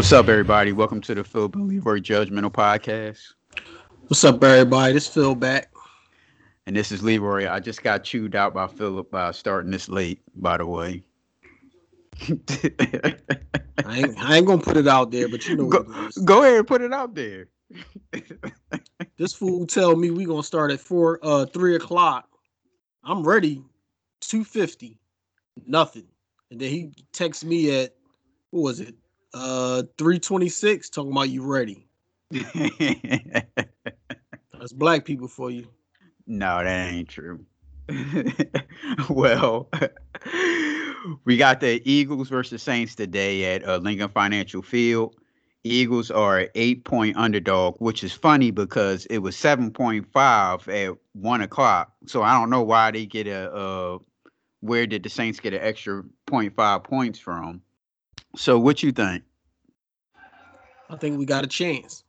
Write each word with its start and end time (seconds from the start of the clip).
What's 0.00 0.12
up, 0.12 0.30
everybody? 0.30 0.72
Welcome 0.72 1.02
to 1.02 1.14
the 1.14 1.22
Phil 1.22 1.46
Believer 1.50 2.00
Judgmental 2.00 2.50
Podcast. 2.50 3.34
What's 4.06 4.24
up, 4.24 4.42
everybody? 4.42 4.94
This 4.94 5.06
is 5.06 5.12
Phil 5.12 5.34
back. 5.34 5.70
And 6.64 6.74
this 6.74 6.90
is 6.90 7.02
Leroy. 7.02 7.46
I 7.46 7.60
just 7.60 7.82
got 7.82 8.02
chewed 8.02 8.34
out 8.34 8.54
by 8.54 8.66
Philip 8.66 9.10
by 9.10 9.30
starting 9.32 9.70
this 9.70 9.90
late, 9.90 10.22
by 10.36 10.56
the 10.56 10.64
way. 10.64 11.04
I, 12.18 13.98
ain't, 13.98 14.18
I 14.18 14.36
ain't 14.36 14.46
gonna 14.46 14.62
put 14.62 14.78
it 14.78 14.88
out 14.88 15.10
there, 15.10 15.28
but 15.28 15.46
you 15.46 15.56
know 15.56 15.66
go, 15.66 15.84
go 16.24 16.44
ahead 16.44 16.56
and 16.56 16.66
put 16.66 16.80
it 16.80 16.94
out 16.94 17.14
there. 17.14 17.48
this 19.18 19.34
fool 19.34 19.66
tell 19.66 19.96
me 19.96 20.10
we 20.10 20.24
gonna 20.24 20.42
start 20.42 20.72
at 20.72 20.80
four 20.80 21.20
uh 21.22 21.44
three 21.44 21.76
o'clock. 21.76 22.26
I'm 23.04 23.22
ready, 23.22 23.62
two 24.20 24.44
fifty, 24.44 24.98
nothing. 25.66 26.06
And 26.50 26.58
then 26.58 26.70
he 26.70 26.94
texts 27.12 27.44
me 27.44 27.82
at 27.82 27.94
what 28.48 28.62
was 28.62 28.80
it? 28.80 28.94
Uh 29.32 29.82
326 29.98 30.90
talking 30.90 31.12
about 31.12 31.28
you 31.28 31.42
ready. 31.42 31.86
That's 32.30 33.42
black 34.72 35.04
people 35.04 35.28
for 35.28 35.50
you. 35.50 35.66
No, 36.26 36.62
that 36.62 36.92
ain't 36.92 37.08
true. 37.08 37.44
well, 39.10 39.68
we 41.24 41.36
got 41.36 41.60
the 41.60 41.82
Eagles 41.90 42.28
versus 42.28 42.62
Saints 42.62 42.94
today 42.94 43.54
at 43.54 43.66
uh, 43.66 43.78
Lincoln 43.78 44.08
Financial 44.08 44.62
Field. 44.62 45.16
Eagles 45.64 46.10
are 46.10 46.38
an 46.38 46.48
eight 46.54 46.84
point 46.84 47.16
underdog, 47.16 47.76
which 47.78 48.04
is 48.04 48.12
funny 48.12 48.50
because 48.50 49.06
it 49.06 49.18
was 49.18 49.36
seven 49.36 49.70
point 49.70 50.06
five 50.12 50.66
at 50.68 50.94
one 51.12 51.42
o'clock. 51.42 51.92
So 52.06 52.22
I 52.22 52.38
don't 52.38 52.50
know 52.50 52.62
why 52.62 52.90
they 52.90 53.06
get 53.06 53.26
a. 53.26 53.52
Uh, 53.52 53.98
where 54.60 54.86
did 54.86 55.02
the 55.02 55.08
Saints 55.08 55.40
get 55.40 55.54
an 55.54 55.60
extra 55.62 56.02
0.5 56.26 56.84
points 56.84 57.18
from? 57.18 57.62
So 58.36 58.58
what 58.58 58.82
you 58.82 58.92
think? 58.92 59.24
I 60.88 60.96
think 60.96 61.18
we 61.18 61.24
got 61.24 61.44
a 61.44 61.48
chance. 61.48 62.04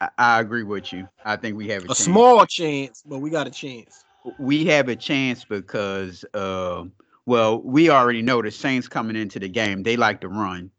I, 0.00 0.08
I 0.18 0.40
agree 0.40 0.62
with 0.62 0.92
you. 0.92 1.08
I 1.24 1.36
think 1.36 1.56
we 1.56 1.68
have 1.68 1.82
a, 1.82 1.84
a 1.84 1.88
chance. 1.88 1.98
small 1.98 2.46
chance, 2.46 3.02
but 3.04 3.18
we 3.18 3.30
got 3.30 3.46
a 3.46 3.50
chance. 3.50 4.04
We 4.38 4.64
have 4.66 4.88
a 4.88 4.96
chance 4.96 5.44
because, 5.44 6.24
uh, 6.34 6.84
well, 7.26 7.60
we 7.62 7.90
already 7.90 8.22
know 8.22 8.42
the 8.42 8.50
Saints 8.50 8.88
coming 8.88 9.16
into 9.16 9.38
the 9.38 9.48
game. 9.48 9.82
They 9.82 9.96
like 9.96 10.20
to 10.20 10.28
run, 10.28 10.70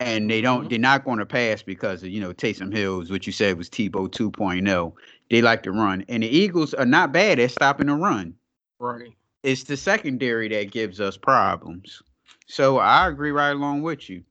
and 0.00 0.30
they 0.30 0.40
don't. 0.40 0.60
Mm-hmm. 0.60 0.68
They're 0.68 0.78
not 0.78 1.04
going 1.04 1.18
to 1.18 1.26
pass 1.26 1.62
because 1.62 2.02
of 2.02 2.08
you 2.08 2.20
know 2.20 2.32
Taysom 2.32 2.74
Hills, 2.74 3.10
what 3.10 3.26
you 3.26 3.32
said 3.32 3.56
was 3.56 3.70
Tebow 3.70 4.08
2.0. 4.08 4.92
They 5.30 5.42
like 5.42 5.62
to 5.64 5.72
run, 5.72 6.04
and 6.08 6.22
the 6.22 6.28
Eagles 6.28 6.74
are 6.74 6.86
not 6.86 7.12
bad 7.12 7.38
at 7.38 7.50
stopping 7.50 7.86
the 7.86 7.94
run. 7.94 8.34
Right. 8.78 9.14
It's 9.42 9.64
the 9.64 9.76
secondary 9.76 10.48
that 10.48 10.72
gives 10.72 11.00
us 11.00 11.16
problems. 11.16 12.02
So 12.46 12.78
I 12.78 13.08
agree 13.08 13.32
right 13.32 13.50
along 13.50 13.82
with 13.82 14.08
you. 14.08 14.22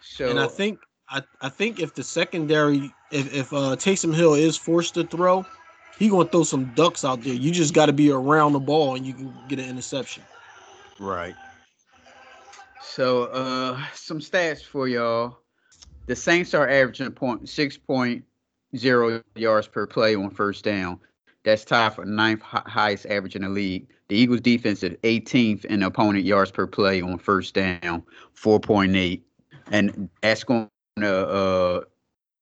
So 0.00 0.30
and 0.30 0.38
I 0.38 0.46
think 0.46 0.78
I, 1.08 1.22
I 1.40 1.48
think 1.48 1.80
if 1.80 1.94
the 1.94 2.02
secondary 2.02 2.92
if 3.10 3.34
if 3.34 3.52
uh, 3.52 3.76
Taysom 3.76 4.14
Hill 4.14 4.34
is 4.34 4.56
forced 4.56 4.94
to 4.94 5.04
throw, 5.04 5.44
he 5.98 6.08
gonna 6.08 6.28
throw 6.28 6.44
some 6.44 6.66
ducks 6.74 7.04
out 7.04 7.22
there. 7.22 7.34
You 7.34 7.50
just 7.50 7.74
got 7.74 7.86
to 7.86 7.92
be 7.92 8.10
around 8.10 8.52
the 8.52 8.60
ball 8.60 8.94
and 8.94 9.06
you 9.06 9.14
can 9.14 9.32
get 9.48 9.58
an 9.58 9.68
interception. 9.68 10.22
Right. 10.98 11.34
So 12.82 13.24
uh 13.24 13.82
some 13.94 14.18
stats 14.18 14.62
for 14.62 14.86
y'all. 14.86 15.38
The 16.06 16.16
Saints 16.16 16.52
are 16.52 16.68
averaging 16.68 17.12
point 17.12 17.48
six 17.48 17.76
point 17.78 18.24
zero 18.76 19.22
yards 19.34 19.66
per 19.66 19.86
play 19.86 20.14
on 20.14 20.30
first 20.30 20.64
down. 20.64 21.00
That's 21.44 21.64
tied 21.64 21.94
for 21.94 22.04
ninth 22.04 22.40
highest 22.42 23.06
average 23.06 23.34
in 23.34 23.42
the 23.42 23.48
league. 23.48 23.88
The 24.08 24.16
Eagles 24.16 24.40
defense 24.40 24.82
is 24.82 24.96
18th 25.02 25.64
in 25.64 25.82
opponent 25.82 26.24
yards 26.24 26.50
per 26.50 26.66
play 26.66 27.02
on 27.02 27.18
first 27.18 27.54
down, 27.54 28.04
4.8. 28.36 29.22
And 29.70 30.08
that's 30.20 30.44
going 30.44 30.68
to 30.96 31.28
uh 31.28 31.80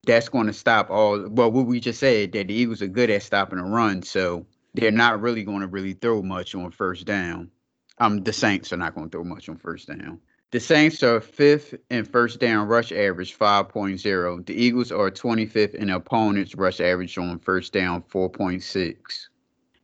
that's 0.07 0.29
going 0.29 0.47
to 0.47 0.53
stop 0.53 0.91
all 0.91 1.29
well 1.29 1.51
what 1.51 1.67
we 1.67 1.79
just 1.79 2.01
said 2.01 2.33
that 2.33 2.49
the 2.49 2.55
Eagles 2.55 2.83
are 2.83 2.89
good 2.89 3.11
at 3.11 3.23
stopping 3.23 3.59
a 3.59 3.65
run, 3.65 4.03
so 4.03 4.47
they're 4.75 4.91
not 4.91 5.21
really 5.21 5.45
going 5.45 5.61
to 5.61 5.67
really 5.67 5.93
throw 5.93 6.23
much 6.23 6.55
on 6.55 6.71
first 6.71 7.07
down. 7.07 7.51
Um 7.99 8.23
the 8.23 8.33
Saints 8.33 8.73
are 8.73 8.79
not 8.79 8.95
going 8.95 9.09
to 9.09 9.11
throw 9.11 9.25
much 9.25 9.49
on 9.49 9.57
first 9.57 9.89
down. 9.89 10.21
The 10.53 10.59
Saints 10.59 11.05
are 11.05 11.21
fifth 11.21 11.77
in 11.91 12.05
first 12.05 12.41
down 12.41 12.67
rush 12.67 12.91
average, 12.91 13.39
5.0. 13.39 14.47
The 14.47 14.55
Eagles 14.55 14.91
are 14.91 15.09
25th 15.09 15.75
in 15.75 15.91
opponents' 15.91 16.57
rush 16.57 16.81
average 16.81 17.17
on 17.19 17.39
first 17.39 17.73
down, 17.73 18.03
4.6. 18.03 19.29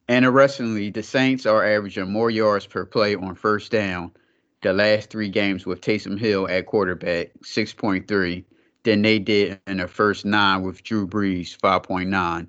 Interestingly, 0.09 0.91
the 0.91 1.05
Saints 1.05 1.47
are 1.47 1.65
averaging 1.65 2.11
more 2.11 2.33
yards 2.33 2.67
per 2.67 2.85
play 2.85 3.15
on 3.15 3.37
first 3.37 3.71
down 3.71 4.11
the 4.63 4.73
last 4.73 5.09
three 5.11 5.29
games 5.29 5.67
with 5.67 5.81
Taysom 5.81 6.19
Hill 6.19 6.49
at 6.49 6.67
quarterback, 6.67 7.29
6.3, 7.45 8.45
than 8.83 9.03
they 9.03 9.21
did 9.21 9.61
in 9.69 9.77
the 9.77 9.87
first 9.87 10.25
nine 10.25 10.63
with 10.63 10.83
Drew 10.83 11.07
Brees, 11.07 11.57
5.9. 11.57 12.49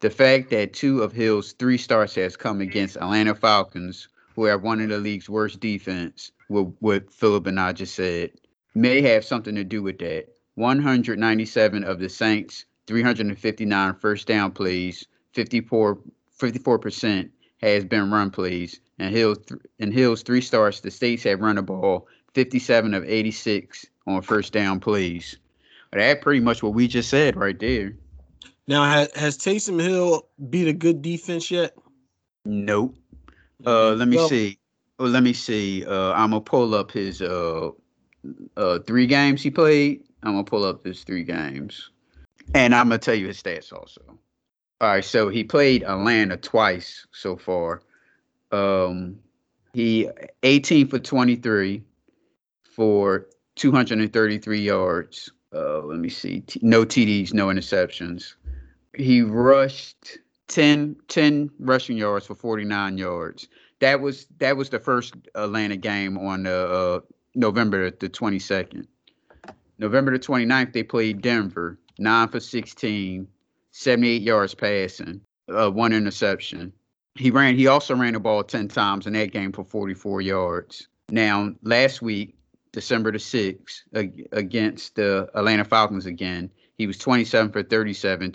The 0.00 0.10
fact 0.10 0.48
that 0.50 0.72
two 0.72 1.02
of 1.02 1.12
Hill's 1.12 1.52
three 1.52 1.76
starts 1.76 2.14
has 2.14 2.34
come 2.34 2.62
against 2.62 2.96
Atlanta 2.96 3.34
Falcons, 3.34 4.08
who 4.38 4.44
have 4.44 4.62
one 4.62 4.80
of 4.80 4.88
the 4.88 4.98
league's 4.98 5.28
worst 5.28 5.58
defense, 5.58 6.30
what, 6.46 6.68
what 6.78 7.12
Philip 7.12 7.48
and 7.48 7.58
I 7.58 7.72
just 7.72 7.96
said, 7.96 8.30
may 8.72 9.02
have 9.02 9.24
something 9.24 9.56
to 9.56 9.64
do 9.64 9.82
with 9.82 9.98
that. 9.98 10.28
197 10.54 11.82
of 11.82 11.98
the 11.98 12.08
Saints' 12.08 12.64
359 12.86 13.94
first 13.96 14.28
down 14.28 14.52
plays, 14.52 15.04
54 15.32 15.98
54% 16.38 17.30
has 17.62 17.84
been 17.84 18.12
run 18.12 18.30
plays. 18.30 18.78
And 19.00 19.12
Hills 19.12 19.38
in 19.80 19.90
Hills 19.90 20.22
three 20.22 20.40
starts, 20.40 20.78
the 20.78 20.92
states 20.92 21.24
have 21.24 21.40
run 21.40 21.56
the 21.56 21.62
ball 21.62 22.06
57 22.34 22.94
of 22.94 23.02
86 23.02 23.86
on 24.06 24.22
first 24.22 24.52
down 24.52 24.78
plays. 24.78 25.36
That 25.90 26.22
pretty 26.22 26.38
much 26.38 26.62
what 26.62 26.74
we 26.74 26.86
just 26.86 27.10
said 27.10 27.34
right 27.34 27.58
there. 27.58 27.92
Now, 28.68 28.84
has, 28.84 29.12
has 29.16 29.36
Taysom 29.36 29.82
Hill 29.82 30.28
beat 30.48 30.68
a 30.68 30.72
good 30.72 31.02
defense 31.02 31.50
yet? 31.50 31.74
Nope. 32.44 32.94
Uh, 33.66 33.92
let 33.92 34.08
me 34.08 34.16
well, 34.16 34.28
see. 34.28 34.58
Well, 34.98 35.08
let 35.08 35.22
me 35.22 35.32
see. 35.32 35.84
Uh, 35.84 36.12
I'm 36.12 36.30
gonna 36.30 36.40
pull 36.40 36.74
up 36.74 36.90
his 36.90 37.22
uh, 37.22 37.70
uh, 38.56 38.78
three 38.80 39.06
games 39.06 39.42
he 39.42 39.50
played. 39.50 40.04
I'm 40.22 40.32
gonna 40.32 40.44
pull 40.44 40.64
up 40.64 40.84
his 40.84 41.04
three 41.04 41.24
games, 41.24 41.90
and 42.54 42.74
I'm 42.74 42.86
gonna 42.88 42.98
tell 42.98 43.14
you 43.14 43.28
his 43.28 43.42
stats 43.42 43.72
also. 43.72 44.02
All 44.80 44.88
right, 44.88 45.04
so 45.04 45.28
he 45.28 45.42
played 45.42 45.82
Atlanta 45.82 46.36
twice 46.36 47.06
so 47.10 47.36
far. 47.36 47.82
Um, 48.52 49.18
he 49.72 50.08
18 50.42 50.86
for 50.88 50.98
23 50.98 51.82
for 52.62 53.26
233 53.56 54.60
yards. 54.60 55.32
Uh, 55.52 55.80
let 55.80 55.98
me 55.98 56.08
see. 56.08 56.40
T- 56.40 56.60
no 56.62 56.84
TDs, 56.84 57.32
no 57.32 57.48
interceptions. 57.48 58.34
He 58.94 59.22
rushed 59.22 60.18
10, 60.48 60.96
10 61.08 61.50
rushing 61.60 61.96
yards 61.96 62.26
for 62.26 62.34
49 62.34 62.98
yards 62.98 63.48
that 63.80 64.00
was 64.00 64.26
that 64.38 64.56
was 64.56 64.70
the 64.70 64.78
first 64.78 65.14
Atlanta 65.34 65.76
game 65.76 66.18
on 66.18 66.46
uh, 66.46 67.00
November 67.34 67.90
the 67.90 68.08
22nd. 68.08 68.86
November 69.78 70.12
the 70.12 70.18
29th, 70.18 70.72
they 70.72 70.82
played 70.82 71.22
Denver, 71.22 71.78
9 71.98 72.28
for 72.28 72.40
16, 72.40 73.28
78 73.70 74.22
yards 74.22 74.54
passing, 74.54 75.20
uh, 75.48 75.70
one 75.70 75.92
interception. 75.92 76.72
He 77.14 77.30
ran. 77.30 77.56
He 77.56 77.66
also 77.66 77.94
ran 77.94 78.14
the 78.14 78.20
ball 78.20 78.42
10 78.42 78.68
times 78.68 79.06
in 79.06 79.12
that 79.12 79.32
game 79.32 79.52
for 79.52 79.64
44 79.64 80.20
yards. 80.20 80.88
Now, 81.10 81.52
last 81.62 82.02
week, 82.02 82.36
December 82.72 83.12
the 83.12 83.18
6th, 83.18 83.82
against 84.32 84.96
the 84.96 85.28
Atlanta 85.34 85.64
Falcons 85.64 86.06
again, 86.06 86.50
he 86.76 86.86
was 86.86 86.98
27 86.98 87.50
for 87.50 87.62
37, 87.62 88.32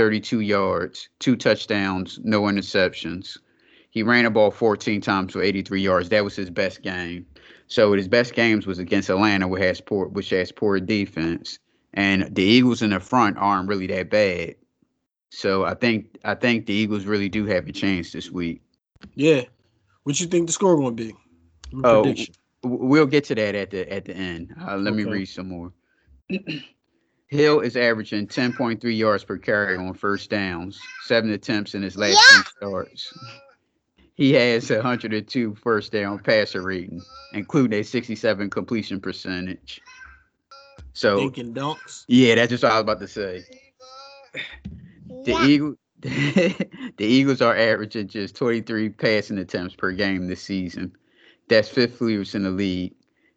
232 0.00 0.40
yards, 0.40 1.10
two 1.18 1.36
touchdowns, 1.36 2.18
no 2.24 2.42
interceptions. 2.42 3.36
He 3.90 4.02
ran 4.02 4.24
the 4.24 4.30
ball 4.30 4.50
14 4.50 5.02
times 5.02 5.34
for 5.34 5.42
83 5.42 5.82
yards. 5.82 6.08
That 6.08 6.24
was 6.24 6.34
his 6.34 6.48
best 6.48 6.80
game. 6.80 7.26
So 7.66 7.92
his 7.92 8.08
best 8.08 8.32
games 8.32 8.66
was 8.66 8.78
against 8.78 9.10
Atlanta, 9.10 9.46
which 9.46 9.62
has 9.62 9.78
poor, 9.82 10.06
which 10.08 10.30
has 10.30 10.52
poor 10.52 10.80
defense, 10.80 11.58
and 11.92 12.34
the 12.34 12.42
Eagles 12.42 12.80
in 12.80 12.90
the 12.90 13.00
front 13.00 13.36
aren't 13.36 13.68
really 13.68 13.86
that 13.88 14.08
bad. 14.08 14.54
So 15.28 15.66
I 15.66 15.74
think 15.74 16.18
I 16.24 16.34
think 16.34 16.64
the 16.64 16.72
Eagles 16.72 17.04
really 17.04 17.28
do 17.28 17.44
have 17.44 17.68
a 17.68 17.72
chance 17.72 18.10
this 18.10 18.30
week. 18.30 18.62
Yeah, 19.16 19.42
what 20.04 20.18
you 20.18 20.26
think 20.26 20.46
the 20.46 20.52
score 20.54 20.76
going 20.76 20.96
to 20.96 21.04
be? 21.04 21.14
Oh, 21.84 22.02
prediction. 22.02 22.34
we'll 22.64 23.06
get 23.06 23.24
to 23.24 23.34
that 23.34 23.54
at 23.54 23.70
the 23.70 23.92
at 23.92 24.06
the 24.06 24.16
end. 24.16 24.54
Uh, 24.60 24.78
let 24.78 24.94
okay. 24.94 25.04
me 25.04 25.10
read 25.10 25.26
some 25.26 25.48
more. 25.48 25.72
Hill 27.30 27.60
is 27.60 27.76
averaging 27.76 28.26
10.3 28.26 28.96
yards 28.96 29.22
per 29.22 29.38
carry 29.38 29.76
on 29.76 29.94
first 29.94 30.30
downs, 30.30 30.80
seven 31.04 31.30
attempts 31.30 31.74
in 31.76 31.82
his 31.82 31.96
last 31.96 32.14
yeah. 32.14 32.42
three 32.42 32.52
starts. 32.56 33.18
He 34.14 34.32
has 34.32 34.68
102 34.68 35.54
first 35.54 35.92
down 35.92 36.18
passer 36.18 36.60
rating, 36.60 37.00
including 37.32 37.78
a 37.80 37.84
67 37.84 38.50
completion 38.50 39.00
percentage. 39.00 39.80
So 40.92 41.18
thinking 41.18 41.54
dunks. 41.54 42.04
Yeah, 42.08 42.34
that's 42.34 42.50
just 42.50 42.64
what 42.64 42.72
I 42.72 42.74
was 42.74 42.82
about 42.82 43.00
to 43.00 43.08
say. 43.08 43.44
The 45.24 45.38
Eagle, 45.44 45.74
the 46.00 46.66
Eagles 46.98 47.40
are 47.40 47.56
averaging 47.56 48.08
just 48.08 48.34
23 48.34 48.88
passing 48.90 49.38
attempts 49.38 49.76
per 49.76 49.92
game 49.92 50.26
this 50.26 50.42
season. 50.42 50.92
That's 51.48 51.68
fifth 51.68 52.00
leaders 52.00 52.34
in 52.34 52.42
the 52.42 52.50
league. 52.50 52.94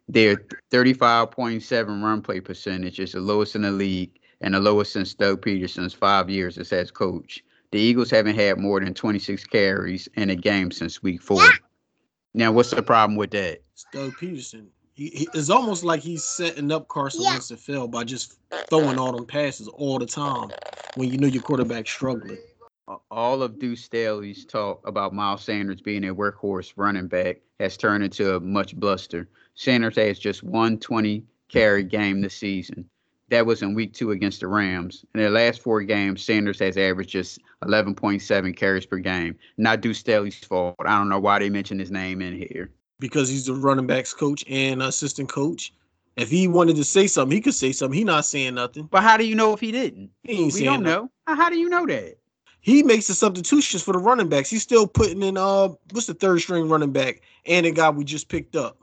Their 0.08 0.36
35.7 0.70 2.02
run 2.02 2.22
play 2.22 2.40
percentage 2.40 3.00
is 3.00 3.12
the 3.12 3.20
lowest 3.20 3.56
in 3.56 3.62
the 3.62 3.70
league 3.70 4.18
and 4.40 4.54
the 4.54 4.60
lowest 4.60 4.92
since 4.92 5.14
Doug 5.14 5.42
Pederson's 5.42 5.94
five 5.94 6.28
years 6.28 6.58
as 6.58 6.70
head 6.70 6.92
coach. 6.92 7.42
The 7.72 7.78
Eagles 7.80 8.10
haven't 8.10 8.36
had 8.36 8.58
more 8.58 8.80
than 8.80 8.94
26 8.94 9.44
carries 9.44 10.08
in 10.16 10.30
a 10.30 10.36
game 10.36 10.70
since 10.70 11.02
week 11.02 11.22
four. 11.22 11.42
Now, 12.34 12.52
what's 12.52 12.70
the 12.70 12.82
problem 12.82 13.16
with 13.16 13.30
that? 13.30 13.62
It's 13.72 13.86
Doug 13.92 14.12
Pederson. 14.12 14.66
He, 14.92 15.08
he, 15.08 15.28
it's 15.34 15.50
almost 15.50 15.82
like 15.82 16.00
he's 16.00 16.22
setting 16.22 16.70
up 16.70 16.86
Carson 16.86 17.22
yeah. 17.22 17.30
Wentz 17.30 17.48
to 17.48 17.56
fail 17.56 17.88
by 17.88 18.04
just 18.04 18.38
throwing 18.70 18.98
all 18.98 19.12
them 19.12 19.26
passes 19.26 19.66
all 19.66 19.98
the 19.98 20.06
time 20.06 20.50
when 20.94 21.10
you 21.10 21.18
know 21.18 21.26
your 21.26 21.42
quarterback's 21.42 21.90
struggling. 21.90 22.38
All 23.10 23.42
of 23.42 23.58
Deuce 23.58 23.82
Staley's 23.82 24.44
talk 24.44 24.86
about 24.86 25.14
Miles 25.14 25.42
Sanders 25.42 25.80
being 25.80 26.04
a 26.04 26.14
workhorse 26.14 26.72
running 26.76 27.08
back 27.08 27.38
has 27.58 27.76
turned 27.76 28.04
into 28.04 28.36
a 28.36 28.40
much 28.40 28.76
bluster. 28.76 29.28
Sanders 29.54 29.96
has 29.96 30.18
just 30.18 30.42
one 30.42 30.78
20 30.78 31.24
carry 31.48 31.82
game 31.82 32.20
this 32.20 32.34
season. 32.34 32.84
That 33.30 33.46
was 33.46 33.62
in 33.62 33.74
week 33.74 33.94
two 33.94 34.10
against 34.10 34.40
the 34.40 34.48
Rams. 34.48 35.04
In 35.14 35.20
their 35.20 35.30
last 35.30 35.62
four 35.62 35.82
games, 35.82 36.22
Sanders 36.22 36.58
has 36.58 36.76
averaged 36.76 37.10
just 37.10 37.38
11.7 37.62 38.56
carries 38.56 38.84
per 38.84 38.98
game. 38.98 39.36
Not 39.56 39.80
Deuce 39.80 39.98
Staley's 39.98 40.36
fault. 40.36 40.76
I 40.80 40.98
don't 40.98 41.08
know 41.08 41.20
why 41.20 41.38
they 41.38 41.48
mentioned 41.48 41.80
his 41.80 41.90
name 41.90 42.20
in 42.20 42.36
here 42.36 42.70
because 43.00 43.28
he's 43.28 43.46
the 43.46 43.54
running 43.54 43.86
backs 43.86 44.12
coach 44.12 44.44
and 44.48 44.82
assistant 44.82 45.30
coach. 45.30 45.72
If 46.16 46.30
he 46.30 46.46
wanted 46.46 46.76
to 46.76 46.84
say 46.84 47.06
something, 47.06 47.34
he 47.34 47.40
could 47.40 47.54
say 47.54 47.72
something. 47.72 47.98
He 47.98 48.04
not 48.04 48.24
saying 48.24 48.54
nothing. 48.54 48.88
But 48.90 49.02
how 49.02 49.16
do 49.16 49.26
you 49.26 49.34
know 49.34 49.52
if 49.52 49.60
he 49.60 49.72
didn't? 49.72 50.10
He 50.22 50.44
ain't 50.44 50.54
we 50.54 50.64
don't 50.64 50.82
know. 50.82 51.10
How 51.26 51.48
do 51.48 51.58
you 51.58 51.68
know 51.68 51.86
that? 51.86 52.18
He 52.64 52.82
makes 52.82 53.08
the 53.08 53.14
substitutions 53.14 53.82
for 53.82 53.92
the 53.92 53.98
running 53.98 54.30
backs. 54.30 54.48
He's 54.48 54.62
still 54.62 54.86
putting 54.86 55.22
in 55.22 55.36
uh 55.36 55.68
what's 55.90 56.06
the 56.06 56.14
third 56.14 56.40
string 56.40 56.66
running 56.66 56.92
back 56.92 57.20
and 57.44 57.66
the 57.66 57.70
guy 57.70 57.90
we 57.90 58.04
just 58.04 58.30
picked 58.30 58.56
up. 58.56 58.78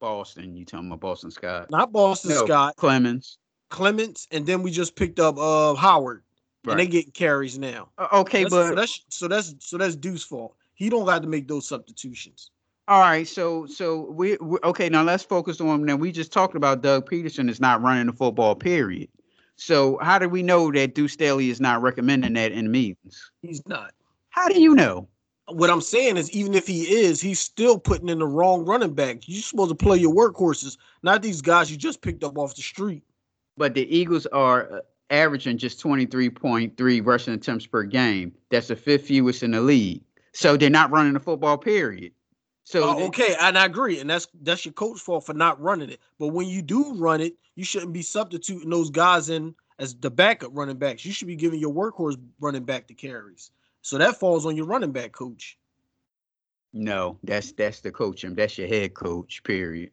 Boston. 0.00 0.56
You 0.56 0.64
talking 0.64 0.86
about 0.86 1.00
Boston 1.00 1.30
Scott? 1.30 1.70
Not 1.70 1.92
Boston 1.92 2.30
no, 2.30 2.46
Scott. 2.46 2.76
Clemens. 2.76 3.36
Clemens, 3.68 4.26
and 4.32 4.46
then 4.46 4.62
we 4.62 4.70
just 4.70 4.96
picked 4.96 5.20
up 5.20 5.36
uh 5.36 5.74
Howard. 5.74 6.22
Right. 6.64 6.72
And 6.72 6.80
they 6.80 6.86
get 6.86 7.12
carries 7.12 7.58
now. 7.58 7.90
Uh, 7.98 8.08
okay, 8.20 8.44
that's, 8.44 8.54
but 8.54 8.68
so 8.68 8.74
that's 8.74 9.04
so 9.10 9.28
that's 9.28 9.54
so 9.58 9.76
that's 9.76 9.96
Deuce's 9.96 10.24
fault. 10.24 10.56
He 10.72 10.88
don't 10.88 11.04
got 11.04 11.20
to 11.20 11.28
make 11.28 11.46
those 11.46 11.68
substitutions. 11.68 12.50
All 12.88 13.00
right, 13.00 13.28
so 13.28 13.66
so 13.66 14.10
we, 14.10 14.38
we 14.40 14.58
okay 14.64 14.88
now. 14.88 15.02
Let's 15.02 15.24
focus 15.24 15.60
on 15.60 15.84
now. 15.84 15.96
We 15.96 16.10
just 16.10 16.32
talked 16.32 16.56
about 16.56 16.80
Doug 16.80 17.08
Pederson 17.08 17.50
is 17.50 17.60
not 17.60 17.82
running 17.82 18.06
the 18.06 18.14
football. 18.14 18.54
Period. 18.54 19.10
So 19.60 19.98
how 20.00 20.18
do 20.18 20.26
we 20.26 20.42
know 20.42 20.72
that 20.72 20.94
Deuce 20.94 21.12
Staley 21.12 21.50
is 21.50 21.60
not 21.60 21.82
recommending 21.82 22.32
that 22.32 22.50
in 22.50 22.70
meetings? 22.70 23.30
He's 23.42 23.62
not. 23.68 23.92
How 24.30 24.48
do 24.48 24.58
you 24.58 24.74
know? 24.74 25.06
What 25.48 25.68
I'm 25.68 25.82
saying 25.82 26.16
is, 26.16 26.30
even 26.30 26.54
if 26.54 26.66
he 26.66 26.84
is, 26.84 27.20
he's 27.20 27.40
still 27.40 27.78
putting 27.78 28.08
in 28.08 28.20
the 28.20 28.26
wrong 28.26 28.64
running 28.64 28.94
back. 28.94 29.28
You're 29.28 29.42
supposed 29.42 29.68
to 29.68 29.74
play 29.74 29.98
your 29.98 30.14
workhorses, 30.14 30.78
not 31.02 31.20
these 31.20 31.42
guys 31.42 31.70
you 31.70 31.76
just 31.76 32.00
picked 32.00 32.24
up 32.24 32.38
off 32.38 32.56
the 32.56 32.62
street. 32.62 33.02
But 33.58 33.74
the 33.74 33.82
Eagles 33.94 34.24
are 34.26 34.72
uh, 34.72 34.80
averaging 35.10 35.58
just 35.58 35.82
23.3 35.84 37.06
rushing 37.06 37.34
attempts 37.34 37.66
per 37.66 37.82
game. 37.82 38.32
That's 38.50 38.68
the 38.68 38.76
fifth 38.76 39.08
fewest 39.08 39.42
in 39.42 39.50
the 39.50 39.60
league. 39.60 40.00
So 40.32 40.56
they're 40.56 40.70
not 40.70 40.90
running 40.90 41.12
the 41.12 41.20
football. 41.20 41.58
Period. 41.58 42.12
So 42.64 42.88
uh, 42.88 43.06
okay, 43.06 43.34
and 43.40 43.58
I 43.58 43.64
agree, 43.64 44.00
and 44.00 44.08
that's 44.08 44.28
that's 44.42 44.64
your 44.64 44.72
coach 44.72 45.00
fault 45.00 45.26
for 45.26 45.34
not 45.34 45.60
running 45.60 45.90
it. 45.90 46.00
But 46.18 46.28
when 46.28 46.46
you 46.46 46.62
do 46.62 46.94
run 46.94 47.20
it, 47.20 47.34
you 47.56 47.64
shouldn't 47.64 47.92
be 47.92 48.02
substituting 48.02 48.70
those 48.70 48.90
guys 48.90 49.28
in 49.28 49.54
as 49.78 49.94
the 49.94 50.10
backup 50.10 50.50
running 50.54 50.76
backs. 50.76 51.04
You 51.04 51.12
should 51.12 51.28
be 51.28 51.36
giving 51.36 51.58
your 51.58 51.72
workhorse 51.72 52.16
running 52.38 52.64
back 52.64 52.86
the 52.86 52.94
carries. 52.94 53.50
So 53.82 53.98
that 53.98 54.20
falls 54.20 54.46
on 54.46 54.56
your 54.56 54.66
running 54.66 54.92
back 54.92 55.12
coach. 55.12 55.58
No, 56.72 57.18
that's 57.24 57.52
that's 57.52 57.80
the 57.80 57.90
coach, 57.90 58.24
and 58.24 58.36
that's 58.36 58.58
your 58.58 58.68
head 58.68 58.94
coach. 58.94 59.42
Period. 59.42 59.90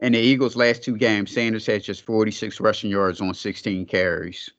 In 0.00 0.12
the 0.12 0.18
Eagles' 0.18 0.56
last 0.56 0.82
two 0.82 0.96
games, 0.96 1.30
Sanders 1.30 1.66
has 1.66 1.84
just 1.84 2.02
46 2.02 2.60
rushing 2.60 2.90
yards 2.90 3.20
on 3.20 3.32
16 3.32 3.86
carries. 3.86 4.50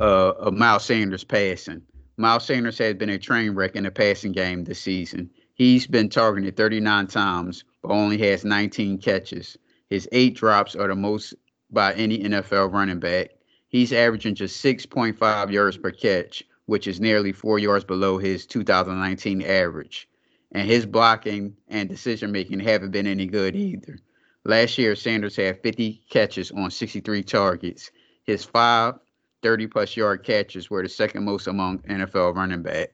Uh, 0.00 0.30
of 0.38 0.54
Miles 0.54 0.84
Sanders 0.84 1.24
passing. 1.24 1.82
Miles 2.18 2.44
Sanders 2.44 2.78
has 2.78 2.94
been 2.94 3.10
a 3.10 3.18
train 3.18 3.52
wreck 3.52 3.74
in 3.74 3.84
the 3.84 3.90
passing 3.90 4.30
game 4.30 4.62
this 4.62 4.80
season. 4.80 5.28
He's 5.58 5.88
been 5.88 6.08
targeted 6.08 6.56
39 6.56 7.08
times, 7.08 7.64
but 7.82 7.90
only 7.90 8.16
has 8.18 8.44
19 8.44 8.98
catches. 8.98 9.58
His 9.90 10.08
eight 10.12 10.36
drops 10.36 10.76
are 10.76 10.86
the 10.86 10.94
most 10.94 11.34
by 11.68 11.94
any 11.94 12.20
NFL 12.20 12.72
running 12.72 13.00
back. 13.00 13.30
He's 13.66 13.92
averaging 13.92 14.36
just 14.36 14.64
6.5 14.64 15.50
yards 15.50 15.76
per 15.76 15.90
catch, 15.90 16.44
which 16.66 16.86
is 16.86 17.00
nearly 17.00 17.32
four 17.32 17.58
yards 17.58 17.84
below 17.84 18.18
his 18.18 18.46
2019 18.46 19.42
average. 19.42 20.08
And 20.52 20.64
his 20.64 20.86
blocking 20.86 21.56
and 21.66 21.88
decision 21.88 22.30
making 22.30 22.60
haven't 22.60 22.92
been 22.92 23.08
any 23.08 23.26
good 23.26 23.56
either. 23.56 23.98
Last 24.44 24.78
year, 24.78 24.94
Sanders 24.94 25.34
had 25.34 25.60
50 25.60 26.04
catches 26.08 26.52
on 26.52 26.70
63 26.70 27.24
targets. 27.24 27.90
His 28.22 28.44
five 28.44 28.94
30 29.42 29.66
plus 29.66 29.96
yard 29.96 30.22
catches 30.22 30.70
were 30.70 30.84
the 30.84 30.88
second 30.88 31.24
most 31.24 31.48
among 31.48 31.80
NFL 31.80 32.36
running 32.36 32.62
back. 32.62 32.90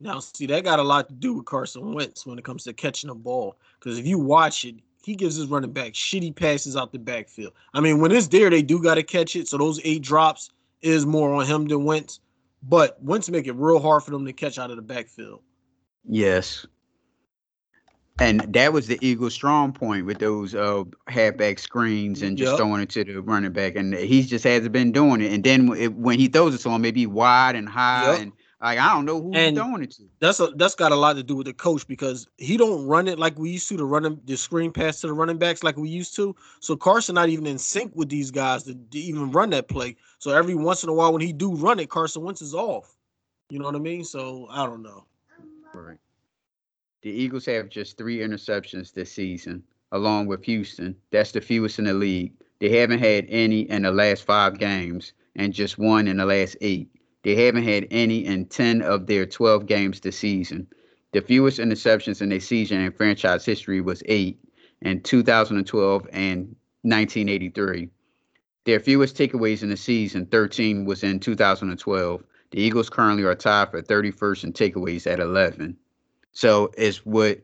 Now, 0.00 0.18
see, 0.18 0.46
that 0.46 0.64
got 0.64 0.80
a 0.80 0.82
lot 0.82 1.08
to 1.08 1.14
do 1.14 1.34
with 1.34 1.46
Carson 1.46 1.94
Wentz 1.94 2.26
when 2.26 2.38
it 2.38 2.44
comes 2.44 2.64
to 2.64 2.72
catching 2.72 3.10
a 3.10 3.14
ball. 3.14 3.56
Because 3.78 3.98
if 3.98 4.06
you 4.06 4.18
watch 4.18 4.64
it, 4.64 4.76
he 5.04 5.14
gives 5.14 5.36
his 5.36 5.46
running 5.46 5.72
back 5.72 5.92
shitty 5.92 6.34
passes 6.34 6.76
out 6.76 6.92
the 6.92 6.98
backfield. 6.98 7.52
I 7.74 7.80
mean, 7.80 8.00
when 8.00 8.10
it's 8.10 8.28
there, 8.28 8.50
they 8.50 8.62
do 8.62 8.82
got 8.82 8.96
to 8.96 9.02
catch 9.02 9.36
it. 9.36 9.48
So 9.48 9.56
those 9.56 9.80
eight 9.84 10.02
drops 10.02 10.50
is 10.82 11.06
more 11.06 11.34
on 11.34 11.46
him 11.46 11.66
than 11.66 11.84
Wentz. 11.84 12.20
But 12.62 13.02
Wentz 13.02 13.30
make 13.30 13.46
it 13.46 13.54
real 13.54 13.78
hard 13.78 14.02
for 14.02 14.10
them 14.10 14.24
to 14.26 14.32
catch 14.32 14.58
out 14.58 14.70
of 14.70 14.76
the 14.76 14.82
backfield. 14.82 15.42
Yes. 16.06 16.66
And 18.18 18.40
that 18.52 18.72
was 18.72 18.86
the 18.86 18.98
Eagles' 19.00 19.34
strong 19.34 19.72
point 19.72 20.06
with 20.06 20.18
those 20.18 20.54
uh, 20.54 20.84
halfback 21.08 21.58
screens 21.58 22.22
and 22.22 22.36
just 22.38 22.52
yep. 22.52 22.58
throwing 22.58 22.80
it 22.80 22.88
to 22.90 23.04
the 23.04 23.20
running 23.20 23.52
back. 23.52 23.76
And 23.76 23.94
he 23.94 24.22
just 24.22 24.44
hasn't 24.44 24.72
been 24.72 24.92
doing 24.92 25.20
it. 25.20 25.32
And 25.32 25.44
then 25.44 25.68
when 26.00 26.18
he 26.18 26.28
throws 26.28 26.54
it 26.54 26.58
to 26.58 26.70
him, 26.70 26.82
maybe 26.82 27.06
wide 27.06 27.56
and 27.56 27.68
high 27.68 28.12
yep. 28.12 28.20
and– 28.20 28.32
like 28.60 28.78
I 28.78 28.94
don't 28.94 29.04
know 29.04 29.20
who 29.20 29.34
and 29.34 29.56
he's 29.56 29.64
throwing 29.64 29.82
it 29.82 29.90
to. 29.92 30.02
That's 30.20 30.40
a 30.40 30.48
that's 30.56 30.74
got 30.74 30.92
a 30.92 30.96
lot 30.96 31.16
to 31.16 31.22
do 31.22 31.36
with 31.36 31.46
the 31.46 31.52
coach 31.52 31.86
because 31.86 32.26
he 32.38 32.56
don't 32.56 32.86
run 32.86 33.08
it 33.08 33.18
like 33.18 33.38
we 33.38 33.50
used 33.50 33.68
to 33.68 33.76
to 33.76 33.84
run 33.84 34.20
the 34.24 34.36
screen 34.36 34.72
pass 34.72 35.00
to 35.00 35.08
the 35.08 35.12
running 35.12 35.38
backs 35.38 35.62
like 35.62 35.76
we 35.76 35.88
used 35.88 36.14
to. 36.16 36.34
So 36.60 36.76
Carson 36.76 37.14
not 37.14 37.28
even 37.28 37.46
in 37.46 37.58
sync 37.58 37.92
with 37.94 38.08
these 38.08 38.30
guys 38.30 38.62
to, 38.64 38.74
to 38.74 38.98
even 38.98 39.30
run 39.30 39.50
that 39.50 39.68
play. 39.68 39.96
So 40.18 40.30
every 40.30 40.54
once 40.54 40.82
in 40.82 40.88
a 40.88 40.94
while 40.94 41.12
when 41.12 41.22
he 41.22 41.32
do 41.32 41.54
run 41.54 41.78
it, 41.78 41.90
Carson 41.90 42.22
Wentz 42.22 42.42
is 42.42 42.54
off. 42.54 42.96
You 43.50 43.58
know 43.58 43.66
what 43.66 43.76
I 43.76 43.80
mean? 43.80 44.04
So 44.04 44.46
I 44.50 44.64
don't 44.64 44.82
know. 44.82 45.04
Right. 45.74 45.98
The 47.02 47.10
Eagles 47.10 47.44
have 47.46 47.68
just 47.68 47.98
three 47.98 48.18
interceptions 48.18 48.92
this 48.92 49.12
season, 49.12 49.62
along 49.92 50.26
with 50.26 50.44
Houston. 50.44 50.96
That's 51.10 51.32
the 51.32 51.40
fewest 51.40 51.78
in 51.78 51.84
the 51.84 51.92
league. 51.92 52.32
They 52.60 52.70
haven't 52.78 53.00
had 53.00 53.26
any 53.28 53.68
in 53.68 53.82
the 53.82 53.90
last 53.90 54.24
five 54.24 54.58
games 54.58 55.12
and 55.36 55.52
just 55.52 55.76
one 55.76 56.08
in 56.08 56.16
the 56.16 56.24
last 56.24 56.56
eight. 56.62 56.88
They 57.24 57.46
haven't 57.46 57.64
had 57.64 57.88
any 57.90 58.24
in 58.24 58.44
10 58.46 58.82
of 58.82 59.06
their 59.06 59.26
12 59.26 59.66
games 59.66 60.00
this 60.00 60.18
season. 60.18 60.66
The 61.12 61.22
fewest 61.22 61.58
interceptions 61.58 62.20
in 62.20 62.30
a 62.32 62.38
season 62.38 62.80
in 62.80 62.92
franchise 62.92 63.46
history 63.46 63.80
was 63.80 64.02
eight 64.06 64.38
in 64.82 65.00
2012 65.00 66.06
and 66.12 66.54
1983. 66.82 67.88
Their 68.66 68.80
fewest 68.80 69.16
takeaways 69.16 69.62
in 69.62 69.70
the 69.70 69.76
season, 69.76 70.26
13, 70.26 70.84
was 70.84 71.02
in 71.02 71.18
2012. 71.18 72.24
The 72.50 72.60
Eagles 72.60 72.90
currently 72.90 73.24
are 73.24 73.34
tied 73.34 73.70
for 73.70 73.82
31st 73.82 74.44
in 74.44 74.52
takeaways 74.52 75.10
at 75.10 75.18
11. 75.18 75.76
So 76.32 76.72
it's 76.76 77.06
what 77.06 77.38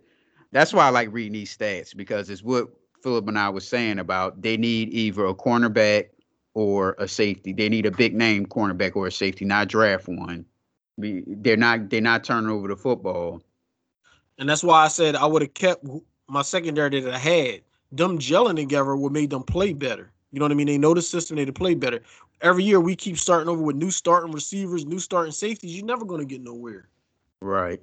that's 0.52 0.72
why 0.72 0.86
I 0.86 0.90
like 0.90 1.12
reading 1.12 1.32
these 1.32 1.56
stats 1.56 1.96
because 1.96 2.28
it's 2.28 2.42
what 2.42 2.68
Philip 3.02 3.28
and 3.28 3.38
I 3.38 3.48
was 3.48 3.66
saying 3.66 3.98
about 3.98 4.42
they 4.42 4.56
need 4.56 4.92
either 4.92 5.24
a 5.26 5.34
cornerback 5.34 6.08
or 6.54 6.96
a 6.98 7.06
safety. 7.06 7.52
They 7.52 7.68
need 7.68 7.86
a 7.86 7.90
big 7.90 8.14
name 8.14 8.46
cornerback 8.46 8.96
or 8.96 9.06
a 9.06 9.12
safety, 9.12 9.44
not 9.44 9.68
draft 9.68 10.08
one. 10.08 10.44
They're 10.98 11.56
not 11.56 11.88
they're 11.90 12.00
not 12.00 12.24
turning 12.24 12.50
over 12.50 12.68
the 12.68 12.76
football. 12.76 13.42
And 14.38 14.48
that's 14.48 14.64
why 14.64 14.84
I 14.84 14.88
said 14.88 15.16
I 15.16 15.26
would 15.26 15.42
have 15.42 15.54
kept 15.54 15.84
my 16.28 16.42
secondary 16.42 17.00
that 17.00 17.14
I 17.14 17.18
had. 17.18 17.62
Them 17.92 18.18
gelling 18.18 18.56
together 18.56 18.96
would 18.96 19.12
make 19.12 19.30
them 19.30 19.42
play 19.42 19.72
better. 19.72 20.12
You 20.32 20.38
know 20.38 20.44
what 20.44 20.52
I 20.52 20.54
mean? 20.54 20.66
They 20.66 20.78
know 20.78 20.94
the 20.94 21.02
system, 21.02 21.36
they 21.36 21.46
play 21.50 21.74
better. 21.74 22.00
Every 22.40 22.64
year 22.64 22.80
we 22.80 22.94
keep 22.94 23.18
starting 23.18 23.48
over 23.48 23.62
with 23.62 23.76
new 23.76 23.90
starting 23.90 24.32
receivers, 24.32 24.86
new 24.86 24.98
starting 24.98 25.32
safeties. 25.32 25.76
You're 25.76 25.86
never 25.86 26.04
going 26.04 26.20
to 26.20 26.26
get 26.26 26.40
nowhere. 26.40 26.88
Right. 27.42 27.80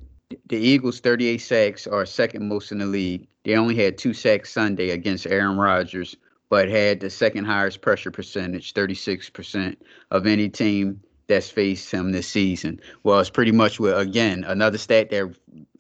The 0.48 0.58
Eagles' 0.58 1.00
38 1.00 1.38
sacks 1.40 1.88
are 1.88 2.06
second 2.06 2.48
most 2.48 2.72
in 2.72 2.80
the 2.80 2.86
league. 2.86 3.28
They 3.44 3.56
only 3.56 3.76
had 3.76 3.98
two 3.98 4.14
sacks 4.14 4.52
Sunday 4.52 4.90
against 4.90 5.28
Aaron 5.28 5.58
Rodgers, 5.58 6.16
but 6.50 6.70
had 6.70 7.00
the 7.00 7.10
second 7.10 7.46
highest 7.46 7.82
pressure 7.82 8.12
percentage, 8.12 8.74
36% 8.74 9.76
of 10.12 10.26
any 10.26 10.50
team 10.50 11.02
that's 11.28 11.50
faced 11.50 11.92
him 11.92 12.12
this 12.12 12.28
season. 12.28 12.80
Well, 13.04 13.20
it's 13.20 13.30
pretty 13.30 13.52
much 13.52 13.80
what 13.80 14.00
again 14.00 14.44
another 14.46 14.78
stat 14.78 15.10
that 15.10 15.36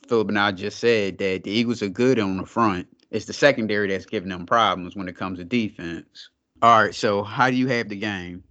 Philip 0.08 0.30
and 0.30 0.40
I 0.40 0.52
just 0.52 0.80
said 0.80 1.18
that 1.20 1.44
the 1.44 1.52
Eagles 1.52 1.82
are 1.82 1.90
good 1.90 2.20
on 2.20 2.38
the 2.38 2.46
front. 2.46 2.88
It's 3.12 3.26
the 3.26 3.34
secondary 3.34 3.88
that's 3.88 4.06
giving 4.06 4.30
them 4.30 4.46
problems 4.46 4.96
when 4.96 5.08
it 5.08 5.16
comes 5.16 5.40
to 5.40 5.46
defense. 5.46 6.30
All 6.62 6.84
right, 6.84 6.96
so 6.96 7.24
how 7.24 7.50
do 7.50 7.56
you 7.56 7.68
have 7.68 7.88
the 7.88 7.96
game? 7.96 8.44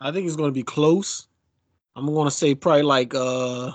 I 0.00 0.10
think 0.10 0.26
it's 0.26 0.36
going 0.36 0.48
to 0.48 0.54
be 0.54 0.62
close. 0.62 1.26
I'm 1.94 2.06
going 2.06 2.26
to 2.26 2.30
say 2.30 2.54
probably 2.54 2.82
like 2.82 3.14
uh 3.14 3.72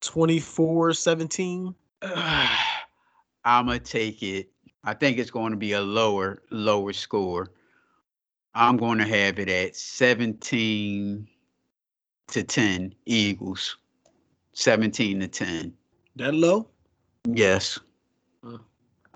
24 0.00 0.92
17. 0.92 1.74
I'm 2.02 3.66
going 3.66 3.78
to 3.80 3.84
take 3.84 4.22
it 4.22 4.53
I 4.84 4.94
think 4.94 5.18
it's 5.18 5.30
going 5.30 5.50
to 5.50 5.56
be 5.56 5.72
a 5.72 5.80
lower 5.80 6.42
lower 6.50 6.92
score. 6.92 7.50
I'm 8.54 8.76
going 8.76 8.98
to 8.98 9.04
have 9.04 9.38
it 9.38 9.48
at 9.48 9.74
17 9.74 11.26
to 12.28 12.42
10 12.42 12.94
Eagles. 13.06 13.76
17 14.52 15.20
to 15.20 15.28
10. 15.28 15.72
That 16.16 16.34
low? 16.34 16.68
Yes. 17.26 17.80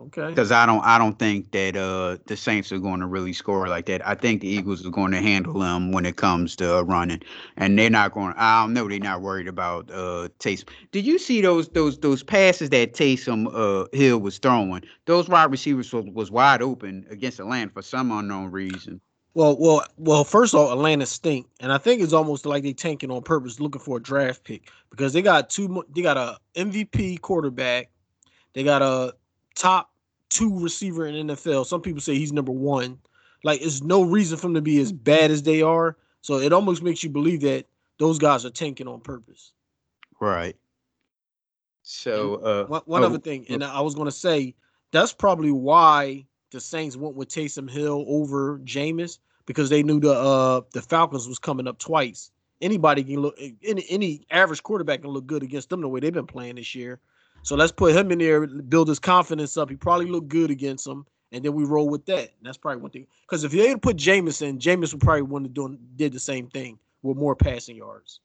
Okay. 0.01 0.29
Because 0.29 0.53
I 0.53 0.65
don't 0.65 0.85
I 0.85 0.97
don't 0.97 1.19
think 1.19 1.51
that 1.53 1.77
uh 1.77 2.19
the 2.27 2.37
Saints 2.37 2.71
are 2.71 2.79
going 2.79 3.01
to 3.01 3.07
really 3.07 3.33
score 3.33 3.69
like 3.69 3.87
that. 3.87 4.07
I 4.07 4.15
think 4.15 4.41
the 4.41 4.49
Eagles 4.49 4.87
are 4.87 4.91
going 4.91 5.11
to 5.13 5.21
handle 5.21 5.55
them 5.55 5.93
when 5.93 6.07
it 6.07 6.17
comes 6.17 6.55
to 6.57 6.79
uh, 6.79 6.83
running, 6.83 7.21
and 7.57 7.79
they're 7.79 7.91
not 7.91 8.13
going. 8.13 8.33
I 8.37 8.63
don't 8.63 8.75
know. 8.75 8.89
They're 8.89 9.01
not 9.01 9.23
worried 9.23 9.49
about 9.49 9.91
uh 9.91 10.29
Taysom. 10.39 10.69
Did 10.93 11.05
you 11.05 11.19
see 11.19 11.41
those 11.41 11.69
those 11.71 11.99
those 11.99 12.23
passes 12.23 12.71
that 12.71 12.95
Taysom 12.95 13.49
uh 13.53 13.89
Hill 13.93 14.19
was 14.19 14.39
throwing? 14.39 14.83
Those 15.07 15.29
wide 15.29 15.51
receivers 15.51 15.93
was, 15.93 16.05
was 16.13 16.31
wide 16.31 16.63
open 16.63 17.07
against 17.11 17.41
Atlanta 17.41 17.73
for 17.73 17.83
some 17.83 18.13
unknown 18.13 18.53
reason. 18.53 19.01
Well, 19.35 19.57
well, 19.59 19.85
well. 19.99 20.25
First 20.25 20.55
of 20.55 20.61
all, 20.61 20.73
Atlanta 20.73 21.07
stink, 21.07 21.47
and 21.61 21.73
I 21.73 21.79
think 21.79 22.03
it's 22.03 22.13
almost 22.13 22.47
like 22.47 22.63
they 22.63 22.73
tanking 22.73 23.11
on 23.11 23.23
purpose, 23.23 23.61
looking 23.61 23.81
for 23.81 23.99
a 23.99 24.03
draft 24.03 24.45
pick 24.45 24.71
because 24.91 25.13
they 25.13 25.23
got 25.23 25.51
two. 25.51 25.85
They 25.95 26.03
got 26.03 26.17
a 26.17 26.39
MVP 26.57 27.21
quarterback. 27.21 27.91
They 28.55 28.65
got 28.65 28.83
a 28.83 29.15
top 29.59 29.91
two 30.29 30.59
receiver 30.59 31.07
in 31.07 31.27
NFL. 31.27 31.67
Some 31.67 31.83
people 31.83 32.01
say 32.01 32.15
he's 32.15 32.33
number 32.33 32.53
one. 32.53 32.99
Like, 33.45 33.61
there's 33.61 33.83
no 33.83 34.03
reason 34.03 34.37
for 34.37 34.43
them 34.47 34.55
to 34.55 34.63
be 34.63 34.81
as 34.81 34.93
bad 34.93 35.31
as 35.31 35.43
they 35.43 35.63
are. 35.63 35.97
So 36.23 36.39
it 36.39 36.53
almost 36.53 36.83
makes 36.83 37.03
you 37.03 37.11
believe 37.11 37.41
that 37.43 37.67
those 37.99 38.19
guys 38.19 38.45
are 38.45 38.51
tanking 38.51 38.89
on 38.89 39.01
purpose. 39.01 39.53
Right. 40.21 40.57
So 41.83 42.35
uh, 42.37 42.67
one, 42.67 42.83
one 42.87 43.03
oh, 43.03 43.07
other 43.07 43.19
thing, 43.19 43.47
and 43.49 43.65
I 43.65 43.81
was 43.81 43.95
going 43.95 44.07
to 44.07 44.13
say 44.13 44.55
that's 44.91 45.13
probably 45.13 45.51
why 45.51 46.27
the 46.51 46.61
Saints 46.61 46.97
went 46.97 47.15
with 47.15 47.29
Taysom 47.29 47.71
Hill 47.71 48.05
over 48.09 48.59
Jameis 48.61 49.19
because 49.47 49.71
they 49.71 49.83
knew 49.83 49.99
the 49.99 50.13
uh 50.13 50.61
the 50.73 50.83
Falcons 50.83 51.27
was 51.27 51.39
coming 51.39 51.67
up 51.67 51.79
twice. 51.79 52.31
Anybody 52.61 53.05
can 53.05 53.21
look 53.21 53.39
any 53.65 53.87
any 53.89 54.27
average 54.31 54.63
quarterback 54.63 55.03
can 55.03 55.11
look 55.11 55.27
good 55.27 55.43
against 55.43 55.71
them 55.71 55.81
the 55.81 55.89
way 55.89 56.01
they've 56.01 56.13
been 56.13 56.27
playing 56.27 56.57
this 56.57 56.75
year. 56.75 57.01
So 57.43 57.57
let's 57.57 57.73
put 57.73 57.97
him 57.97 58.11
in 58.11 58.19
there, 58.19 58.47
build 58.47 58.89
his 58.89 58.99
confidence 58.99 59.57
up. 59.57 59.71
He 59.71 59.77
probably 59.77 60.07
looked 60.07 60.29
good 60.29 60.51
against 60.51 60.85
them, 60.85 61.07
and 61.33 61.45
then 61.45 61.55
we 61.55 61.65
roll 61.65 61.89
with 61.89 62.05
that. 62.07 62.19
And 62.19 62.45
that's 62.45 62.59
probably 62.59 62.83
one 62.83 62.91
thing. 62.91 63.07
Because 63.23 63.45
if 63.45 63.53
they 63.53 63.69
had 63.69 63.83
put 63.83 63.97
Jameis 63.97 64.43
in, 64.43 64.59
Jameis 64.59 64.93
would 64.93 65.03
probably 65.03 65.23
want 65.23 65.45
to 65.45 65.51
do 65.51 65.79
did 65.97 66.13
the 66.13 66.21
same 66.21 66.49
thing 66.49 66.79
with 67.03 67.17
more 67.17 67.37
passing 67.37 67.77
yards. 67.77 68.21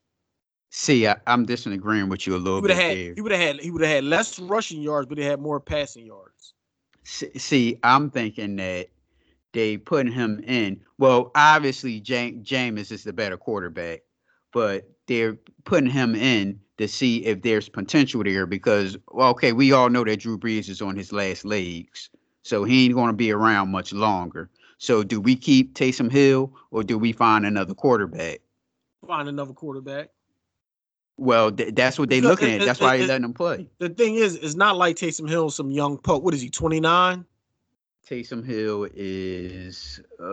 See, 0.72 1.08
I, 1.08 1.18
am 1.28 1.46
disagreeing 1.46 2.10
with 2.10 2.26
you 2.26 2.36
a 2.36 2.38
little 2.38 2.62
he 2.62 2.68
bit. 2.68 2.76
Had, 2.76 2.98
there. 2.98 3.14
He 3.14 3.22
would 3.22 3.32
have 3.32 3.42
had 3.42 3.60
he 3.60 3.70
would 3.70 3.82
have 3.84 3.92
had 3.92 4.04
less 4.04 4.40
rushing 4.40 4.82
yards, 4.82 5.08
but 5.08 5.18
he 5.18 5.24
had 5.24 5.40
more 5.40 5.60
passing 5.60 6.06
yards. 6.06 6.54
See, 7.04 7.38
see, 7.38 7.80
I'm 7.84 8.10
thinking 8.10 8.56
that 8.56 8.90
they 9.52 9.78
putting 9.78 10.12
him 10.12 10.44
in. 10.48 10.82
Well, 10.98 11.32
obviously, 11.36 12.00
James 12.00 12.48
Jameis 12.48 12.92
is 12.92 13.04
the 13.04 13.14
better 13.14 13.38
quarterback, 13.38 14.02
but 14.52 14.90
they're 15.08 15.38
putting 15.64 15.90
him 15.90 16.16
in 16.16 16.60
to 16.78 16.88
see 16.88 17.26
if 17.26 17.42
there's 17.42 17.70
potential 17.70 18.24
there 18.24 18.46
because 18.46 18.98
well, 19.12 19.30
okay, 19.30 19.52
we 19.54 19.72
all 19.72 19.90
know 19.90 20.04
that 20.04 20.20
Drew 20.20 20.38
Brees 20.38 20.70
is 20.70 20.82
on 20.82 20.96
his 20.96 21.12
last 21.12 21.46
legs, 21.46 22.10
so 22.42 22.64
he 22.64 22.86
ain't 22.86 22.96
going 22.96 23.08
to 23.08 23.14
be 23.14 23.32
around 23.32 23.70
much 23.70 23.94
longer. 23.94 24.50
So, 24.78 25.04
do 25.04 25.22
we 25.22 25.36
keep 25.36 25.76
Taysom 25.76 26.12
Hill 26.12 26.52
or 26.72 26.84
do 26.84 26.98
we 26.98 27.14
find 27.14 27.46
another 27.46 27.74
quarterback? 27.74 28.42
Find 29.08 29.30
another 29.30 29.54
quarterback. 29.54 30.10
Well, 31.18 31.52
th- 31.52 31.76
that's 31.76 32.00
what 32.00 32.10
they're 32.10 32.22
looking 32.22 32.50
at. 32.50 32.66
That's 32.66 32.80
why 32.80 32.98
they're 32.98 33.08
letting 33.08 33.26
him 33.26 33.34
play. 33.34 33.70
The 33.78 33.90
thing 33.90 34.16
is, 34.16 34.36
it's 34.36 34.56
not 34.56 34.76
like 34.78 34.96
Taysom 34.96 35.30
Hill, 35.30 35.52
some 35.52 35.72
young 35.72 35.98
pope. 35.98 36.24
What 36.24 36.34
is 36.34 36.42
he? 36.42 36.50
Twenty 36.50 36.80
nine. 36.80 37.26
Taysom 38.10 38.46
Hill 38.46 38.90
is. 38.94 40.02
uh 40.20 40.24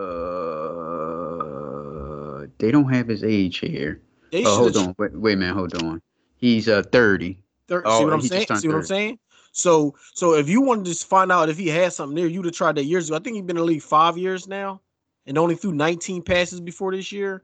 They 2.57 2.71
don't 2.71 2.91
have 2.91 3.07
his 3.07 3.23
age 3.23 3.59
here. 3.59 4.01
They 4.31 4.43
oh, 4.45 4.55
hold 4.57 4.77
on. 4.77 4.95
Wait, 4.97 5.13
wait 5.13 5.33
a 5.33 5.37
minute. 5.37 5.53
Hold 5.55 5.75
on. 5.75 6.01
He's 6.41 6.67
uh 6.67 6.83
30. 6.91 7.41
30 7.67 7.83
oh, 7.85 7.99
see 7.99 8.03
what 8.03 8.13
I'm 8.13 8.21
saying? 8.21 8.47
See 8.47 8.53
30. 8.53 8.67
what 8.67 8.75
I'm 8.75 8.83
saying? 8.83 9.19
So 9.53 9.95
so 10.13 10.33
if 10.33 10.49
you 10.49 10.61
wanted 10.61 10.93
to 10.93 11.05
find 11.05 11.31
out 11.31 11.49
if 11.49 11.57
he 11.57 11.67
had 11.67 11.93
something 11.93 12.15
there, 12.15 12.27
you'd 12.27 12.45
have 12.45 12.53
tried 12.53 12.75
that 12.75 12.85
years 12.85 13.07
ago. 13.07 13.17
I 13.17 13.19
think 13.19 13.35
he's 13.35 13.45
been 13.45 13.57
in 13.57 13.61
the 13.61 13.65
league 13.65 13.81
five 13.81 14.17
years 14.17 14.47
now 14.47 14.81
and 15.25 15.37
only 15.37 15.55
threw 15.55 15.71
19 15.71 16.23
passes 16.23 16.59
before 16.59 16.91
this 16.91 17.11
year. 17.11 17.43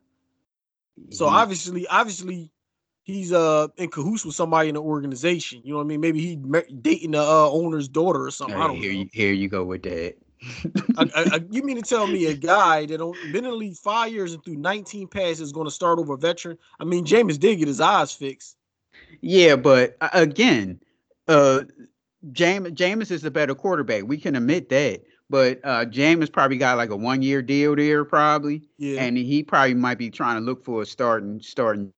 So 1.12 1.25
mm-hmm. 1.25 1.36
obviously, 1.36 1.88
obviously, 1.88 2.51
he's 3.04 3.32
uh 3.32 3.68
in 3.77 3.89
cahoots 3.89 4.25
with 4.25 4.36
somebody 4.36 4.70
in 4.70 4.75
the 4.75 4.82
organization. 4.82 5.62
You 5.63 5.74
know 5.74 5.77
what 5.77 5.84
I 5.84 5.88
mean? 5.88 6.01
Maybe 6.01 6.20
he 6.20 6.36
dating 6.82 7.12
the 7.12 7.22
uh, 7.22 7.50
owner's 7.51 7.88
daughter 7.88 8.25
or 8.25 8.32
something. 8.32 8.58
Hey, 8.58 8.63
I 8.63 8.68
don't 8.68 8.77
here 8.77 8.94
know. 8.94 9.00
You, 9.00 9.10
here 9.13 9.34
you 9.34 9.48
go 9.48 9.63
with 9.63 9.84
that. 9.84 10.16
I, 10.98 11.04
I, 11.04 11.10
I, 11.16 11.39
you 11.51 11.63
mean 11.63 11.77
to 11.77 11.82
tell 11.82 12.08
me 12.08 12.25
a 12.25 12.34
guy 12.34 12.86
that 12.88 13.00
been 13.32 13.46
in 13.46 13.51
the 13.51 13.51
league 13.51 13.77
five 13.77 14.12
years 14.12 14.34
and 14.34 14.44
threw 14.44 14.56
19 14.56 15.08
passes 15.08 15.42
is 15.42 15.51
going 15.51 15.68
to 15.68 15.72
start 15.72 16.00
over 16.00 16.13
a 16.13 16.18
veteran? 16.18 16.58
I 16.80 16.84
mean, 16.84 17.06
Jameis 17.06 17.39
did 17.39 17.58
get 17.58 17.68
his 17.68 17.82
eyes 17.82 18.12
fixed. 18.12 18.56
Yeah, 19.21 19.55
but 19.55 19.97
uh, 20.01 20.09
again, 20.13 20.79
uh, 21.27 21.63
James 22.31 22.69
Jameis 22.69 23.11
is 23.11 23.23
a 23.23 23.31
better 23.31 23.55
quarterback. 23.55 24.03
We 24.03 24.17
can 24.17 24.35
admit 24.35 24.69
that. 24.69 25.01
But 25.29 25.59
uh, 25.63 25.85
Jameis 25.85 26.31
probably 26.31 26.57
got 26.57 26.77
like 26.77 26.89
a 26.89 26.95
one 26.95 27.21
year 27.21 27.41
deal 27.41 27.75
there, 27.75 28.05
probably. 28.05 28.63
Yeah. 28.77 29.01
And 29.03 29.17
he 29.17 29.43
probably 29.43 29.73
might 29.73 29.97
be 29.97 30.09
trying 30.09 30.37
to 30.37 30.41
look 30.41 30.63
for 30.63 30.81
a 30.81 30.85
starting 30.85 31.41
starting 31.41 31.91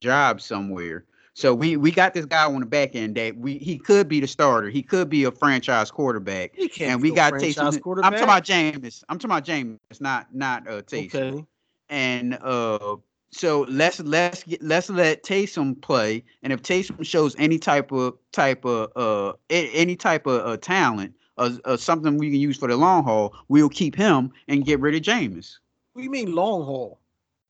job 0.00 0.40
somewhere. 0.40 1.04
So 1.34 1.54
we 1.54 1.76
we 1.76 1.90
got 1.90 2.12
this 2.12 2.26
guy 2.26 2.44
on 2.44 2.60
the 2.60 2.66
back 2.66 2.94
end 2.94 3.14
that 3.16 3.36
we 3.36 3.58
he 3.58 3.78
could 3.78 4.08
be 4.08 4.20
the 4.20 4.26
starter. 4.26 4.68
He 4.68 4.82
could 4.82 5.08
be 5.08 5.24
a 5.24 5.30
franchise 5.30 5.90
quarterback. 5.90 6.54
He 6.54 6.68
can't 6.68 6.92
and 6.92 7.02
we 7.02 7.10
got 7.10 7.32
Taysom. 7.34 7.74
I'm 8.02 8.12
talking 8.12 8.22
about 8.22 8.44
James. 8.44 9.04
I'm 9.08 9.18
talking 9.18 9.30
about 9.30 9.44
Jameis, 9.46 10.00
not 10.00 10.34
not 10.34 10.68
uh 10.68 10.82
Taysom. 10.82 11.14
Okay. 11.14 11.44
And 11.88 12.38
uh 12.42 12.96
so 13.32 13.62
let's 13.68 13.98
let's 14.00 14.44
get, 14.44 14.62
let's 14.62 14.90
let 14.90 15.24
Taysom 15.24 15.80
play, 15.80 16.22
and 16.42 16.52
if 16.52 16.62
Taysom 16.62 17.04
shows 17.04 17.34
any 17.38 17.58
type 17.58 17.90
of 17.90 18.14
type 18.30 18.64
of 18.64 18.92
uh 18.94 19.32
any 19.50 19.96
type 19.96 20.26
of 20.26 20.46
uh, 20.46 20.56
talent, 20.58 21.14
uh, 21.38 21.50
uh, 21.64 21.76
something 21.76 22.18
we 22.18 22.30
can 22.30 22.38
use 22.38 22.58
for 22.58 22.68
the 22.68 22.76
long 22.76 23.04
haul, 23.04 23.34
we'll 23.48 23.70
keep 23.70 23.96
him 23.96 24.30
and 24.48 24.64
get 24.64 24.80
rid 24.80 24.94
of 24.94 25.00
Jameis. 25.00 25.58
What 25.92 26.00
do 26.00 26.04
you 26.04 26.10
mean 26.10 26.34
long 26.34 26.64
haul? 26.64 27.00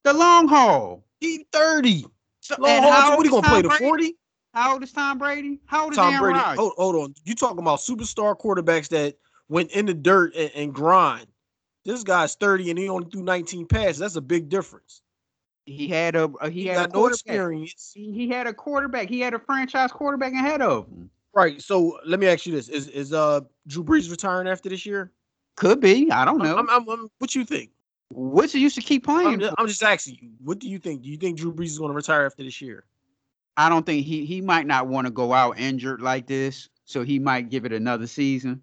The 0.04 0.12
long 0.12 0.48
haul. 0.48 1.04
He 1.20 1.46
thirty. 1.52 2.06
So, 2.40 2.54
and 2.64 2.84
how 2.84 3.16
what 3.16 3.20
are 3.20 3.24
you 3.24 3.30
gonna 3.30 3.48
play 3.48 3.62
the 3.62 3.70
forty? 3.70 4.16
How 4.54 4.74
old 4.74 4.82
is 4.82 4.92
Tom 4.92 5.18
Brady? 5.18 5.60
How 5.66 5.84
old 5.84 5.92
is 5.92 5.96
Tom 5.96 6.12
Aaron 6.12 6.22
Brady? 6.22 6.38
Rodgers? 6.38 6.58
Hold, 6.58 6.72
hold 6.76 6.96
on. 6.96 7.14
You 7.24 7.34
talking 7.34 7.58
about 7.58 7.78
superstar 7.78 8.38
quarterbacks 8.38 8.88
that 8.88 9.16
went 9.48 9.70
in 9.72 9.86
the 9.86 9.94
dirt 9.94 10.34
and, 10.36 10.50
and 10.54 10.74
grind? 10.74 11.26
This 11.84 12.04
guy's 12.04 12.34
thirty 12.36 12.70
and 12.70 12.78
he 12.78 12.88
only 12.88 13.08
threw 13.10 13.22
nineteen 13.22 13.66
passes. 13.66 13.98
That's 13.98 14.16
a 14.16 14.20
big 14.20 14.48
difference. 14.48 15.02
He 15.64 15.86
had 15.86 16.16
a, 16.16 16.24
a 16.40 16.50
he, 16.50 16.66
had 16.66 16.92
no 16.92 17.06
experience. 17.06 17.92
He, 17.94 18.12
he, 18.12 18.28
had 18.28 18.46
a 18.46 18.52
quarterback. 18.52 19.08
He 19.08 19.20
had 19.20 19.32
a 19.32 19.38
franchise 19.38 19.92
quarterback 19.92 20.32
ahead 20.32 20.60
of 20.60 20.88
him. 20.88 21.08
Right. 21.34 21.62
So 21.62 22.00
let 22.04 22.18
me 22.18 22.26
ask 22.26 22.46
you 22.46 22.52
this: 22.52 22.68
Is 22.68 22.88
is 22.88 23.12
uh 23.12 23.40
Drew 23.68 23.84
Brees 23.84 24.10
retiring 24.10 24.48
after 24.48 24.68
this 24.68 24.84
year? 24.84 25.12
Could 25.56 25.80
be. 25.80 26.10
I 26.10 26.24
don't 26.24 26.38
know. 26.38 26.56
I'm, 26.56 26.68
I'm, 26.68 26.88
I'm, 26.88 27.08
what 27.18 27.34
you 27.34 27.44
think? 27.44 27.70
What's 28.08 28.52
he 28.52 28.60
used 28.60 28.74
to 28.74 28.82
keep 28.82 29.04
playing? 29.04 29.28
I'm 29.28 29.40
just, 29.40 29.54
I'm 29.58 29.66
just, 29.66 29.82
asking 29.82 30.18
you. 30.20 30.30
What 30.42 30.58
do 30.58 30.68
you 30.68 30.78
think? 30.78 31.02
Do 31.02 31.08
you 31.08 31.16
think 31.16 31.38
Drew 31.38 31.52
Brees 31.52 31.66
is 31.66 31.78
going 31.78 31.90
to 31.90 31.94
retire 31.94 32.26
after 32.26 32.42
this 32.42 32.60
year? 32.60 32.84
I 33.56 33.68
don't 33.68 33.86
think 33.86 34.04
he 34.04 34.24
he 34.24 34.40
might 34.40 34.66
not 34.66 34.88
want 34.88 35.06
to 35.06 35.10
go 35.10 35.32
out 35.32 35.58
injured 35.58 36.02
like 36.02 36.26
this, 36.26 36.68
so 36.84 37.04
he 37.04 37.18
might 37.18 37.50
give 37.50 37.64
it 37.64 37.72
another 37.72 38.06
season. 38.06 38.60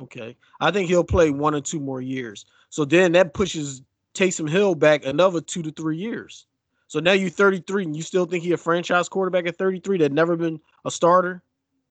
Okay, 0.00 0.36
I 0.60 0.70
think 0.70 0.88
he'll 0.88 1.04
play 1.04 1.30
one 1.30 1.54
or 1.54 1.60
two 1.60 1.80
more 1.80 2.00
years. 2.00 2.46
So 2.68 2.84
then 2.84 3.12
that 3.12 3.34
pushes 3.34 3.82
Taysom 4.14 4.48
Hill 4.48 4.74
back 4.74 5.04
another 5.04 5.40
two 5.40 5.62
to 5.62 5.70
three 5.70 5.96
years. 5.96 6.46
So 6.88 6.98
now 6.98 7.12
you're 7.12 7.30
33 7.30 7.84
and 7.84 7.96
you 7.96 8.02
still 8.02 8.26
think 8.26 8.42
he 8.42 8.52
a 8.52 8.56
franchise 8.56 9.08
quarterback 9.08 9.46
at 9.46 9.56
33 9.56 9.98
that 9.98 10.12
never 10.12 10.36
been 10.36 10.60
a 10.84 10.90
starter? 10.90 11.42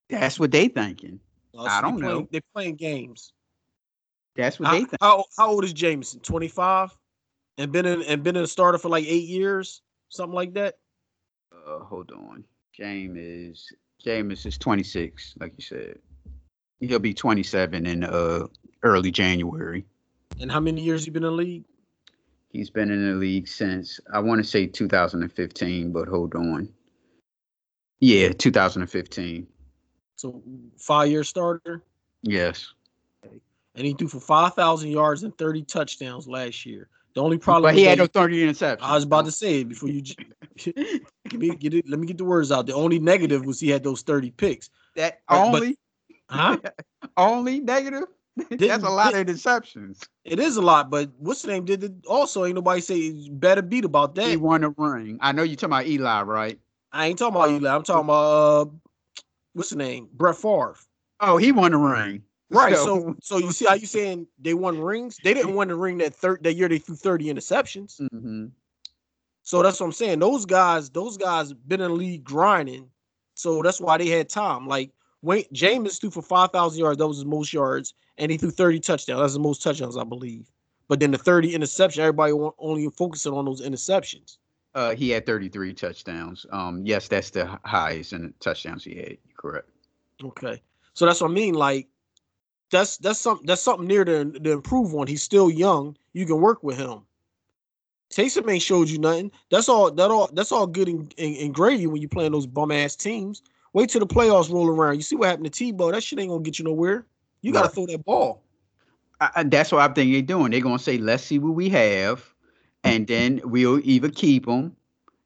That's 0.10 0.40
what 0.40 0.52
they 0.52 0.68
thinking. 0.68 1.20
Oh, 1.56 1.66
so 1.66 1.72
I 1.72 1.82
don't 1.82 2.00
playing, 2.00 2.16
know. 2.16 2.28
They're 2.32 2.42
playing 2.54 2.76
games. 2.76 3.32
That's 4.36 4.60
what 4.60 4.68
how, 4.68 4.74
they 4.74 4.80
think. 4.80 4.98
How, 5.00 5.24
how 5.38 5.52
old 5.52 5.64
is 5.64 5.74
Jameson? 5.74 6.20
25? 6.20 6.96
And 7.58 7.72
been 7.72 7.86
in 7.86 8.04
and 8.04 8.24
been 8.24 8.36
in 8.36 8.44
a 8.44 8.48
starter 8.48 8.78
for 8.78 8.90
like 8.90 9.06
eight 9.06 9.28
years, 9.28 9.82
something 10.10 10.36
like 10.36 10.54
that. 10.54 10.78
Uh, 11.54 11.80
hold 11.80 12.12
on. 12.12 12.44
James 12.74 13.18
is 13.18 13.74
James 14.02 14.46
is 14.46 14.58
26, 14.58 15.36
like 15.40 15.54
you 15.58 15.64
said. 15.64 16.00
He'll 16.80 17.00
be 17.00 17.14
27 17.14 17.86
in 17.86 18.04
uh 18.04 18.48
early 18.84 19.12
January. 19.12 19.86
And 20.40 20.52
how 20.52 20.60
many 20.60 20.82
years 20.82 21.04
he 21.04 21.12
been 21.12 21.24
in 21.24 21.32
the 21.32 21.36
league? 21.36 21.66
He's 22.50 22.70
been 22.70 22.90
in 22.90 23.12
the 23.12 23.16
league 23.16 23.48
since 23.48 24.00
I 24.12 24.20
want 24.20 24.42
to 24.42 24.48
say 24.48 24.66
2015, 24.66 25.92
but 25.92 26.08
hold 26.08 26.34
on. 26.36 26.70
Yeah, 28.00 28.30
2015. 28.30 29.48
So 30.16 30.42
five 30.78 31.10
year 31.10 31.24
starter. 31.24 31.84
Yes. 32.24 32.74
And 33.76 33.86
he 33.86 33.94
threw 33.94 34.08
for 34.08 34.20
five 34.20 34.56
thousand 34.56 34.90
yards 34.90 35.24
and 35.24 35.38
30 35.38 35.64
touchdowns 35.64 36.28
last 36.28 36.66
year. 36.66 36.90
The 37.14 37.22
only 37.22 37.38
problem, 37.38 37.74
but 37.74 37.78
he 37.78 37.86
had 37.86 37.98
no 37.98 38.08
30 38.08 38.46
interceptions. 38.46 38.78
I 38.82 38.96
was 38.96 39.04
about 39.04 39.26
to 39.26 39.32
say 39.32 39.62
it 39.62 39.70
before 39.70 39.90
you 39.90 40.04
let 40.66 41.34
me 41.34 41.56
get 41.56 41.74
it. 41.74 41.90
Let 41.90 42.00
me 42.00 42.08
get 42.08 42.18
the 42.18 42.26
words 42.26 42.52
out. 42.52 42.68
The 42.68 42.74
only 42.74 43.00
negative 43.00 43.46
was 43.46 43.60
he 43.60 43.70
had 43.70 43.84
those 43.84 44.02
30 44.02 44.32
picks. 44.32 44.70
That 44.96 45.22
only, 45.30 45.78
but, 46.28 46.36
huh? 46.36 46.58
only 47.18 47.60
negative. 47.60 48.08
That's 48.52 48.84
a 48.84 48.90
lot 48.90 49.14
of 49.14 49.26
interceptions. 49.26 50.08
It 50.24 50.40
is 50.40 50.58
a 50.58 50.62
lot, 50.62 50.90
but 50.90 51.10
what's 51.18 51.42
the 51.42 51.50
name? 51.50 51.66
Did 51.66 51.84
it 51.84 51.94
also 52.08 52.46
ain't 52.46 52.56
nobody 52.56 52.82
say 52.82 53.30
better 53.30 53.62
beat 53.62 53.86
about 53.86 54.16
that. 54.16 54.28
He 54.28 54.38
won 54.38 54.64
a 54.64 54.70
ring. 54.70 55.18
I 55.22 55.32
know 55.32 55.44
you're 55.44 55.56
talking 55.56 55.74
about 55.74 55.88
Eli, 55.88 56.22
right? 56.22 56.60
I 56.92 57.08
ain't 57.08 57.20
talking 57.20 57.36
about 57.36 57.50
Eli. 57.52 57.74
I'm 57.74 57.84
talking 57.84 58.06
about 58.06 58.24
uh, 58.24 58.66
what's 59.54 59.70
the 59.70 59.76
name? 59.76 60.10
Brett 60.14 60.38
Favre. 60.38 60.76
Oh, 61.20 61.38
he 61.38 61.52
won 61.52 61.74
a 61.74 61.78
ring. 61.78 62.24
Right. 62.52 62.76
So, 62.76 63.16
so 63.22 63.38
you 63.38 63.52
see 63.52 63.66
how 63.66 63.76
you 63.76 63.86
saying 63.86 64.28
they 64.40 64.56
won 64.56 64.80
rings? 64.80 65.18
They 65.24 65.34
didn't 65.34 65.56
win 65.56 65.68
the 65.68 65.76
ring 65.76 66.00
that 66.00 66.16
third 66.16 66.44
that 66.44 66.54
year. 66.54 66.68
They 66.68 66.80
threw 66.80 66.96
30 66.96 67.26
interceptions. 67.26 68.02
Mm-hmm. 68.02 68.46
So 69.44 69.62
that's 69.62 69.80
what 69.80 69.88
I'm 69.88 69.92
saying. 69.92 70.20
Those 70.20 70.46
guys, 70.46 70.90
those 70.90 71.18
guys 71.18 71.54
been 71.54 71.82
in 71.82 71.92
the 71.92 71.96
league 71.96 72.24
grinding. 72.24 72.90
So 73.36 73.62
that's 73.62 73.80
why 73.80 73.98
they 73.98 74.08
had 74.08 74.30
time. 74.30 74.68
Like 74.68 74.92
Wait, 75.22 75.52
Jameis 75.54 76.00
threw 76.00 76.10
for 76.10 76.22
5,000 76.22 76.80
yards. 76.80 76.98
That 76.98 77.08
was 77.08 77.18
his 77.18 77.26
most 77.26 77.52
yards. 77.52 77.94
And 78.18 78.32
he 78.32 78.38
threw 78.38 78.52
30 78.52 78.80
touchdowns. 78.80 79.22
That's 79.22 79.34
the 79.34 79.40
most 79.40 79.62
touchdowns, 79.62 79.98
I 79.98 80.04
believe. 80.04 80.50
But 80.88 81.00
then 81.00 81.12
the 81.12 81.18
30 81.18 81.54
interception, 81.54 82.02
everybody 82.02 82.34
only 82.58 82.90
focusing 82.90 83.34
on 83.34 83.46
those 83.46 83.62
interceptions. 83.62 84.38
Uh, 84.76 84.96
he 84.96 85.10
had 85.10 85.26
33 85.26 85.74
touchdowns. 85.74 86.46
Um, 86.52 86.86
yes, 86.86 87.08
that's 87.08 87.30
the 87.30 87.60
highest 87.66 88.14
in 88.14 88.34
touchdowns 88.40 88.84
he 88.84 88.96
had. 88.96 89.18
Correct. 89.38 89.70
Okay. 90.24 90.62
So 90.94 91.06
that's 91.06 91.22
what 91.22 91.32
I 91.32 91.34
mean. 91.34 91.54
Like, 91.54 91.88
that's 92.72 92.98
that's 92.98 93.20
something 93.20 93.48
that's 93.48 93.62
something 93.62 93.88
near 93.88 94.06
to, 94.06 94.26
to 94.32 94.52
improve 94.52 94.94
on. 94.94 95.08
He's 95.08 95.24
still 95.24 95.50
young. 95.50 95.98
You 96.14 96.26
can 96.26 96.40
work 96.40 96.64
with 96.64 96.78
him. 96.78 97.02
Taysom 98.12 98.52
ain't 98.52 98.62
showed 98.62 98.90
you 98.90 99.00
nothing. 99.00 99.32
That's 99.50 99.70
all 99.70 99.92
that 99.92 100.12
all 100.12 100.30
that's 100.34 100.52
all 100.52 100.68
good 100.68 100.88
and, 100.88 101.14
and, 101.18 101.36
and 101.38 101.54
gravy 101.54 101.88
when 101.88 102.02
you 102.02 102.08
playing 102.08 102.32
those 102.32 102.48
bum 102.48 102.72
ass 102.72 102.96
teams. 102.96 103.42
Wait 103.74 103.90
till 103.90 104.00
the 104.00 104.08
playoffs 104.08 104.52
roll 104.52 104.68
around. 104.68 104.96
You 104.96 105.02
see 105.02 105.16
what 105.16 105.30
happened 105.30 105.52
to 105.52 105.74
Tebow? 105.74 105.92
That 105.92 106.04
shit 106.04 106.20
ain't 106.20 106.30
gonna 106.30 106.44
get 106.44 106.60
you 106.60 106.66
nowhere. 106.66 107.06
You 107.42 107.54
gotta 107.54 107.70
throw 107.70 107.86
that 107.88 108.04
ball. 108.04 108.42
I, 109.22 109.44
that's 109.44 109.72
what 109.72 109.82
I 109.82 109.94
think 109.94 110.12
they're 110.12 110.22
doing. 110.22 110.52
They're 110.52 110.62
gonna 110.62 110.80
say, 110.80 110.98
"Let's 110.98 111.24
see 111.24 111.40
what 111.40 111.54
we 111.54 111.70
have," 111.70 112.34
and 112.84 113.08
then 113.08 113.42
we'll 113.44 113.80
either 113.84 114.10
keep 114.10 114.46
them. 114.46 114.76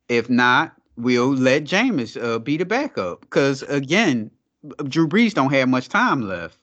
If 0.10 0.30
not, 0.30 0.74
we'll 0.98 1.34
let 1.34 1.64
Jameis 1.64 2.22
uh, 2.22 2.40
be 2.40 2.58
the 2.58 2.66
backup. 2.66 3.22
Because 3.22 3.64
again, 3.64 4.32
Drew 4.88 5.08
Brees 5.08 5.34
don't 5.34 5.54
have 5.54 5.70
much 5.70 5.90
time 5.90 6.28
left. 6.28 6.58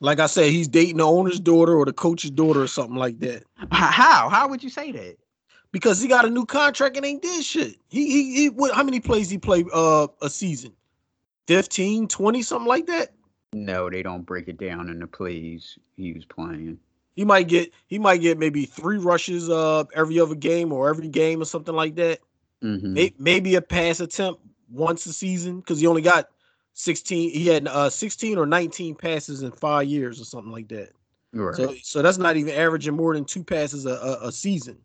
Like 0.00 0.20
I 0.20 0.26
said, 0.26 0.50
he's 0.50 0.68
dating 0.68 0.98
the 0.98 1.06
owner's 1.06 1.40
daughter 1.40 1.74
or 1.76 1.84
the 1.84 1.92
coach's 1.92 2.30
daughter 2.30 2.62
or 2.62 2.66
something 2.66 2.96
like 2.96 3.20
that. 3.20 3.44
How? 3.70 4.28
How 4.28 4.48
would 4.48 4.62
you 4.62 4.70
say 4.70 4.92
that? 4.92 5.16
Because 5.74 6.00
he 6.00 6.06
got 6.06 6.24
a 6.24 6.30
new 6.30 6.46
contract 6.46 6.96
and 6.96 7.04
ain't 7.04 7.20
did 7.20 7.44
shit. 7.44 7.74
He 7.88 8.06
he, 8.06 8.34
he 8.36 8.48
what, 8.48 8.72
how 8.72 8.84
many 8.84 9.00
plays 9.00 9.28
he 9.28 9.38
play 9.38 9.64
uh 9.74 10.06
a 10.22 10.30
season? 10.30 10.72
15, 11.48 12.06
20, 12.06 12.42
something 12.42 12.68
like 12.68 12.86
that? 12.86 13.12
No, 13.52 13.90
they 13.90 14.00
don't 14.00 14.22
break 14.22 14.46
it 14.46 14.56
down 14.56 14.88
in 14.88 15.00
the 15.00 15.06
plays 15.08 15.76
he 15.96 16.12
was 16.12 16.24
playing. 16.24 16.78
He 17.16 17.24
might 17.24 17.48
get 17.48 17.72
he 17.88 17.98
might 17.98 18.18
get 18.18 18.38
maybe 18.38 18.66
three 18.66 18.98
rushes 18.98 19.50
uh 19.50 19.82
every 19.96 20.20
other 20.20 20.36
game 20.36 20.72
or 20.72 20.88
every 20.88 21.08
game 21.08 21.42
or 21.42 21.44
something 21.44 21.74
like 21.74 21.96
that. 21.96 22.20
Mm-hmm. 22.62 23.08
Maybe 23.18 23.56
a 23.56 23.60
pass 23.60 23.98
attempt 23.98 24.42
once 24.70 25.04
a 25.06 25.12
season 25.12 25.58
because 25.58 25.80
he 25.80 25.88
only 25.88 26.02
got 26.02 26.28
16 26.74 27.30
he 27.30 27.48
had 27.48 27.66
uh 27.66 27.90
16 27.90 28.38
or 28.38 28.46
19 28.46 28.94
passes 28.94 29.42
in 29.42 29.50
five 29.50 29.86
years 29.86 30.20
or 30.20 30.24
something 30.24 30.50
like 30.50 30.66
that 30.68 30.90
right. 31.32 31.54
so 31.54 31.72
so 31.82 32.02
that's 32.02 32.18
not 32.18 32.36
even 32.36 32.52
averaging 32.52 32.94
more 32.96 33.14
than 33.14 33.24
two 33.24 33.44
passes 33.44 33.86
a, 33.86 33.90
a, 33.90 34.28
a 34.28 34.32
season 34.32 34.76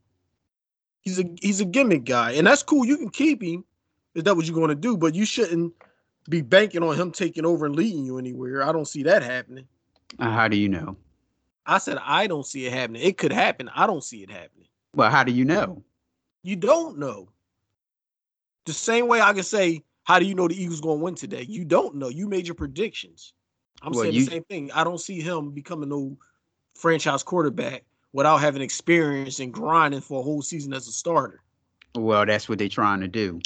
he's 1.09 1.19
a 1.19 1.29
he's 1.41 1.61
a 1.61 1.65
gimmick 1.65 2.05
guy, 2.05 2.31
and 2.31 2.45
that's 2.45 2.63
cool. 2.63 2.85
You 2.85 2.97
can 2.97 3.09
keep 3.09 3.41
him 3.41 3.63
Is 4.15 4.23
that 4.23 4.35
what 4.35 4.45
you're 4.45 4.55
going 4.55 4.69
to 4.69 4.75
do, 4.75 4.97
but 4.97 5.15
you 5.15 5.25
shouldn't 5.25 5.73
be 6.29 6.41
banking 6.41 6.83
on 6.83 6.95
him 6.95 7.11
taking 7.11 7.45
over 7.45 7.65
and 7.65 7.75
leading 7.75 8.05
you 8.05 8.17
anywhere. 8.17 8.63
I 8.63 8.71
don't 8.71 8.87
see 8.87 9.03
that 9.03 9.23
happening. 9.23 9.67
Uh, 10.19 10.31
how 10.31 10.47
do 10.47 10.57
you 10.57 10.69
know? 10.69 10.95
I 11.65 11.77
said 11.77 11.97
I 12.03 12.27
don't 12.27 12.45
see 12.45 12.65
it 12.65 12.73
happening. 12.73 13.01
It 13.01 13.17
could 13.17 13.33
happen. 13.33 13.69
I 13.75 13.87
don't 13.87 14.03
see 14.03 14.23
it 14.23 14.29
happening. 14.29 14.67
Well, 14.95 15.11
how 15.11 15.23
do 15.23 15.31
you 15.31 15.45
know? 15.45 15.83
You 16.43 16.55
don't 16.55 16.97
know. 16.97 17.29
The 18.65 18.73
same 18.73 19.07
way 19.07 19.21
I 19.21 19.33
can 19.33 19.43
say, 19.43 19.83
how 20.03 20.19
do 20.19 20.25
you 20.25 20.35
know 20.35 20.47
the 20.47 20.61
Eagles 20.61 20.81
going 20.81 20.99
to 20.99 21.03
win 21.03 21.15
today? 21.15 21.45
You 21.47 21.65
don't 21.65 21.95
know. 21.95 22.09
You 22.09 22.27
made 22.27 22.47
your 22.47 22.55
predictions. 22.55 23.33
I'm 23.81 23.91
well, 23.91 24.03
saying 24.03 24.15
you... 24.15 24.25
the 24.25 24.31
same 24.31 24.43
thing. 24.45 24.71
I 24.71 24.83
don't 24.83 24.99
see 24.99 25.21
him 25.21 25.51
becoming 25.51 25.89
no 25.89 26.17
franchise 26.75 27.23
quarterback 27.23 27.83
without 28.13 28.37
having 28.37 28.61
experience 28.61 29.39
and 29.39 29.53
grinding 29.53 30.01
for 30.01 30.19
a 30.19 30.23
whole 30.23 30.41
season 30.41 30.73
as 30.73 30.87
a 30.87 30.91
starter. 30.91 31.41
Well, 31.95 32.25
that's 32.25 32.47
what 32.47 32.59
they're 32.59 32.69
trying 32.69 33.01
to 33.01 33.07
do. 33.07 33.39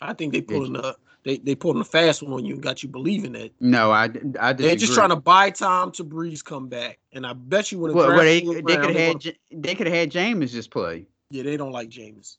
I 0.00 0.14
think 0.14 0.32
they 0.32 0.40
pulling 0.40 0.72
the 0.72 0.96
they 1.24 1.36
they 1.38 1.54
pulling 1.54 1.78
the 1.78 1.84
fast 1.84 2.22
one 2.22 2.32
on 2.32 2.44
you 2.44 2.54
and 2.54 2.62
got 2.62 2.82
you 2.82 2.88
believing 2.88 3.32
that. 3.32 3.52
No, 3.60 3.90
I 3.90 4.08
I 4.40 4.52
They're 4.52 4.76
just 4.76 4.94
trying 4.94 5.10
to 5.10 5.16
buy 5.16 5.50
time 5.50 5.92
to 5.92 6.04
Brees 6.04 6.42
come 6.42 6.68
back, 6.68 6.98
and 7.12 7.26
I 7.26 7.34
bet 7.34 7.70
you 7.70 7.78
when 7.78 7.92
well, 7.92 8.08
well, 8.08 8.18
they 8.18 8.40
they 8.40 8.76
could 8.76 8.96
have 8.96 9.22
had 9.24 9.34
they 9.50 9.74
could 9.74 9.86
have 9.86 9.96
had 9.96 10.10
Jameis 10.10 10.52
just 10.52 10.70
play. 10.70 11.06
Yeah, 11.30 11.42
they 11.42 11.56
don't 11.56 11.72
like 11.72 11.90
James. 11.90 12.38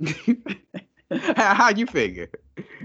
how, 1.10 1.54
how 1.54 1.68
you 1.70 1.86
figure? 1.86 2.30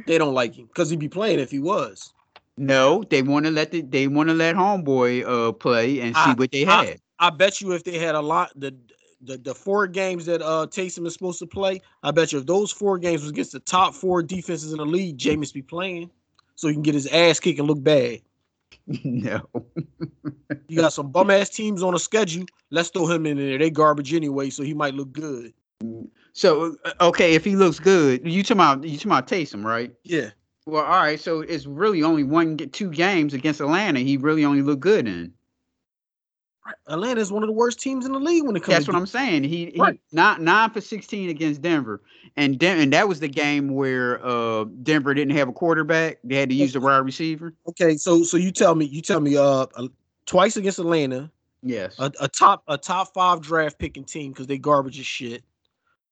They 0.05 0.17
don't 0.17 0.33
like 0.33 0.55
him 0.55 0.65
because 0.67 0.89
he'd 0.89 0.99
be 0.99 1.09
playing 1.09 1.39
if 1.39 1.49
he 1.49 1.59
was. 1.59 2.13
No, 2.57 3.03
they 3.03 3.21
want 3.21 3.45
to 3.45 3.51
let 3.51 3.71
the 3.71 3.81
they 3.81 4.07
want 4.07 4.29
to 4.29 4.35
let 4.35 4.55
homeboy 4.55 5.25
uh 5.25 5.51
play 5.53 6.01
and 6.01 6.15
see 6.15 6.21
I, 6.21 6.33
what 6.33 6.51
they 6.51 6.65
I, 6.65 6.85
had. 6.85 7.01
I 7.19 7.29
bet 7.29 7.61
you 7.61 7.71
if 7.73 7.83
they 7.83 7.97
had 7.97 8.15
a 8.15 8.21
lot 8.21 8.51
the 8.55 8.75
the, 9.21 9.37
the 9.37 9.55
four 9.55 9.87
games 9.87 10.25
that 10.27 10.41
uh 10.41 10.67
Taysom 10.67 11.05
is 11.07 11.13
supposed 11.13 11.39
to 11.39 11.47
play, 11.47 11.81
I 12.03 12.11
bet 12.11 12.31
you 12.31 12.39
if 12.39 12.45
those 12.45 12.71
four 12.71 12.97
games 12.97 13.21
was 13.21 13.31
against 13.31 13.51
the 13.51 13.59
top 13.59 13.93
four 13.93 14.21
defenses 14.21 14.71
in 14.71 14.77
the 14.77 14.85
league, 14.85 15.17
Jameis 15.17 15.53
be 15.53 15.61
playing, 15.61 16.11
so 16.55 16.67
he 16.67 16.73
can 16.73 16.83
get 16.83 16.93
his 16.93 17.07
ass 17.07 17.39
kicked 17.39 17.59
and 17.59 17.67
look 17.67 17.83
bad. 17.83 18.19
No, 19.03 19.41
you 20.69 20.77
got 20.77 20.93
some 20.93 21.11
bum 21.11 21.29
ass 21.29 21.49
teams 21.49 21.83
on 21.83 21.93
a 21.93 21.99
schedule. 21.99 22.45
Let's 22.69 22.89
throw 22.89 23.05
him 23.07 23.25
in 23.25 23.37
there. 23.37 23.57
They 23.57 23.69
garbage 23.69 24.13
anyway, 24.13 24.49
so 24.49 24.63
he 24.63 24.73
might 24.73 24.93
look 24.93 25.11
good. 25.11 25.53
So 26.31 26.77
uh, 26.85 26.93
okay, 27.01 27.33
if 27.35 27.43
he 27.43 27.55
looks 27.57 27.79
good, 27.79 28.25
you 28.25 28.43
talking 28.43 28.57
about 28.57 28.83
you 28.83 28.97
talking 28.97 29.11
about 29.11 29.27
Taysom, 29.27 29.65
right? 29.65 29.91
Yeah. 30.03 30.29
Well, 30.65 30.83
all 30.83 31.01
right. 31.01 31.19
So 31.19 31.41
it's 31.41 31.65
really 31.65 32.03
only 32.03 32.23
one, 32.23 32.57
two 32.57 32.91
games 32.91 33.33
against 33.33 33.61
Atlanta. 33.61 34.01
He 34.01 34.17
really 34.17 34.43
only 34.43 34.61
looked 34.61 34.81
good 34.81 35.07
in. 35.07 35.33
Atlanta 36.87 37.21
is 37.21 37.31
one 37.31 37.43
of 37.43 37.47
the 37.47 37.53
worst 37.53 37.79
teams 37.79 38.05
in 38.05 38.11
the 38.11 38.19
league 38.19 38.45
when 38.45 38.55
it 38.55 38.61
comes. 38.61 38.65
To 38.65 38.71
That's 38.79 38.87
what 38.87 38.95
I'm 38.95 39.05
saying. 39.05 39.43
He, 39.43 39.73
right. 39.77 39.99
he 40.09 40.15
not 40.15 40.41
nine 40.41 40.69
for 40.69 40.81
16 40.81 41.29
against 41.29 41.61
Denver, 41.61 42.01
and 42.35 42.57
Den- 42.59 42.79
and 42.79 42.93
that 42.93 43.07
was 43.07 43.19
the 43.19 43.27
game 43.27 43.73
where 43.73 44.25
uh 44.25 44.65
Denver 44.83 45.13
didn't 45.13 45.35
have 45.35 45.47
a 45.47 45.53
quarterback. 45.53 46.19
They 46.23 46.35
had 46.35 46.49
to 46.49 46.55
use 46.55 46.73
the 46.73 46.79
wide 46.79 46.97
receiver. 46.97 47.53
Okay, 47.67 47.97
so 47.97 48.23
so 48.23 48.37
you 48.37 48.51
tell 48.51 48.75
me, 48.75 48.85
you 48.85 49.01
tell 49.01 49.19
me, 49.19 49.37
uh, 49.37 49.65
twice 50.25 50.57
against 50.57 50.79
Atlanta. 50.79 51.31
Yes. 51.63 51.95
A, 51.99 52.11
a 52.19 52.27
top 52.27 52.63
a 52.67 52.77
top 52.77 53.13
five 53.13 53.41
draft 53.41 53.79
picking 53.79 54.03
team 54.03 54.31
because 54.31 54.47
they 54.47 54.57
garbage 54.57 54.99
as 54.99 55.05
shit. 55.05 55.43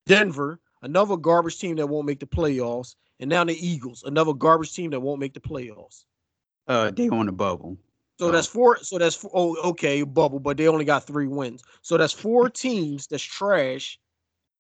Denver, 0.06 0.60
another 0.82 1.18
garbage 1.18 1.60
team 1.60 1.76
that 1.78 1.88
won't 1.88 2.06
make 2.06 2.20
the 2.20 2.26
playoffs, 2.26 2.96
and 3.20 3.30
now 3.30 3.44
the 3.44 3.56
Eagles, 3.56 4.04
another 4.04 4.34
garbage 4.34 4.74
team 4.74 4.92
that 4.92 5.00
won't 5.00 5.20
make 5.20 5.34
the 5.34 5.40
playoffs. 5.40 6.06
Uh, 6.68 6.92
they 6.92 7.10
on 7.10 7.28
the 7.28 7.32
bubble. 7.32 7.78
So 8.18 8.32
that's 8.32 8.48
four. 8.48 8.78
So 8.82 8.98
that's 8.98 9.16
four, 9.16 9.32
oh 9.34 9.70
okay, 9.70 10.04
bubble, 10.04 10.40
but 10.40 10.58
they 10.58 10.68
only 10.68 10.86
got 10.86 11.06
three 11.06 11.28
wins. 11.28 11.64
So 11.82 11.98
that's 11.98 12.14
four 12.14 12.50
teams 12.50 13.08
that's 13.08 13.24
trash. 13.24 14.00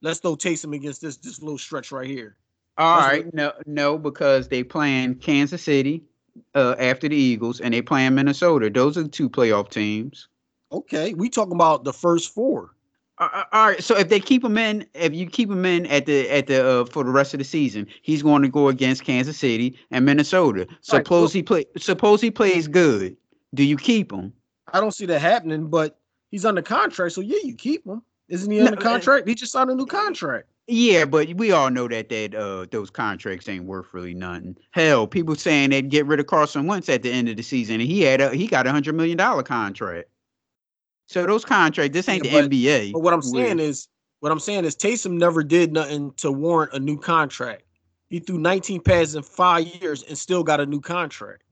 Let's 0.02 0.20
throw 0.20 0.36
Taysom 0.36 0.76
against 0.76 1.02
this 1.02 1.18
this 1.18 1.42
little 1.42 1.58
stretch 1.58 1.92
right 1.92 2.08
here. 2.08 2.36
All 2.78 3.00
that's 3.00 3.12
right, 3.12 3.26
what, 3.26 3.34
no, 3.34 3.54
no, 3.66 3.98
because 3.98 4.50
they 4.50 4.64
playing 4.64 5.16
Kansas 5.16 5.64
City 5.64 6.04
uh, 6.54 6.76
after 6.78 7.08
the 7.08 7.16
Eagles, 7.16 7.62
and 7.62 7.74
they 7.74 7.82
playing 7.82 8.16
Minnesota. 8.16 8.70
Those 8.70 8.98
are 8.98 9.04
the 9.04 9.10
two 9.10 9.30
playoff 9.30 9.70
teams. 9.70 10.28
Okay, 10.74 11.14
we 11.14 11.30
talking 11.30 11.56
about 11.56 11.86
the 11.86 11.94
first 11.94 12.34
four. 12.34 12.72
All 13.18 13.30
right. 13.54 13.82
So 13.82 13.98
if 13.98 14.10
they 14.10 14.20
keep 14.20 14.44
him 14.44 14.58
in, 14.58 14.86
if 14.94 15.14
you 15.14 15.26
keep 15.26 15.50
him 15.50 15.66
in 15.66 15.86
at 15.86 16.06
the 16.06 16.30
at 16.30 16.48
the 16.48 16.82
uh, 16.82 16.86
for 16.86 17.06
the 17.06 17.12
rest 17.12 17.34
of 17.34 17.38
the 17.38 17.46
season, 17.46 17.88
he's 18.02 18.22
going 18.22 18.42
to 18.42 18.50
go 18.50 18.68
against 18.68 19.06
Kansas 19.06 19.38
City 19.38 19.78
and 19.92 20.04
Minnesota. 20.04 20.68
Suppose 20.82 21.30
right, 21.30 21.36
he 21.36 21.44
play. 21.44 21.66
Suppose 21.78 22.20
he 22.20 22.30
plays 22.30 22.68
good. 22.68 23.16
Do 23.56 23.64
you 23.64 23.78
keep 23.78 24.12
him? 24.12 24.34
I 24.72 24.80
don't 24.80 24.92
see 24.92 25.06
that 25.08 25.22
happening, 25.22 25.68
but 25.68 26.00
he's 26.30 26.46
under 26.46 26.62
contract, 26.62 27.14
so 27.14 27.22
yeah, 27.22 27.40
you 27.44 27.56
keep 27.56 27.86
him. 27.86 28.02
Isn't 28.28 28.52
he 28.52 28.60
under 28.60 28.76
no, 28.76 28.82
contract? 28.82 29.28
He 29.28 29.36
just 29.36 29.52
signed 29.52 29.70
a 29.70 29.76
new 29.76 29.86
contract. 29.86 30.50
Yeah, 30.68 31.06
but 31.06 31.32
we 31.36 31.52
all 31.52 31.70
know 31.70 31.88
that 31.88 32.10
that 32.10 32.34
uh 32.34 32.66
those 32.72 32.90
contracts 32.90 33.48
ain't 33.48 33.66
worth 33.66 33.94
really 33.94 34.16
nothing. 34.16 34.58
Hell, 34.72 35.06
people 35.06 35.36
saying 35.36 35.70
they'd 35.70 35.90
get 35.90 36.08
rid 36.08 36.20
of 36.20 36.26
Carson 36.26 36.66
Wentz 36.66 36.90
at 36.90 37.04
the 37.04 37.12
end 37.12 37.30
of 37.30 37.38
the 37.38 37.44
season, 37.44 37.76
and 37.76 37.90
he 37.90 38.02
had 38.02 38.20
a 38.20 38.36
he 38.36 38.48
got 38.48 38.66
a 38.66 38.72
hundred 38.72 38.96
million 38.96 39.18
dollar 39.18 39.44
contract. 39.44 40.10
So 41.08 41.26
those 41.28 41.46
contracts, 41.46 41.94
this 41.94 42.10
ain't 42.10 42.26
yeah, 42.26 42.32
the 42.32 42.42
but, 42.42 42.52
NBA. 42.52 42.94
But 42.94 43.04
what 43.04 43.14
I'm 43.14 43.22
saying 43.22 43.60
is, 43.60 43.88
what 44.22 44.32
I'm 44.32 44.40
saying 44.40 44.66
is, 44.66 44.76
Taysom 44.76 45.20
never 45.20 45.44
did 45.44 45.72
nothing 45.72 46.12
to 46.18 46.32
warrant 46.32 46.74
a 46.74 46.80
new 46.80 46.98
contract. 46.98 47.62
He 48.10 48.20
threw 48.20 48.40
19 48.40 48.82
passes 48.82 49.16
in 49.16 49.22
five 49.22 49.68
years 49.68 50.02
and 50.04 50.18
still 50.18 50.44
got 50.44 50.60
a 50.60 50.66
new 50.66 50.82
contract 50.82 51.44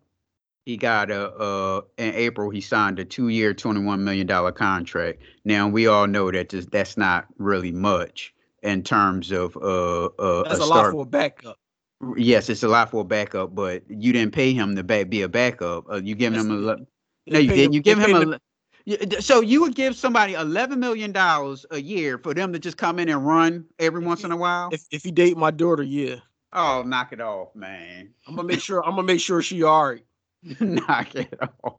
he 0.65 0.77
got 0.77 1.11
a 1.11 1.31
uh 1.33 1.81
in 1.97 2.13
April 2.15 2.49
he 2.49 2.61
signed 2.61 2.99
a 2.99 3.05
two 3.05 3.29
year 3.29 3.53
twenty 3.53 3.81
one 3.81 4.03
million 4.03 4.27
dollar 4.27 4.51
contract. 4.51 5.21
Now 5.45 5.67
we 5.67 5.87
all 5.87 6.07
know 6.07 6.31
that 6.31 6.49
this, 6.49 6.65
that's 6.65 6.97
not 6.97 7.27
really 7.37 7.71
much 7.71 8.33
in 8.61 8.83
terms 8.83 9.31
of 9.31 9.55
uh, 9.57 10.05
uh 10.05 10.43
that's 10.43 10.61
a, 10.61 10.63
a 10.63 10.65
lot 10.65 10.91
for 10.91 11.01
a 11.01 11.05
backup. 11.05 11.57
Yes, 12.17 12.49
it's 12.49 12.63
a 12.63 12.67
lot 12.67 12.91
for 12.91 13.01
a 13.01 13.05
backup, 13.05 13.55
but 13.55 13.83
you 13.89 14.11
didn't 14.11 14.33
pay 14.33 14.53
him 14.53 14.75
to 14.75 14.83
back, 14.83 15.09
be 15.09 15.21
a 15.21 15.29
backup. 15.29 15.89
Uh, 15.89 16.01
you 16.03 16.15
giving 16.15 16.39
him 16.39 16.51
a 16.51 16.77
No, 17.27 17.39
you 17.39 17.47
didn't. 17.47 17.73
You 17.73 17.81
give 17.81 17.99
him 17.99 18.13
a. 18.15 18.39
you- 18.85 18.97
d- 18.97 19.21
So 19.21 19.39
you 19.41 19.61
would 19.61 19.75
give 19.75 19.95
somebody 19.95 20.33
eleven 20.33 20.79
million 20.79 21.11
dollars 21.11 21.65
a 21.71 21.81
year 21.81 22.17
for 22.17 22.33
them 22.33 22.51
to 22.53 22.59
just 22.59 22.77
come 22.77 22.99
in 22.99 23.09
and 23.09 23.25
run 23.25 23.65
every 23.79 24.03
once 24.03 24.23
in 24.23 24.31
a 24.31 24.37
while? 24.37 24.69
If 24.71 24.85
if 24.91 25.03
he 25.03 25.11
date 25.11 25.37
my 25.37 25.51
daughter, 25.51 25.83
yeah. 25.83 26.15
Oh, 26.51 26.83
knock 26.85 27.13
it 27.13 27.21
off, 27.21 27.55
man! 27.55 28.13
I'm 28.27 28.35
gonna 28.35 28.47
make 28.47 28.59
sure. 28.59 28.83
I'm 28.83 28.91
gonna 28.95 29.03
make 29.03 29.21
sure 29.21 29.41
she 29.41 29.63
all 29.63 29.87
right. 29.89 30.03
knock 30.59 31.15
it 31.15 31.33
off. 31.63 31.75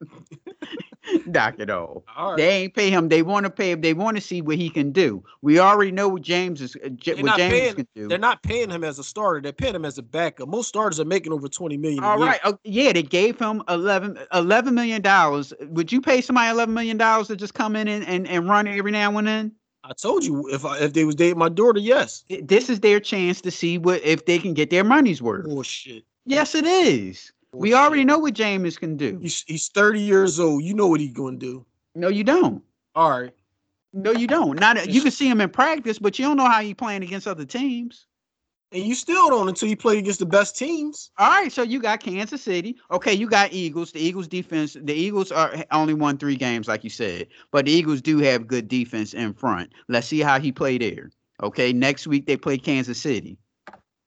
knock 1.26 1.58
it 1.58 1.70
off. 1.70 2.02
Right. 2.16 2.36
They 2.36 2.48
ain't 2.62 2.74
pay 2.74 2.90
him. 2.90 3.08
They 3.08 3.22
want 3.22 3.44
to 3.44 3.50
pay 3.50 3.72
him. 3.72 3.80
They 3.80 3.94
want 3.94 4.16
to 4.16 4.20
see 4.20 4.40
what 4.40 4.56
he 4.56 4.70
can 4.70 4.92
do. 4.92 5.22
We 5.42 5.58
already 5.58 5.90
know 5.90 6.08
what 6.08 6.22
James 6.22 6.60
is. 6.60 6.76
uh, 6.84 6.90
J- 6.90 7.14
what 7.14 7.24
not 7.24 7.38
James 7.38 7.52
paying- 7.52 7.74
can 7.74 7.88
do. 7.94 8.08
They're 8.08 8.18
not 8.18 8.42
paying 8.42 8.70
him 8.70 8.84
as 8.84 8.98
a 8.98 9.04
starter. 9.04 9.40
They're 9.40 9.52
paying 9.52 9.74
him 9.74 9.84
as 9.84 9.98
a 9.98 10.02
backup. 10.02 10.48
Most 10.48 10.68
starters 10.68 11.00
are 11.00 11.04
making 11.04 11.32
over 11.32 11.48
20 11.48 11.76
million. 11.76 12.02
a 12.04 12.06
All 12.06 12.18
right. 12.18 12.40
Oh, 12.44 12.58
yeah, 12.64 12.92
they 12.92 13.02
gave 13.02 13.38
him 13.38 13.62
11, 13.68 14.18
11 14.32 14.74
million 14.74 15.02
dollars. 15.02 15.52
Would 15.60 15.90
you 15.92 16.00
pay 16.00 16.20
somebody 16.20 16.50
eleven 16.50 16.74
million 16.74 16.96
dollars 16.96 17.28
to 17.28 17.36
just 17.36 17.54
come 17.54 17.74
in 17.76 17.88
and, 17.88 18.06
and, 18.06 18.26
and 18.28 18.48
run 18.48 18.66
every 18.68 18.92
now 18.92 19.16
and 19.18 19.26
then? 19.26 19.52
I 19.84 19.92
told 19.94 20.24
you 20.24 20.48
if 20.48 20.64
I, 20.64 20.78
if 20.78 20.92
they 20.92 21.04
was 21.04 21.16
dating 21.16 21.38
my 21.38 21.48
daughter, 21.48 21.80
yes. 21.80 22.24
This 22.42 22.70
is 22.70 22.78
their 22.80 23.00
chance 23.00 23.40
to 23.40 23.50
see 23.50 23.78
what 23.78 24.00
if 24.04 24.26
they 24.26 24.38
can 24.38 24.54
get 24.54 24.70
their 24.70 24.84
money's 24.84 25.20
worth. 25.20 25.44
Bullshit. 25.46 26.04
Yes, 26.24 26.54
it 26.54 26.64
is. 26.64 27.32
We 27.52 27.74
already 27.74 28.04
know 28.04 28.18
what 28.18 28.34
James 28.34 28.78
can 28.78 28.96
do. 28.96 29.18
He's 29.20 29.44
he's 29.46 29.68
30 29.68 30.00
years 30.00 30.40
old. 30.40 30.64
You 30.64 30.74
know 30.74 30.86
what 30.86 31.00
he's 31.00 31.12
gonna 31.12 31.36
do. 31.36 31.66
No, 31.94 32.08
you 32.08 32.24
don't. 32.24 32.62
All 32.94 33.10
right. 33.10 33.34
No, 33.92 34.10
you 34.12 34.26
don't. 34.26 34.58
Not 34.58 34.88
you 34.88 35.02
can 35.02 35.10
see 35.10 35.28
him 35.28 35.40
in 35.40 35.50
practice, 35.50 35.98
but 35.98 36.18
you 36.18 36.24
don't 36.24 36.38
know 36.38 36.48
how 36.48 36.62
he 36.62 36.72
playing 36.72 37.02
against 37.02 37.28
other 37.28 37.44
teams. 37.44 38.06
And 38.72 38.82
you 38.82 38.94
still 38.94 39.28
don't 39.28 39.50
until 39.50 39.68
you 39.68 39.76
play 39.76 39.98
against 39.98 40.20
the 40.20 40.26
best 40.26 40.56
teams. 40.56 41.10
All 41.18 41.28
right, 41.28 41.52
so 41.52 41.62
you 41.62 41.78
got 41.78 42.00
Kansas 42.00 42.40
City. 42.40 42.78
Okay, 42.90 43.12
you 43.12 43.28
got 43.28 43.52
Eagles. 43.52 43.92
The 43.92 44.00
Eagles 44.00 44.26
defense. 44.26 44.78
The 44.80 44.94
Eagles 44.94 45.30
are 45.30 45.62
only 45.72 45.92
won 45.92 46.16
three 46.16 46.36
games, 46.36 46.68
like 46.68 46.82
you 46.82 46.88
said, 46.88 47.26
but 47.50 47.66
the 47.66 47.72
Eagles 47.72 48.00
do 48.00 48.18
have 48.18 48.46
good 48.46 48.68
defense 48.68 49.12
in 49.12 49.34
front. 49.34 49.72
Let's 49.88 50.06
see 50.06 50.20
how 50.20 50.40
he 50.40 50.52
played 50.52 50.80
there. 50.80 51.10
Okay, 51.42 51.74
next 51.74 52.06
week 52.06 52.24
they 52.24 52.38
play 52.38 52.56
Kansas 52.56 52.98
City. 52.98 53.36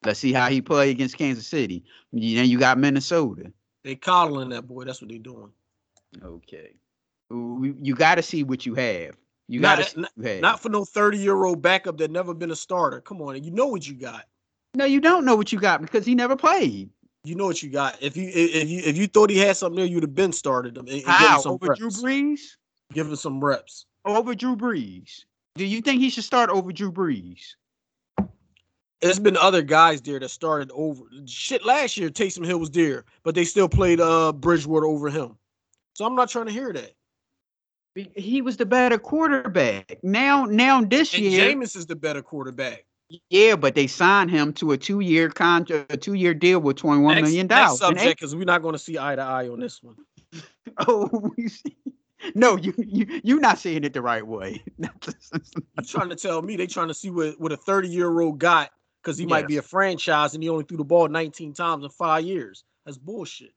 Let's 0.06 0.20
see 0.20 0.34
how 0.34 0.50
he 0.50 0.62
play 0.62 0.89
against 0.91 1.18
Kansas 1.18 1.48
City. 1.48 1.84
You- 2.12 2.38
Then 2.38 2.50
you 2.50 2.60
got 2.60 2.78
Minnesota. 2.78 3.52
They 3.84 3.96
coddling 3.96 4.50
that 4.50 4.68
boy. 4.68 4.84
That's 4.86 5.02
what 5.02 5.10
they're 5.10 5.20
doing. 5.20 5.52
Okay, 6.24 6.72
you, 7.30 7.94
got 7.96 8.15
to 8.15 8.24
see 8.24 8.44
what 8.44 8.65
you 8.65 8.74
have. 8.76 9.15
You 9.48 9.60
got 9.60 9.78
Not- 9.80 9.86
to 9.88 9.91
see 9.91 10.00
what 10.02 10.12
you 10.15 10.24
have. 10.24 10.41
Not 10.41 10.60
for 10.62 10.70
no 10.70 10.86
30 10.86 11.18
year 11.18 11.44
old 11.44 11.62
backup 11.62 11.98
that 11.98 12.10
never 12.10 12.34
been 12.34 12.52
a 12.52 12.56
starter. 12.56 13.02
Come 13.02 13.22
on, 13.22 13.44
you 13.44 13.52
know 13.52 13.68
what 13.68 13.88
you 13.88 13.94
got. 13.96 14.26
no, 14.76 14.86
you 14.86 15.00
don't 15.02 15.26
know 15.26 15.36
what 15.36 15.52
you 15.52 15.60
got 15.60 15.82
because 15.82 16.06
he 16.06 16.15
never 16.15 16.36
played. 16.36 16.89
You 17.24 17.36
know 17.36 17.46
what 17.46 17.62
you 17.63 17.70
got. 17.70 17.98
If 18.02 18.15
you 18.15 18.30
if 18.34 18.70
you 18.70 18.82
if 18.86 18.98
you 18.98 19.08
thought 19.08 19.30
he 19.30 19.38
had 19.38 19.58
something 19.58 19.78
there, 19.78 19.86
you'd 19.86 20.04
have 20.04 20.13
been 20.15 20.32
started 20.32 20.78
him 20.78 20.88
and, 20.88 20.98
and 20.98 21.06
How 21.06 21.36
him 21.38 21.41
some 21.41 21.52
over 21.54 21.68
reps. 21.68 21.80
Drew 21.80 21.89
Brees? 21.89 22.39
Give 22.94 23.08
him 23.08 23.15
some 23.15 23.44
reps. 23.44 23.86
Over 24.06 24.36
Drew 24.36 24.56
Brees. 24.56 25.26
Do 25.56 25.65
you 25.65 25.82
think 25.82 26.02
he 26.02 26.10
should 26.10 26.24
start 26.24 26.50
over 26.50 26.72
Drew 26.72 26.91
Brees? 26.91 27.56
There's 29.06 29.20
been 29.20 29.38
other 29.38 29.62
guys 29.62 30.02
there 30.02 30.20
that 30.20 30.30
started 30.30 30.72
over 30.74 31.04
shit 31.28 31.63
last 31.63 31.96
year. 31.96 32.10
Taysom 32.10 32.44
Hill 32.44 32.58
was 32.58 32.72
there, 32.72 33.06
but 33.22 33.36
they 33.36 33.46
still 33.46 33.70
played 33.70 34.02
uh 34.02 34.34
Bridgewater 34.34 34.88
over 34.88 35.12
him. 35.12 35.38
So 35.94 36.06
I'm 36.06 36.15
not 36.15 36.28
trying 36.28 36.48
to 36.48 36.52
hear 36.52 36.74
that. 36.74 36.91
He 38.15 38.41
was 38.41 38.58
the 38.58 38.65
better 38.65 38.98
quarterback. 38.98 40.00
Now, 40.02 40.46
now 40.46 40.82
this 40.82 41.13
And 41.13 41.22
year, 41.22 41.56
Jameis 41.56 41.76
is 41.78 41.86
the 41.86 41.96
better 41.96 42.24
quarterback. 42.24 42.86
yeah, 43.30 43.56
but 43.56 43.76
they 43.76 43.86
signed 43.86 44.32
him 44.32 44.52
to 44.54 44.72
a 44.72 44.78
two-year 44.78 45.30
contract, 45.30 45.94
a 45.94 45.98
two-year 45.98 46.34
deal 46.34 46.60
with 46.60 46.78
twenty-one 46.78 47.13
Next, 47.13 47.28
million 47.28 47.46
next 47.46 47.78
dollars. 47.78 47.80
Subject 47.82 48.20
because 48.20 48.36
we're 48.36 48.46
not 48.46 48.63
going 48.63 48.74
to 48.74 48.80
see 48.80 48.98
eye 48.98 49.15
to 49.15 49.22
eye 49.22 49.48
on 49.48 49.60
this 49.60 49.84
one. 49.84 49.98
oh, 50.88 51.32
we 51.38 51.48
see. 51.48 51.78
no, 52.34 52.58
you 52.58 52.74
you 52.80 53.22
you're 53.24 53.39
not 53.39 53.60
saying 53.60 53.84
it 53.84 53.94
the 53.94 54.02
right 54.02 54.26
way. 54.26 54.63
You 54.80 55.84
trying 55.86 56.10
to 56.10 56.15
tell 56.15 56.41
me 56.41 56.56
they 56.56 56.65
trying 56.65 56.88
to 56.88 56.94
see 56.96 57.12
what, 57.12 57.39
what 57.39 57.52
a 57.52 57.58
30 57.58 57.88
year 57.88 58.20
old 58.20 58.39
got 58.39 58.72
because 59.06 59.20
he 59.20 59.26
might 59.28 59.48
be 59.48 59.58
a 59.58 59.62
franchise 59.62 60.34
and 60.34 60.41
he 60.41 60.50
only 60.50 60.63
threw 60.65 60.78
the 60.78 60.84
ball 60.84 61.08
19 61.08 61.54
times 61.54 61.84
in 61.84 61.89
five 61.91 62.24
years. 62.24 62.63
That's 62.86 62.98
bullshit. 62.98 63.52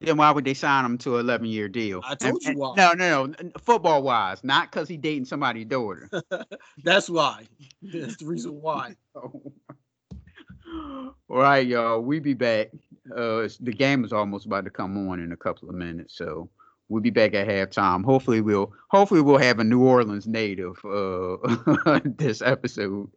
then 0.00 0.16
why 0.18 0.30
would 0.30 0.44
they 0.44 0.52
sign 0.54 0.84
him 0.84 0.98
to 0.98 1.14
an 1.16 1.20
eleven-year 1.20 1.68
deal? 1.68 2.02
I 2.04 2.14
told 2.14 2.42
you 2.44 2.58
why. 2.58 2.74
No, 2.76 2.92
no, 2.92 3.26
no. 3.26 3.34
Football-wise, 3.58 4.44
not 4.44 4.70
because 4.70 4.88
he 4.88 4.96
dating 4.98 5.24
somebody's 5.24 5.66
daughter. 5.66 6.08
That's 6.84 7.08
why. 7.08 7.46
That's 7.82 8.16
the 8.18 8.26
reason 8.26 8.60
why. 8.60 8.94
All 9.14 9.40
right, 11.28 11.66
y'all. 11.66 12.00
We 12.00 12.20
be 12.20 12.34
back. 12.34 12.68
Uh, 13.10 13.38
it's- 13.38 13.58
the 13.58 13.72
game 13.72 14.04
is 14.04 14.12
almost 14.12 14.46
about 14.46 14.64
to 14.64 14.70
come 14.70 15.08
on 15.08 15.20
in 15.20 15.32
a 15.32 15.36
couple 15.36 15.68
of 15.68 15.74
minutes, 15.74 16.16
so 16.16 16.48
we'll 16.88 17.02
be 17.02 17.10
back 17.10 17.34
at 17.34 17.48
halftime. 17.48 18.04
Hopefully, 18.04 18.40
we'll 18.40 18.72
hopefully 18.88 19.20
we'll 19.20 19.38
have 19.38 19.58
a 19.58 19.64
New 19.64 19.82
Orleans 19.82 20.26
native 20.26 20.82
uh 20.84 22.00
this 22.04 22.40
episode 22.42 23.10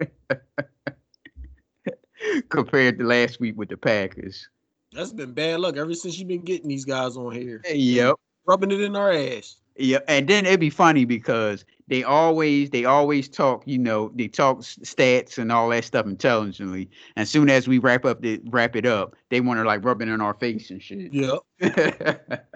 compared 2.50 3.00
to 3.00 3.06
last 3.06 3.40
week 3.40 3.58
with 3.58 3.70
the 3.70 3.78
Packers. 3.78 4.50
That's 4.94 5.12
been 5.12 5.34
bad 5.34 5.60
luck 5.60 5.78
ever 5.78 5.94
since 5.94 6.18
you've 6.18 6.28
been 6.28 6.42
getting 6.42 6.68
these 6.70 6.86
guys 6.86 7.18
on 7.18 7.32
here, 7.34 7.62
Yep. 7.70 8.16
rubbing 8.46 8.72
it 8.72 8.82
in 8.82 8.96
our 8.96 9.12
ass. 9.12 9.58
Yeah, 9.80 10.00
and 10.08 10.28
then 10.28 10.46
it'd 10.48 10.60
be 10.60 10.72
funny 10.72 11.06
because 11.06 11.64
they 11.88 12.04
always 12.04 12.72
they 12.72 12.86
always 12.86 13.30
talk, 13.30 13.62
you 13.68 13.78
know, 13.78 14.12
they 14.16 14.28
talk 14.28 14.60
stats 14.62 15.38
and 15.38 15.52
all 15.52 15.70
that 15.70 15.84
stuff 15.84 16.08
intelligently. 16.08 16.90
And 17.16 17.28
soon 17.28 17.50
as 17.50 17.68
we 17.68 17.78
wrap 17.78 18.04
up 18.04 18.22
the 18.22 18.42
wrap 18.46 18.76
it 18.76 18.88
up, 18.88 19.16
they 19.30 19.40
want 19.40 19.60
to 19.60 19.64
like 19.64 19.86
rub 19.86 20.02
it 20.02 20.08
in 20.08 20.20
our 20.20 20.34
face 20.34 20.72
and 20.72 20.82
shit. 20.82 21.14
Yep. 21.14 21.40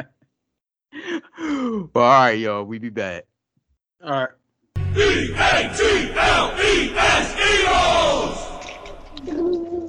well, 1.44 1.90
all 1.94 2.22
right, 2.24 2.40
y'all, 2.40 2.64
we 2.64 2.80
be 2.80 2.90
back. 2.90 3.26
All 4.04 4.10
right. 4.12 4.30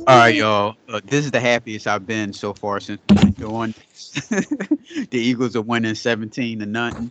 All 0.07 0.19
right, 0.19 0.35
y'all. 0.35 0.75
Uh, 0.89 1.01
this 1.05 1.25
is 1.25 1.31
the 1.31 1.39
happiest 1.39 1.87
I've 1.87 2.07
been 2.07 2.33
so 2.33 2.53
far 2.53 2.81
since 2.81 3.01
we've 3.09 3.37
doing 3.37 3.73
the 4.31 5.09
Eagles 5.13 5.55
are 5.55 5.63
winning 5.63 5.95
17 5.95 6.59
to 6.59 6.67
nothing. 6.67 7.11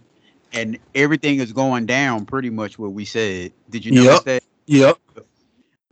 And 0.52 0.78
everything 0.94 1.40
is 1.40 1.54
going 1.54 1.86
down 1.86 2.26
pretty 2.26 2.50
much 2.50 2.78
what 2.78 2.92
we 2.92 3.06
said. 3.06 3.54
Did 3.70 3.86
you 3.86 3.94
notice 3.94 4.26
Yep. 4.26 4.26
that? 4.26 4.44
Yep. 4.66 4.98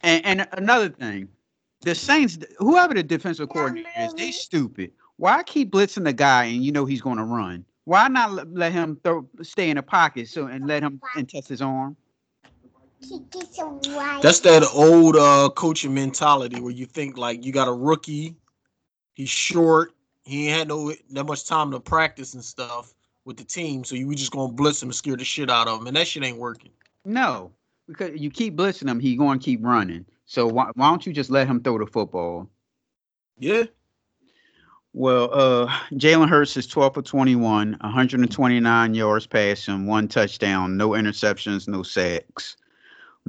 And, 0.02 0.26
and 0.26 0.48
another 0.52 0.90
thing, 0.90 1.30
the 1.82 1.96
Saints, 1.96 2.38
whoever 2.58 2.94
the 2.94 3.04
defensive 3.04 3.48
coordinator 3.48 3.88
is, 3.98 4.14
they 4.16 4.32
stupid. 4.32 4.92
Why 5.16 5.42
keep 5.44 5.72
blitzing 5.72 6.04
the 6.04 6.14
guy 6.14 6.46
and 6.46 6.64
you 6.64 6.74
know 6.74 6.84
he's 6.86 7.02
going 7.02 7.18
to 7.18 7.24
run? 7.24 7.64
Why 7.86 8.10
not 8.10 8.34
let, 8.34 8.54
let 8.54 8.72
him 8.74 9.00
throw, 9.06 9.26
stay 9.42 9.70
in 9.70 9.78
the 9.78 9.84
pocket 9.84 10.28
so 10.28 10.48
and 10.48 10.68
let 10.68 10.84
him 10.84 11.02
and 11.16 11.30
test 11.30 11.48
his 11.48 11.62
arm? 11.62 11.96
That's 14.22 14.42
that 14.42 14.70
old 14.74 15.16
uh 15.16 15.50
coaching 15.56 15.94
mentality 15.94 16.60
where 16.60 16.72
you 16.72 16.86
think 16.86 17.18
like 17.18 17.46
you 17.46 17.52
got 17.52 17.68
a 17.68 17.74
rookie, 17.74 18.36
he's 19.14 19.30
short, 19.30 19.94
he 20.26 20.48
ain't 20.48 20.58
had 20.58 20.68
no 20.68 20.94
that 21.12 21.24
much 21.26 21.46
time 21.46 21.72
to 21.72 21.80
practice 21.80 22.34
and 22.34 22.44
stuff 22.44 22.94
with 23.26 23.38
the 23.38 23.44
team, 23.44 23.84
so 23.84 23.96
you 23.96 24.08
we 24.08 24.16
just 24.16 24.32
gonna 24.32 24.52
blitz 24.52 24.82
him 24.82 24.90
and 24.90 24.96
scare 24.96 25.16
the 25.16 25.24
shit 25.24 25.50
out 25.50 25.68
of 25.68 25.80
him, 25.80 25.88
and 25.88 25.96
that 25.96 26.08
shit 26.08 26.24
ain't 26.24 26.38
working. 26.38 26.72
No, 27.06 27.52
because 27.88 28.20
you 28.20 28.30
keep 28.30 28.56
blitzing 28.56 28.90
him, 28.90 29.00
he 29.00 29.16
going 29.16 29.40
to 29.40 29.44
keep 29.44 29.64
running. 29.64 30.06
So 30.26 30.48
why, 30.48 30.70
why 30.76 30.90
don't 30.90 31.06
you 31.06 31.14
just 31.14 31.30
let 31.30 31.48
him 31.48 31.62
throw 31.62 31.80
the 31.80 31.88
football? 31.88 32.48
Yeah, 33.40 33.64
Well, 34.94 35.30
uh, 35.34 35.68
Jalen 35.94 36.30
Hurts 36.30 36.58
is 36.58 36.68
12 36.68 36.94
for 36.94 37.02
21, 37.02 37.78
129 37.80 38.94
yards 38.94 39.26
passing, 39.28 39.86
one 39.86 40.08
touchdown, 40.08 40.76
no 40.78 40.90
interceptions, 40.90 41.68
no 41.68 41.84
sacks. 41.84 42.58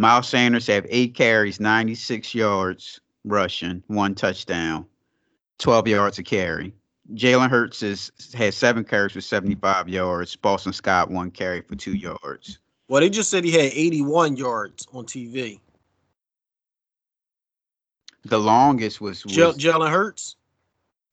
Miles 0.01 0.31
Sanders 0.31 0.67
have 0.69 0.87
eight 0.89 1.15
carries, 1.15 1.61
96 1.61 2.35
yards 2.35 3.03
rushing, 3.27 3.83
one 3.89 4.15
touchdown, 4.15 4.87
12 5.59 5.89
yards 5.89 6.19
a 6.19 6.23
carry. 6.23 6.73
Jalen 7.13 7.51
Hurts 7.51 7.83
is, 7.83 8.11
has 8.33 8.57
seven 8.57 8.83
carries 8.83 9.13
for 9.13 9.21
75 9.21 9.91
yards. 9.91 10.35
Boston 10.37 10.73
Scott, 10.73 11.11
one 11.11 11.31
carry 11.31 11.61
for 11.61 11.75
two 11.75 11.93
yards. 11.93 12.61
well 12.89 13.03
they 13.03 13.11
just 13.11 13.29
said 13.29 13.45
he 13.45 13.51
had 13.53 13.73
81 13.75 14.39
yards 14.39 14.87
on 14.95 15.05
TV. 15.05 15.61
The 18.25 18.39
longest 18.39 19.03
was, 19.03 19.23
was 19.27 19.35
Jal- 19.35 19.53
Jalen 19.53 19.91
Hurts. 19.91 20.37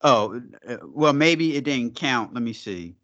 Oh, 0.02 0.42
uh, 0.66 0.78
well, 0.86 1.12
maybe 1.12 1.58
it 1.58 1.66
didn't 1.66 1.96
count. 1.96 2.34
Let 2.34 2.42
me 2.42 2.54
see. 2.54 2.96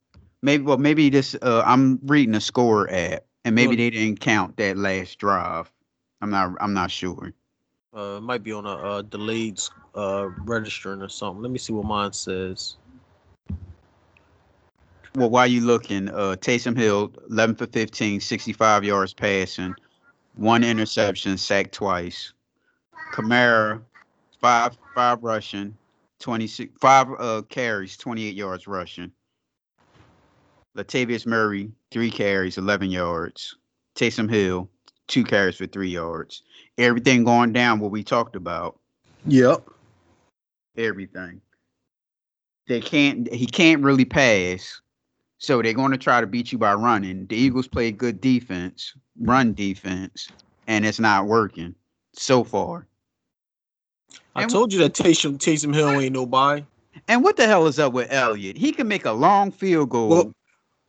Maybe, 0.42 0.64
well, 0.64 0.78
maybe 0.78 1.10
this. 1.10 1.36
Uh, 1.42 1.62
I'm 1.66 2.00
reading 2.04 2.36
a 2.36 2.42
score 2.42 2.90
app, 2.90 3.26
and 3.44 3.54
maybe 3.54 3.76
they 3.76 3.90
didn't 3.90 4.22
count 4.22 4.56
that 4.58 4.78
last 4.78 5.18
drive. 5.18 5.73
I'm 6.24 6.30
not. 6.30 6.56
I'm 6.62 6.74
not 6.74 6.90
sure. 6.90 7.34
Uh, 7.96 8.18
it 8.18 8.22
might 8.22 8.44
be 8.44 8.54
on 8.54 8.66
a 8.66 8.70
uh, 8.70 9.02
delayed 9.02 9.60
uh 9.94 10.30
registering 10.46 11.02
or 11.02 11.10
something. 11.10 11.44
Let 11.44 11.52
me 11.52 11.60
see 11.60 11.74
what 11.74 11.86
mine 11.86 12.14
says. 12.14 12.78
Well, 15.16 15.30
while 15.30 15.46
you 15.46 15.60
looking, 15.62 16.08
uh, 16.08 16.38
Taysom 16.40 16.78
Hill, 16.78 17.12
11 17.30 17.56
for 17.58 17.68
15, 17.68 18.22
65 18.22 18.84
yards 18.84 19.14
passing, 19.14 19.76
one 20.36 20.64
interception, 20.64 21.38
sacked 21.38 21.74
twice. 21.74 22.32
Kamara, 23.14 23.82
five 24.40 24.78
five 24.96 25.22
rushing, 25.24 25.76
26 26.20 26.74
five 26.80 27.08
uh 27.20 27.42
carries, 27.50 27.98
28 27.98 28.34
yards 28.34 28.66
rushing. 28.66 29.12
Latavius 30.78 31.28
Murray, 31.28 31.70
three 31.92 32.10
carries, 32.10 32.58
11 32.58 32.90
yards. 32.92 33.58
Taysom 33.96 34.30
Hill, 34.30 34.70
two 35.14 35.24
carries 35.24 35.56
for 35.56 35.68
three 35.68 35.90
yards. 35.90 36.42
Everything 36.80 37.24
going 37.24 37.54
down 37.54 37.80
what 37.80 37.92
we 37.92 38.04
talked 38.04 38.36
about. 38.36 38.80
Yep. 39.28 39.64
Everything. 40.76 41.40
They 42.68 42.82
can't. 42.82 43.32
He 43.32 43.46
can't 43.46 43.84
really 43.84 44.06
pass, 44.06 44.82
so 45.38 45.62
they're 45.62 45.74
going 45.74 45.92
to 45.92 45.98
try 45.98 46.20
to 46.20 46.26
beat 46.28 46.52
you 46.52 46.58
by 46.58 46.74
running. 46.74 47.28
The 47.28 47.36
Eagles 47.36 47.68
play 47.68 47.92
good 47.92 48.20
defense, 48.20 48.94
run 49.20 49.54
defense, 49.54 50.30
and 50.68 50.86
it's 50.86 51.00
not 51.00 51.28
working 51.28 51.76
so 52.14 52.44
far. 52.44 52.88
I 54.36 54.44
And- 54.44 54.52
told 54.52 54.74
you 54.74 54.80
that 54.80 54.94
Taysom 54.94 55.38
Taysom 55.38 55.76
Hill 55.76 55.90
ain't 55.90 56.14
nobody. 56.14 56.66
And 57.08 57.24
what 57.24 57.38
the 57.38 57.46
hell 57.46 57.68
is 57.68 57.78
up 57.80 57.94
with 57.94 58.12
Elliott? 58.12 58.58
He 58.58 58.72
can 58.72 58.88
make 58.88 59.06
a 59.06 59.12
long 59.12 59.52
field 59.52 59.90
goal. 59.90 60.10
Well, 60.10 60.34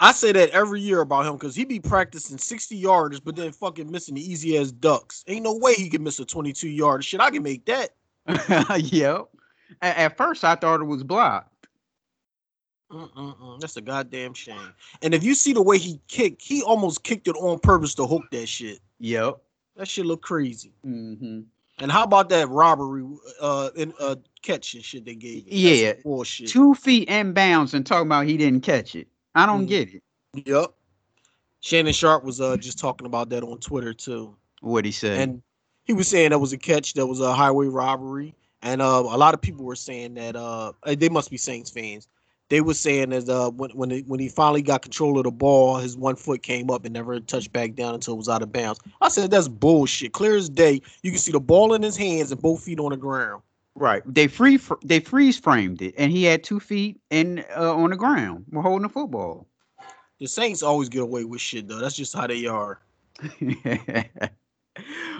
I 0.01 0.13
say 0.13 0.33
that 0.33 0.51
every 0.51 0.81
year 0.81 1.01
about 1.01 1.27
him 1.27 1.35
because 1.35 1.55
he 1.55 1.65
be 1.65 1.79
practicing 1.79 2.37
60 2.37 2.77
yards, 2.77 3.21
but 3.21 3.37
then 3.37 3.53
fucking 3.53 3.91
missing 3.91 4.17
the 4.17 4.21
easy 4.21 4.59
ass 4.59 4.73
ducks. 4.73 5.25
Ain't 5.29 5.45
no 5.45 5.57
way 5.57 5.75
he 5.75 5.89
can 5.89 6.03
miss 6.03 6.19
a 6.19 6.25
22 6.25 6.69
yard 6.69 7.05
shit. 7.05 7.21
I 7.21 7.31
can 7.31 7.43
make 7.43 7.65
that. 7.67 7.91
yep. 8.83 9.27
At, 9.83 9.97
at 9.97 10.17
first, 10.17 10.45
I 10.45 10.57
thought 10.57 10.81
it 10.81 10.85
was 10.85 11.05
blocked. 11.05 11.69
Mm-mm-mm. 12.91 13.61
That's 13.61 13.77
a 13.77 13.81
goddamn 13.81 14.35
shame. 14.35 14.73
And 15.03 15.15
if 15.15 15.25
you 15.25 15.35
see 15.35 15.53
the 15.53 15.63
way 15.63 15.79
he 15.79 16.01
kicked, 16.09 16.43
he 16.43 16.63
almost 16.63 17.03
kicked 17.03 17.29
it 17.29 17.37
on 17.37 17.59
purpose 17.59 17.95
to 17.97 18.07
hook 18.07 18.25
that 18.31 18.49
shit. 18.49 18.81
Yep. 19.01 19.39
That 19.77 19.89
shit 19.89 20.07
look 20.07 20.23
crazy. 20.23 20.73
hmm 20.83 21.41
And 21.79 21.91
how 21.91 22.05
about 22.05 22.29
that 22.29 22.49
robbery 22.49 23.05
uh 23.41 23.71
in 23.75 23.93
uh 23.99 24.17
catch 24.43 24.75
and 24.75 24.85
shit 24.85 25.05
they 25.05 25.15
gave? 25.15 25.43
him? 25.45 25.49
Yeah. 25.51 25.95
bullshit. 26.05 26.49
Two 26.49 26.75
feet 26.75 27.09
in 27.09 27.33
bounds 27.33 27.75
and 27.75 27.85
talking 27.85 28.07
about 28.07 28.27
he 28.27 28.37
didn't 28.37 28.61
catch 28.61 28.95
it. 28.95 29.09
I 29.35 29.47
don't 29.47 29.65
Mhm. 29.65 29.69
get 29.69 29.95
it. 29.95 30.03
Yep. 30.47 30.75
Shannon 31.61 31.93
Sharpe 31.93 32.25
was 32.25 32.41
uh 32.41 32.57
just 32.57 32.79
talking 32.79 33.07
about 33.07 33.31
that 33.31 33.43
on 33.43 33.59
Twitter 33.59 33.95
too. 33.95 34.35
What 34.61 34.85
he 34.85 34.93
said. 34.93 35.19
and 35.21 35.43
he 35.85 35.93
was 35.93 36.09
saying 36.09 36.31
that 36.31 36.39
was 36.39 36.53
a 36.53 36.59
catch 36.59 36.95
that 36.95 37.07
was 37.07 37.21
a 37.21 37.35
highway 37.35 37.67
robbery 37.67 38.35
and 38.63 38.81
uh, 38.81 39.03
a 39.05 39.19
lot 39.19 39.35
of 39.35 39.43
people 39.43 39.65
were 39.65 39.77
saying 39.77 40.15
that 40.15 40.35
uh, 40.37 40.73
they 40.97 41.11
must 41.11 41.31
be 41.31 41.37
saints 41.37 41.71
fans 41.71 42.09
they 42.49 42.61
were 42.63 42.73
saying 42.75 43.11
that 43.11 43.29
uh, 43.29 43.51
when 43.51 43.71
when, 43.73 43.91
it, 43.91 44.07
when 44.07 44.21
he 44.21 44.29
finally 44.31 44.63
got 44.63 44.81
control 44.81 45.19
of 45.19 45.25
the 45.25 45.31
ball 45.31 45.77
his 45.77 45.97
one 45.99 46.17
foot 46.17 46.43
came 46.43 46.71
up 46.71 46.85
and 46.87 46.95
never 46.95 47.21
touched 47.21 47.53
back 47.53 47.75
down 47.75 47.95
until 47.95 48.15
it 48.15 48.19
was 48.19 48.29
out 48.31 48.41
of 48.43 48.51
bounds 48.53 48.81
i 49.03 49.09
said 49.09 49.31
that's 49.31 49.49
bullshit 49.49 50.13
clear 50.13 50.37
as 50.37 50.49
day 50.49 50.81
you 51.03 51.11
can 51.11 51.19
see 51.21 51.33
the 51.33 51.41
ball 51.41 51.75
in 51.75 51.83
his 51.83 51.97
hands 51.97 52.33
and 52.33 52.41
both 52.41 52.63
feet 52.65 52.81
on 52.81 52.91
the 52.91 52.97
ground 52.97 53.43
right. 53.75 54.03
They 54.07 54.27
free 54.29 54.57
fr- 54.59 54.75
they 54.85 55.01
freeze 55.01 55.39
framed 55.39 55.83
it, 55.83 55.95
and 55.99 56.11
he 56.13 56.25
had 56.25 56.45
two 56.45 56.61
feet 56.61 57.01
in 57.11 57.45
uh, 57.57 57.75
on 57.75 57.91
the 57.91 57.97
ground. 57.97 58.45
We're 58.51 58.63
holding 58.63 58.83
the 58.83 58.89
football. 58.89 59.47
the 60.21 60.27
saints 60.27 60.63
always 60.63 60.89
get 60.89 61.03
away 61.03 61.25
with 61.25 61.41
shit 61.41 61.69
though 61.69 61.79
that's 61.79 61.97
just 61.97 62.15
how 62.15 62.27
they 62.27 62.47
are 62.47 62.81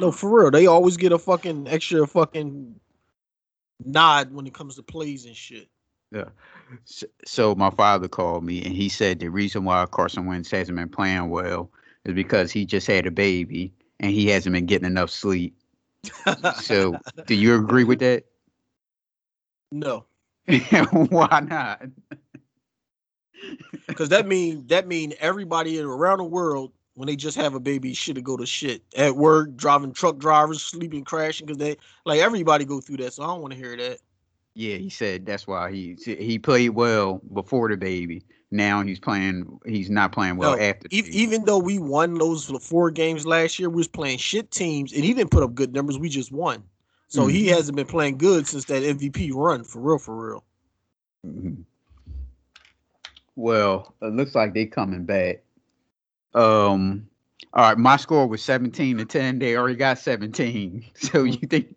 no 0.01 0.11
for 0.13 0.41
real 0.43 0.51
they 0.51 0.67
always 0.67 0.97
get 0.97 1.13
a 1.13 1.19
fucking 1.19 1.67
extra 1.69 2.07
fucking 2.07 2.75
nod 3.85 4.33
when 4.33 4.47
it 4.47 4.55
comes 4.55 4.77
to 4.77 4.83
plays 4.83 5.27
and 5.27 5.37
shit 5.37 5.69
S- 6.87 7.05
So 7.25 7.55
my 7.57 7.71
father 7.71 8.09
called 8.09 8.45
me 8.45 8.65
and 8.65 8.73
he 8.75 8.89
said 8.89 9.19
the 9.19 9.29
reason 9.29 9.65
why 9.65 9.85
Carson 9.91 10.27
Wentz 10.27 10.51
hasn't 10.51 10.79
been 10.79 10.89
playing 10.89 11.29
well 11.31 11.71
is 12.05 12.15
because 12.15 12.53
he 12.53 12.65
just 12.65 12.87
had 12.87 13.07
a 13.07 13.11
baby 13.11 13.73
and 14.01 14.13
he 14.13 14.29
hasn't 14.29 14.53
been 14.55 14.67
getting 14.67 14.87
enough 14.87 15.11
sleep. 15.11 15.57
So 16.55 16.97
do 17.27 17.35
you 17.35 17.55
agree 17.57 17.85
with 17.85 17.99
that? 18.01 18.25
No 19.75 20.05
why 21.11 21.41
not? 21.49 21.83
Because 23.87 24.09
that 24.11 24.27
mean 24.27 24.67
that 24.69 24.87
mean 24.87 25.13
everybody 25.21 25.79
around 25.81 26.19
the 26.19 26.25
world 26.25 26.73
when 26.95 27.07
they 27.07 27.17
just 27.17 27.37
have 27.37 27.55
a 27.55 27.61
baby 27.61 27.93
should 27.93 28.23
go 28.25 28.37
to 28.37 28.47
shit 28.47 28.83
at 28.97 29.17
work, 29.17 29.55
driving 29.57 29.93
truck 29.93 30.19
drivers, 30.19 30.63
sleeping, 30.63 31.05
crashing. 31.05 31.47
Because 31.47 31.59
they 31.59 31.77
like 32.05 32.21
everybody 32.21 32.65
go 32.65 32.81
through 32.81 32.99
that. 32.99 33.13
So 33.13 33.23
I 33.23 33.27
don't 33.27 33.43
want 33.43 33.53
to 33.53 33.59
hear 33.59 33.77
that. 33.77 33.99
Yeah, 34.55 34.77
he 34.77 34.89
said 34.89 35.27
that's 35.27 35.47
why 35.47 35.73
he 35.73 35.97
he 36.05 36.39
played 36.39 36.71
well 36.71 37.21
before 37.33 37.69
the 37.69 37.77
baby. 37.77 38.25
Now 38.51 38.83
he's 38.83 39.01
playing. 39.01 39.59
He's 39.67 39.91
not 39.91 40.13
playing 40.13 40.37
well 40.37 40.53
No, 40.53 40.63
after. 40.63 40.87
E- 40.91 41.09
even 41.11 41.45
though 41.45 41.59
we 41.59 41.79
won 41.79 42.15
those 42.15 42.47
four 42.63 42.91
games 42.91 43.27
last 43.27 43.59
year, 43.59 43.69
we 43.69 43.77
was 43.77 43.89
playing 43.89 44.19
shit 44.19 44.51
teams, 44.51 44.93
and 44.93 45.05
he 45.05 45.13
didn't 45.13 45.33
put 45.33 45.43
up 45.43 45.55
good 45.55 45.75
numbers. 45.75 45.99
We 45.99 46.09
just 46.09 46.31
won. 46.33 46.63
So 47.15 47.29
he 47.29 47.47
Mhm. 47.47 47.51
hasn't 47.55 47.77
been 47.77 47.87
playing 47.87 48.19
good 48.19 48.45
since 48.49 48.65
that 48.65 48.83
MVP 48.83 49.31
run, 49.33 49.63
for 49.63 49.81
real, 49.81 49.99
for 49.99 50.17
real. 50.31 50.45
Mhm. 51.25 51.65
Well, 53.37 53.95
it 54.03 54.13
looks 54.13 54.35
like 54.35 54.53
they 54.53 54.67
coming 54.67 55.05
back. 55.05 55.45
Um. 56.35 57.09
All 57.53 57.63
right, 57.63 57.79
my 57.79 57.97
score 57.97 58.27
was 58.27 58.43
seventeen 58.43 58.99
to 58.99 59.05
ten. 59.05 59.39
They 59.39 59.57
already 59.57 59.77
got 59.77 59.99
seventeen. 60.01 60.85
So 60.97 61.23
you 61.23 61.35
think? 61.39 61.77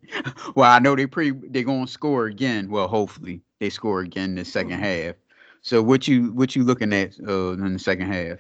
Well, 0.56 0.72
I 0.72 0.80
know 0.80 0.96
they 0.96 1.06
pretty. 1.06 1.40
They're 1.50 1.62
gonna 1.64 1.86
score 1.86 2.26
again. 2.26 2.72
Well, 2.72 2.88
hopefully 2.88 3.42
they 3.60 3.70
score 3.70 4.00
again 4.02 4.32
in 4.32 4.36
the 4.38 4.46
second 4.46 4.80
half. 4.80 5.16
So 5.62 5.84
what 5.84 6.08
you 6.08 6.34
what 6.34 6.56
you 6.56 6.64
looking 6.64 6.94
at 6.94 7.14
uh, 7.28 7.52
in 7.52 7.74
the 7.74 7.80
second 7.80 8.08
half? 8.12 8.40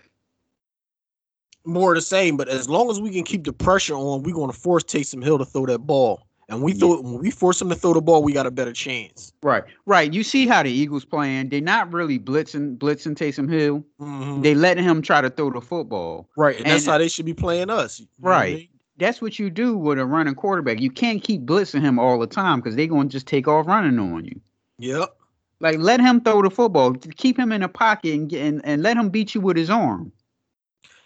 More 1.64 1.92
of 1.92 1.98
the 1.98 2.02
same, 2.02 2.38
but 2.38 2.48
as 2.48 2.68
long 2.68 2.90
as 2.90 3.00
we 3.00 3.12
can 3.12 3.24
keep 3.24 3.44
the 3.44 3.54
pressure 3.54 3.94
on, 3.94 4.24
we're 4.24 4.34
going 4.34 4.50
to 4.50 4.58
force 4.58 4.84
Taysom 4.84 5.24
Hill 5.24 5.38
to 5.38 5.46
throw 5.46 5.66
that 5.68 5.80
ball. 5.80 6.27
And 6.50 6.62
we 6.62 6.72
Yeah. 6.74 6.80
throw 6.80 7.02
when 7.02 7.20
we 7.20 7.30
force 7.30 7.62
him 7.62 7.70
to 7.70 7.76
throw 7.76 7.94
the 7.94 8.02
ball, 8.02 8.24
we 8.24 8.32
got 8.32 8.46
a 8.46 8.52
better 8.52 8.72
chance. 8.72 9.34
Right, 9.44 9.64
right. 9.86 10.14
You 10.14 10.24
see 10.24 10.48
how 10.48 10.64
the 10.64 10.72
Eagles 10.72 11.04
playing? 11.04 11.50
They're 11.50 11.60
not 11.62 11.92
really 11.92 12.18
blitzing 12.18 12.78
blitzing 12.78 13.16
Taysom 13.16 13.50
Hill. 13.52 13.84
Mhm. 14.00 14.44
They 14.44 14.56
letting 14.56 14.84
him 14.86 15.02
try 15.02 15.20
to 15.22 15.30
throw 15.30 15.52
the 15.52 15.60
football. 15.62 16.30
Right, 16.38 16.56
and, 16.58 16.66
that's 16.66 16.86
how 16.86 16.98
they 16.98 17.10
should 17.10 17.26
be 17.26 17.34
playing 17.34 17.70
us. 17.70 18.00
you 18.00 18.08
know 18.20 18.30
I 18.30 18.32
Right. 18.32 18.56
mean? 18.56 18.68
That's 18.98 19.22
what 19.22 19.38
you 19.38 19.50
do 19.50 19.78
with 19.78 20.00
a 20.00 20.06
running 20.06 20.36
quarterback. 20.36 20.80
You 20.80 20.90
can't 20.90 21.22
keep 21.22 21.46
blitzing 21.46 21.82
him 21.82 22.00
all 22.00 22.18
the 22.18 22.28
time 22.28 22.60
because 22.62 22.76
they're 22.76 22.88
gonna 22.88 23.10
just 23.10 23.28
take 23.28 23.48
off 23.48 23.68
running 23.68 24.00
on 24.00 24.26
you. 24.26 24.40
Yep. 24.80 25.16
Like 25.60 25.80
let 25.80 26.00
him 26.00 26.22
throw 26.22 26.42
the 26.42 26.50
football. 26.50 26.94
Keep 26.94 27.38
him 27.38 27.52
in 27.52 27.62
the 27.62 27.68
pocket 27.68 28.14
and, 28.14 28.30
get, 28.30 28.42
and 28.46 28.62
and 28.64 28.82
let 28.84 28.96
him 28.96 29.10
beat 29.10 29.36
you 29.36 29.42
with 29.42 29.58
his 29.58 29.70
arm. 29.70 30.12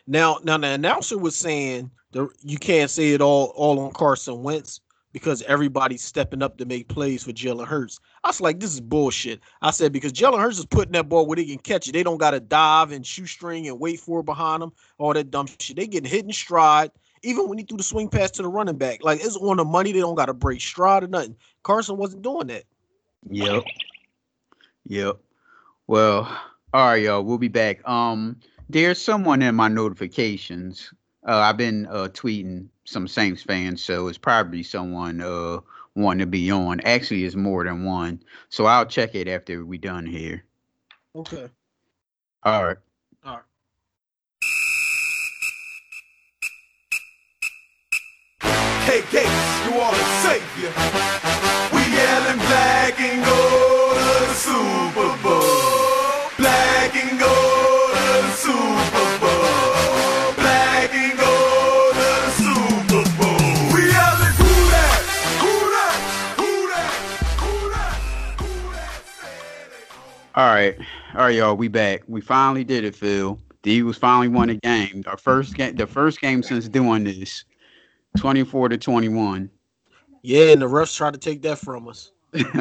Now, 0.08 0.38
now 0.44 0.58
the 0.58 0.68
announcer 0.68 1.18
was 1.18 1.36
saying 1.36 1.90
the 2.12 2.28
you 2.44 2.58
can't 2.60 2.92
say 2.92 3.14
it 3.14 3.22
all 3.22 3.54
all 3.56 3.80
on 3.80 3.92
Carson 3.92 4.44
Wentz 4.44 4.80
because 5.14 5.42
everybody's 5.44 6.02
stepping 6.04 6.42
up 6.42 6.58
to 6.58 6.66
make 6.66 6.88
plays 6.88 7.24
for 7.24 7.32
Jalen 7.32 7.68
Hurts. 7.68 8.00
I 8.24 8.30
was 8.30 8.42
like, 8.42 8.60
this 8.60 8.74
is 8.74 8.82
bullshit. 8.82 9.42
I 9.62 9.72
said 9.72 9.92
because 9.92 10.14
Jalen 10.14 10.40
Hurts 10.40 10.60
is 10.60 10.66
putting 10.66 10.94
that 10.94 11.10
ball 11.10 11.26
where 11.26 11.36
they 11.36 11.46
can 11.46 11.58
catch 11.58 11.88
it. 11.88 11.92
They 11.94 12.04
don't 12.04 12.18
got 12.18 12.32
to 12.32 12.40
dive 12.40 12.92
and 12.92 13.06
shoestring 13.06 13.68
and 13.68 13.80
wait 13.80 14.00
for 14.00 14.22
it 14.22 14.26
behind 14.26 14.62
them. 14.62 14.72
All 14.98 15.14
that 15.14 15.32
dumb 15.32 15.48
shit. 15.60 15.76
They 15.76 15.88
getting 15.88 16.10
hit 16.10 16.26
in 16.26 16.32
stride. 16.32 16.92
Even 17.24 17.48
when 17.48 17.58
he 17.58 17.64
threw 17.64 17.78
the 17.78 17.84
swing 17.84 18.10
pass 18.10 18.32
to 18.32 18.42
the 18.42 18.48
running 18.48 18.78
back, 18.78 19.04
like 19.04 19.24
it's 19.24 19.38
on 19.38 19.58
the 19.58 19.66
money. 19.66 19.92
They 19.92 20.00
don't 20.00 20.16
got 20.16 20.26
to 20.26 20.34
break 20.34 20.60
stride 20.60 21.04
or 21.04 21.08
nothing. 21.08 21.36
Carson 21.64 21.98
wasn't 21.98 22.24
doing 22.24 22.48
that. 22.48 22.64
Yep. 23.30 23.64
Yep. 24.88 25.18
Well, 25.86 26.40
all 26.74 26.88
right, 26.88 27.04
y'all. 27.04 27.24
We'll 27.24 27.38
be 27.38 27.48
back. 27.48 27.88
Um, 27.88 28.40
there's 28.70 29.00
someone 29.00 29.42
in 29.42 29.54
my 29.54 29.68
notifications. 29.68 30.92
Uh, 31.28 31.38
I've 31.38 31.58
been 31.58 31.86
uh 31.88 32.08
tweeting 32.12 32.68
some 32.86 33.08
Saints 33.08 33.44
fans, 33.44 33.82
so 33.82 34.08
it's 34.08 34.18
probably 34.18 34.64
someone 34.64 35.22
uh 35.22 35.60
wanting 35.96 36.20
to 36.20 36.26
be 36.26 36.52
on. 36.52 36.80
Actually, 36.82 37.26
it's 37.26 37.36
more 37.36 37.64
than 37.64 37.84
one. 37.84 38.22
So 38.50 38.66
I'll 38.66 38.86
check 38.86 39.16
it 39.16 39.28
after 39.28 39.66
we 39.66 39.78
done 39.78 40.06
here. 40.06 40.44
Okay. 41.16 41.50
All 42.44 42.66
right. 42.66 42.78
All 43.26 43.34
right. 43.34 43.44
Hey, 48.86 49.02
Gates, 49.12 49.30
you 49.66 49.80
are 49.80 49.92
the 49.92 50.06
savior. 50.24 50.74
We 51.74 51.82
yelling 51.94 52.38
black 52.40 53.00
and 53.00 53.24
gold 53.24 53.96
to 53.96 54.26
the 54.28 54.34
Super 54.34 55.24
Bowl. 55.24 55.71
All 70.34 70.48
right, 70.48 70.78
all 71.14 71.24
right, 71.24 71.36
y'all. 71.36 71.58
We 71.58 71.68
back. 71.68 72.04
We 72.08 72.22
finally 72.22 72.64
did 72.64 72.86
it, 72.86 72.96
Phil. 72.96 73.38
The 73.64 73.72
Eagles 73.72 73.98
finally 73.98 74.30
won 74.30 74.50
a 74.50 74.56
game. 74.56 75.04
Our 75.06 75.18
first 75.18 75.56
game, 75.56 75.76
the 75.76 75.86
first 75.86 76.22
game 76.22 76.42
since 76.42 76.70
doing 76.70 77.04
this, 77.04 77.44
twenty-four 78.18 78.70
to 78.70 78.78
twenty-one. 78.78 79.50
Yeah, 80.22 80.52
and 80.54 80.62
the 80.62 80.68
refs 80.68 80.96
tried 80.96 81.16
to 81.16 81.20
take 81.20 81.42
that 81.42 81.58
from 81.58 81.90
us. 81.90 82.12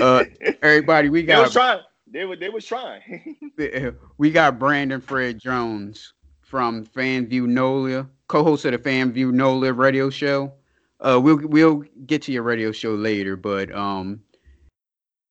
uh, 0.00 0.24
everybody, 0.62 1.08
we 1.08 1.22
They 1.22 1.34
was 1.34 1.52
got 1.52 1.52
trying. 1.52 1.80
They 2.06 2.26
were. 2.26 2.36
They 2.36 2.48
was 2.48 2.64
trying. 2.64 3.36
we 4.18 4.30
got 4.30 4.56
Brandon 4.56 5.00
Fred 5.00 5.40
Jones 5.40 6.12
from 6.42 6.86
FanView 6.86 7.48
NOLA, 7.48 8.08
co-host 8.28 8.66
of 8.66 8.72
the 8.72 8.78
FanView 8.78 9.32
NOLA 9.32 9.72
radio 9.72 10.10
show. 10.10 10.52
Uh, 11.00 11.18
we'll 11.20 11.40
we'll 11.48 11.82
get 12.06 12.22
to 12.22 12.32
your 12.32 12.44
radio 12.44 12.70
show 12.70 12.94
later, 12.94 13.34
but 13.34 13.74
um, 13.74 14.20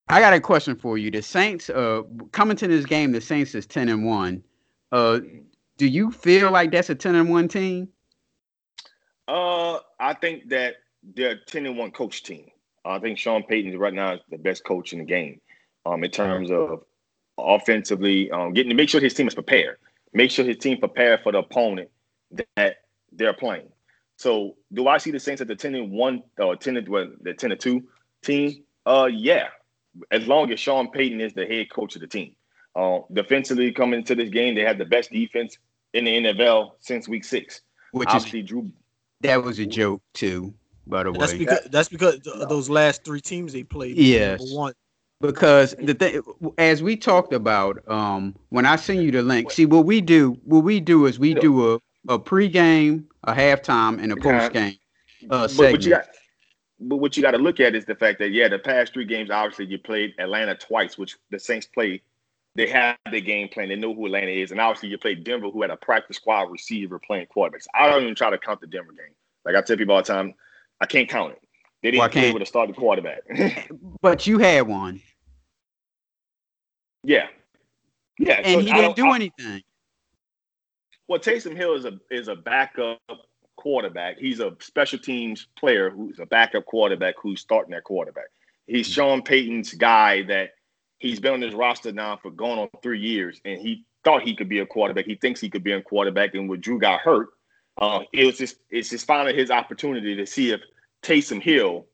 I 0.09 0.19
got 0.19 0.33
a 0.33 0.41
question 0.41 0.75
for 0.75 0.97
you. 0.97 1.11
The 1.11 1.21
Saints, 1.21 1.69
uh, 1.69 2.01
coming 2.31 2.57
to 2.57 2.67
this 2.67 2.85
game, 2.85 3.11
the 3.11 3.21
Saints 3.21 3.53
is 3.53 3.67
ten 3.67 3.89
and 3.89 4.03
one. 4.03 4.43
Uh, 4.91 5.19
do 5.77 5.87
you 5.87 6.11
feel 6.11 6.49
like 6.51 6.71
that's 6.71 6.89
a 6.89 6.95
ten 6.95 7.13
and 7.13 7.29
one 7.29 7.47
team? 7.47 7.87
Uh, 9.27 9.77
I 9.99 10.15
think 10.15 10.49
that 10.49 10.77
they're 11.15 11.31
a 11.31 11.45
ten 11.45 11.67
and 11.67 11.77
one 11.77 11.91
coach 11.91 12.23
team. 12.23 12.47
I 12.83 12.97
think 12.97 13.19
Sean 13.19 13.43
Payton 13.43 13.77
right 13.77 13.93
now 13.93 14.13
is 14.13 14.21
the 14.31 14.39
best 14.39 14.63
coach 14.63 14.93
in 14.93 14.99
the 14.99 15.05
game. 15.05 15.39
Um, 15.85 16.03
in 16.03 16.09
terms 16.09 16.49
of 16.49 16.83
offensively, 17.37 18.31
um, 18.31 18.53
getting 18.53 18.69
to 18.69 18.75
make 18.75 18.89
sure 18.89 18.99
his 18.99 19.13
team 19.13 19.27
is 19.27 19.35
prepared, 19.35 19.77
make 20.13 20.31
sure 20.31 20.43
his 20.43 20.57
team 20.57 20.79
prepared 20.79 21.21
for 21.21 21.31
the 21.31 21.37
opponent 21.39 21.89
that 22.55 22.77
they're 23.11 23.33
playing. 23.33 23.69
So, 24.17 24.55
do 24.73 24.87
I 24.87 24.97
see 24.97 25.11
the 25.11 25.19
Saints 25.19 25.41
at 25.41 25.47
the 25.47 25.55
ten 25.55 25.75
and 25.75 25.91
one 25.91 26.23
or 26.39 26.55
ten 26.55 26.77
and 26.77 26.89
well, 26.89 27.11
the 27.21 27.35
ten 27.35 27.51
and 27.51 27.61
two 27.61 27.83
team? 28.23 28.63
Uh, 28.85 29.07
yeah, 29.11 29.49
as 30.11 30.27
long 30.27 30.51
as 30.51 30.59
Sean 30.59 30.89
Payton 30.91 31.21
is 31.21 31.33
the 31.33 31.45
head 31.45 31.69
coach 31.71 31.95
of 31.95 32.01
the 32.01 32.07
team. 32.07 32.35
Uh, 32.75 32.99
defensively, 33.13 33.71
coming 33.71 33.99
into 33.99 34.15
this 34.15 34.29
game, 34.29 34.55
they 34.55 34.61
had 34.61 34.77
the 34.77 34.85
best 34.85 35.11
defense 35.11 35.57
in 35.93 36.05
the 36.05 36.11
NFL 36.17 36.71
since 36.79 37.07
week 37.07 37.23
six. 37.23 37.61
Which 37.91 38.07
Obviously, 38.09 38.41
is 38.41 38.45
Drew. 38.47 38.71
that 39.21 39.43
was 39.43 39.57
a 39.59 39.65
joke 39.65 40.01
too, 40.13 40.53
by 40.85 41.03
the 41.03 41.11
That's 41.11 41.33
way. 41.33 41.39
because 41.39 41.67
that's 41.71 41.89
because 41.89 42.15
of 42.27 42.47
those 42.49 42.69
last 42.69 43.03
three 43.03 43.21
teams 43.21 43.53
they 43.53 43.63
played. 43.63 43.97
Yes. 43.97 44.39
One. 44.53 44.73
because 45.21 45.75
the 45.81 45.93
thing 45.95 46.21
as 46.57 46.81
we 46.83 46.95
talked 46.95 47.33
about 47.33 47.83
um 47.91 48.33
when 48.49 48.65
i 48.65 48.77
send 48.77 49.03
you 49.03 49.11
the 49.11 49.21
link 49.21 49.51
see 49.51 49.65
what 49.65 49.85
we 49.85 49.99
do 49.99 50.37
what 50.45 50.63
we 50.63 50.79
do 50.79 51.07
is 51.07 51.19
we 51.19 51.33
do 51.33 51.73
a 51.73 51.79
a 52.07 52.17
pregame 52.17 53.03
a 53.25 53.33
halftime 53.33 54.01
and 54.01 54.13
a 54.13 54.15
Okay. 54.15 54.29
postgame 54.29 54.79
uh 55.29 55.41
But 55.41 55.49
segment 55.49 55.71
what 55.73 55.83
you 55.83 55.89
got, 55.91 56.05
but 56.79 56.97
what 56.97 57.17
you 57.17 57.23
got 57.23 57.31
to 57.31 57.37
look 57.37 57.59
at 57.59 57.75
is 57.75 57.85
the 57.85 57.95
fact 57.95 58.19
that 58.19 58.31
yeah, 58.31 58.47
the 58.47 58.59
past 58.59 58.93
three 58.93 59.05
games, 59.05 59.29
obviously 59.29 59.65
you 59.65 59.77
played 59.77 60.13
Atlanta 60.19 60.55
twice, 60.55 60.97
which 60.97 61.17
the 61.29 61.39
Saints 61.39 61.67
played. 61.67 62.01
They 62.55 62.67
have 62.69 62.97
their 63.11 63.21
game 63.21 63.47
plan. 63.47 63.69
They 63.69 63.75
know 63.75 63.93
who 63.93 64.07
Atlanta 64.07 64.31
is, 64.31 64.51
and 64.51 64.59
obviously 64.59 64.89
you 64.89 64.97
played 64.97 65.23
Denver, 65.23 65.49
who 65.49 65.61
had 65.61 65.71
a 65.71 65.77
practice 65.77 66.17
squad 66.17 66.51
receiver 66.51 66.99
playing 66.99 67.27
quarterbacks. 67.27 67.67
I 67.73 67.87
don't 67.89 68.03
even 68.03 68.15
try 68.15 68.29
to 68.31 68.37
count 68.37 68.59
the 68.59 68.67
Denver 68.67 68.91
game. 68.91 69.13
Like 69.45 69.55
I 69.55 69.61
tell 69.61 69.77
people 69.77 69.95
all 69.95 70.01
the 70.01 70.07
time, 70.07 70.33
I 70.81 70.85
can't 70.85 71.07
count 71.07 71.33
it. 71.33 71.41
They 71.83 71.91
didn't 71.91 71.99
Why 71.99 72.07
play 72.09 72.33
with 72.33 72.41
a 72.41 72.45
starting 72.45 72.75
quarterback. 72.75 73.21
but 74.01 74.27
you 74.27 74.39
had 74.39 74.67
one 74.67 75.01
yeah, 77.03 77.27
yeah. 78.17 78.41
and 78.43 78.45
so 78.45 78.59
he 78.59 78.71
didn't 78.73 78.95
do 78.95 79.07
I- 79.07 79.15
anything 79.15 79.63
Well, 81.07 81.19
Taysom 81.19 81.55
Hill 81.55 81.75
is 81.75 81.85
a 81.85 81.99
is 82.11 82.27
a 82.27 82.35
backup 82.35 82.99
quarterback. 83.69 84.17
He's 84.17 84.39
a 84.39 84.55
special 84.61 84.99
teams 84.99 85.47
player 85.57 85.89
who's 85.89 86.17
a 86.19 86.25
backup 86.25 86.65
quarterback 86.65 87.15
who's 87.21 87.41
starting 87.41 87.71
that 87.71 87.83
quarterback. 87.83 88.27
He's 88.67 88.87
Sean 88.87 89.21
Payton's 89.21 89.73
guy 89.73 90.23
that 90.23 90.51
he's 90.99 91.19
been 91.19 91.33
on 91.33 91.41
his 91.41 91.53
roster 91.53 91.91
now 91.91 92.17
for 92.21 92.31
going 92.31 92.57
on 92.57 92.69
three 92.81 93.01
years, 93.01 93.41
and 93.43 93.59
he 93.59 93.83
thought 94.05 94.21
he 94.21 94.33
could 94.33 94.47
be 94.47 94.59
a 94.59 94.65
quarterback. 94.65 95.05
He 95.05 95.15
thinks 95.15 95.41
he 95.41 95.49
could 95.49 95.63
be 95.63 95.73
a 95.73 95.81
quarterback, 95.81 96.35
and 96.35 96.47
when 96.49 96.61
Drew 96.61 96.79
got 96.79 97.01
hurt, 97.01 97.29
uh, 97.77 98.01
it 98.13 98.25
was 98.25 98.37
just 98.37 98.57
it's 98.69 98.89
just 98.89 99.05
finally 99.05 99.35
his 99.35 99.51
opportunity 99.51 100.15
to 100.15 100.25
see 100.25 100.51
if 100.51 100.61
Taysom 101.03 101.41
Hill 101.41 101.85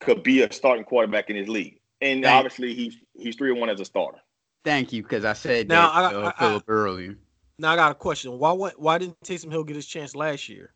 could 0.00 0.24
be 0.24 0.42
a 0.42 0.52
starting 0.52 0.84
quarterback 0.84 1.30
in 1.30 1.36
his 1.36 1.48
league. 1.48 1.78
And 2.00 2.24
Thank- 2.24 2.34
obviously, 2.34 2.74
he's 2.74 2.96
he's 3.14 3.36
three 3.36 3.50
and 3.52 3.60
one 3.60 3.70
as 3.70 3.80
a 3.80 3.84
starter. 3.84 4.18
thank 4.64 4.92
you 4.92 5.00
because 5.02 5.24
i 5.24 5.32
said 5.32 5.68
Now, 5.68 5.86
that 5.86 5.94
I- 5.94 6.14
uh, 6.14 6.32
I- 6.38 6.54
I- 6.56 6.60
earlier 6.66 7.16
Now 7.58 7.72
I 7.72 7.76
got 7.76 7.92
a 7.92 7.94
question. 7.94 8.38
Why 8.38 8.52
why, 8.52 8.70
why 8.76 8.98
didn't 8.98 9.20
Taysom 9.20 9.50
Hill 9.52 9.64
get 9.64 9.76
his 9.76 9.86
chance 9.86 10.14
last 10.16 10.48
year? 10.48 10.72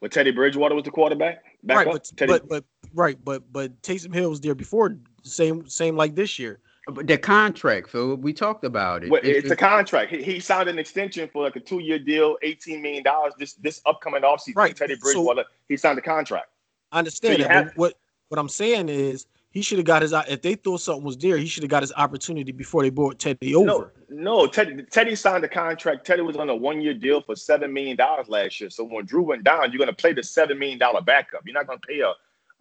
But 0.00 0.12
Teddy 0.12 0.30
Bridgewater 0.30 0.74
was 0.74 0.84
the 0.84 0.90
quarterback. 0.90 1.42
Back 1.62 1.78
right, 1.78 1.86
up. 1.86 1.92
but, 1.94 2.12
Teddy, 2.16 2.32
but 2.32 2.48
but 2.48 2.64
right, 2.94 3.18
but 3.24 3.42
but 3.52 3.80
Taysom 3.82 4.12
Hill 4.14 4.30
was 4.30 4.40
there 4.40 4.54
before. 4.54 4.96
Same 5.22 5.66
same 5.68 5.96
like 5.96 6.14
this 6.14 6.38
year. 6.38 6.60
but 6.86 7.06
the 7.06 7.16
contract 7.16 7.88
philip 7.88 8.20
we 8.20 8.32
talked 8.34 8.64
about 8.64 9.04
it 9.04 9.10
Well, 9.10 9.22
If 9.24 9.36
it's 9.44 9.50
a 9.50 9.56
contract. 9.56 10.10
He, 10.10 10.22
he 10.22 10.40
signed 10.40 10.68
an 10.68 10.78
extension 10.78 11.30
for 11.32 11.42
like 11.42 11.56
a 11.56 11.60
two-year 11.60 11.98
deal, 11.98 12.36
eighteen 12.42 12.82
million 12.82 13.02
dollars. 13.02 13.32
This 13.38 13.54
this 13.54 13.80
upcoming 13.86 14.22
offseason, 14.22 14.56
Right, 14.56 14.76
Teddy 14.76 14.94
so- 14.96 15.00
Bridgewater, 15.00 15.44
he 15.68 15.76
signed 15.76 15.98
a 15.98 16.02
contract. 16.02 16.48
I 16.92 16.98
understand 16.98 17.38
you 17.38 17.44
that. 17.44 17.50
have- 17.50 17.66
but 17.68 17.76
what 17.78 17.94
what 18.28 18.38
I'm 18.38 18.48
saying 18.50 18.88
is 18.90 19.26
he 19.54 19.62
should 19.62 19.78
have 19.78 19.86
got 19.86 20.02
his 20.02 20.12
if 20.28 20.42
they 20.42 20.56
thought 20.56 20.80
something 20.80 21.04
was 21.04 21.16
there, 21.16 21.36
he 21.38 21.46
should 21.46 21.62
have 21.62 21.70
got 21.70 21.82
his 21.82 21.92
opportunity 21.96 22.50
before 22.52 22.82
they 22.82 22.90
brought 22.90 23.20
Teddy 23.20 23.54
over. 23.54 23.92
No, 24.10 24.42
no. 24.42 24.46
Teddy 24.48 24.82
Teddy 24.90 25.14
signed 25.14 25.44
a 25.44 25.48
contract. 25.48 26.04
Teddy 26.04 26.22
was 26.22 26.36
on 26.36 26.50
a 26.50 26.56
one-year 26.56 26.94
deal 26.94 27.22
for 27.22 27.36
seven 27.36 27.72
million 27.72 27.96
dollars 27.96 28.28
last 28.28 28.60
year. 28.60 28.68
So 28.68 28.84
when 28.84 29.06
Drew 29.06 29.22
went 29.22 29.44
down, 29.44 29.70
you're 29.70 29.78
going 29.78 29.88
to 29.88 29.94
play 29.94 30.12
the 30.12 30.24
seven 30.24 30.58
million 30.58 30.78
dollar 30.78 31.00
backup. 31.00 31.42
You're 31.46 31.54
not 31.54 31.68
going 31.68 31.78
to 31.78 31.86
pay 31.86 32.00
a, 32.00 32.12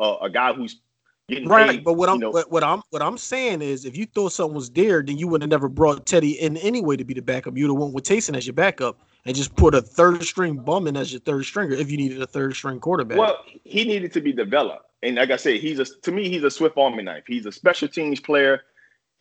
a 0.03 0.17
a 0.25 0.29
guy 0.29 0.53
who's 0.53 0.79
getting 1.27 1.47
Right, 1.49 1.71
paid, 1.71 1.83
but 1.83 1.93
what 1.93 2.09
I'm 2.09 2.19
know- 2.19 2.29
what, 2.29 2.51
what 2.51 2.63
I'm 2.63 2.83
what 2.91 3.01
I'm 3.01 3.17
saying 3.17 3.63
is, 3.63 3.85
if 3.85 3.97
you 3.97 4.05
thought 4.05 4.31
something 4.33 4.53
was 4.55 4.69
there, 4.69 5.01
then 5.01 5.17
you 5.17 5.27
would 5.29 5.41
have 5.41 5.49
never 5.49 5.69
brought 5.69 6.05
Teddy 6.05 6.33
in 6.39 6.57
anyway 6.57 6.95
to 6.97 7.03
be 7.03 7.15
the 7.15 7.21
backup. 7.21 7.57
You'd 7.57 7.69
have 7.69 7.77
went 7.77 7.93
with 7.95 8.03
Taysom 8.03 8.37
as 8.37 8.45
your 8.45 8.53
backup 8.53 8.99
and 9.25 9.35
just 9.35 9.55
put 9.55 9.73
a 9.73 9.81
third 9.81 10.21
string 10.23 10.57
bum 10.57 10.85
in 10.85 10.95
as 10.95 11.11
your 11.11 11.21
third 11.21 11.45
stringer 11.45 11.73
if 11.73 11.89
you 11.89 11.97
needed 11.97 12.21
a 12.21 12.27
third 12.27 12.55
string 12.55 12.79
quarterback. 12.79 13.17
Well, 13.17 13.39
he 13.63 13.83
needed 13.83 14.13
to 14.13 14.21
be 14.21 14.31
developed, 14.31 14.85
and 15.03 15.15
like 15.17 15.29
I 15.31 15.35
said, 15.35 15.57
he's 15.57 15.79
a 15.79 15.85
to 15.85 16.11
me 16.11 16.29
he's 16.29 16.43
a 16.43 16.49
Swift 16.51 16.77
Army 16.77 17.03
knife. 17.03 17.23
He's 17.27 17.45
a 17.45 17.51
special 17.51 17.87
teams 17.87 18.19
player. 18.19 18.61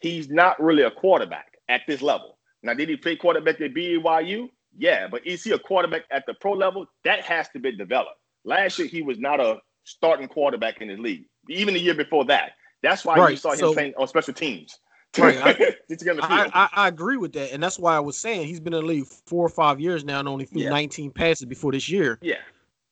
He's 0.01 0.29
not 0.31 0.61
really 0.63 0.83
a 0.83 0.91
quarterback 0.91 1.59
at 1.69 1.83
this 1.87 2.01
level. 2.03 2.39
Now, 2.63 2.75
did 2.75 2.89
he 2.89 2.97
play 2.97 3.17
quarterback 3.17 3.61
at 3.61 3.75
BYU? 3.75 4.49
Yeah, 4.79 5.09
but 5.09 5.27
is 5.27 5.45
he 5.45 5.51
a 5.53 5.59
quarterback 5.59 6.03
at 6.11 6.25
the 6.27 6.35
pro 6.35 6.53
level? 6.53 6.87
That 7.05 7.21
has 7.21 7.49
to 7.51 7.59
be 7.59 7.73
developed. 7.77 8.17
Last 8.45 8.79
year, 8.79 8.89
he 8.89 9.03
was 9.03 9.19
not 9.19 9.41
a 9.41 9.59
starting 9.85 10.29
quarterback 10.29 10.81
in 10.81 10.89
the 10.89 10.97
league. 10.97 11.25
Even 11.49 11.75
the 11.75 11.81
year 11.81 11.95
before 11.95 12.25
that. 12.27 12.53
That's 12.83 13.05
why 13.05 13.29
you 13.31 13.37
saw 13.37 13.53
him 13.53 13.59
so- 13.59 13.73
playing 13.75 13.95
on 13.99 14.09
special 14.09 14.35
teams. 14.35 14.79
Right, 15.19 15.37
I- 15.43 15.53
Just 15.89 15.99
to 16.01 16.05
get 16.07 16.11
on 16.13 16.17
the 16.17 16.25
I. 16.25 16.51
I, 16.55 16.69
I 16.85 16.89
agree 16.89 17.19
with 17.19 17.33
that, 17.35 17.53
and 17.53 17.63
that's 17.63 17.79
why 17.79 17.95
I 17.95 18.01
was 18.01 18.17
saying 18.17 18.47
he's 18.47 18.61
been 18.61 18.73
in 18.73 18.81
the 18.81 18.87
league 18.87 19.07
four 19.27 19.45
or 19.45 19.51
five 19.51 19.79
years 19.79 20.05
now 20.05 20.21
and 20.21 20.27
only 20.29 20.47
threw 20.47 20.63
Yeah. 20.63 20.71
19 20.71 21.11
passes 21.11 21.45
before 21.45 21.71
this 21.73 21.89
year. 21.91 22.19
yeah. 22.23 22.37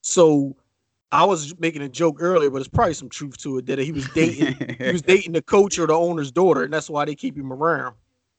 So 0.02 0.54
I 1.12 1.24
was 1.24 1.58
making 1.58 1.82
a 1.82 1.88
joke 1.88 2.18
earlier, 2.20 2.50
but 2.50 2.58
there's 2.58 2.68
probably 2.68 2.94
some 2.94 3.08
truth 3.08 3.36
to 3.38 3.58
it 3.58 3.66
that 3.66 3.78
he 3.78 3.92
was 3.92 4.08
dating 4.10 4.54
he 4.78 4.92
was 4.92 5.02
dating 5.14 5.32
the 5.32 5.42
coach 5.42 5.78
or 5.78 5.86
the 5.86 5.94
owner's 5.94 6.30
daughter, 6.30 6.62
and 6.62 6.72
that's 6.72 6.88
why 6.88 7.04
they 7.04 7.14
keep 7.14 7.36
him 7.36 7.52
around. 7.52 7.94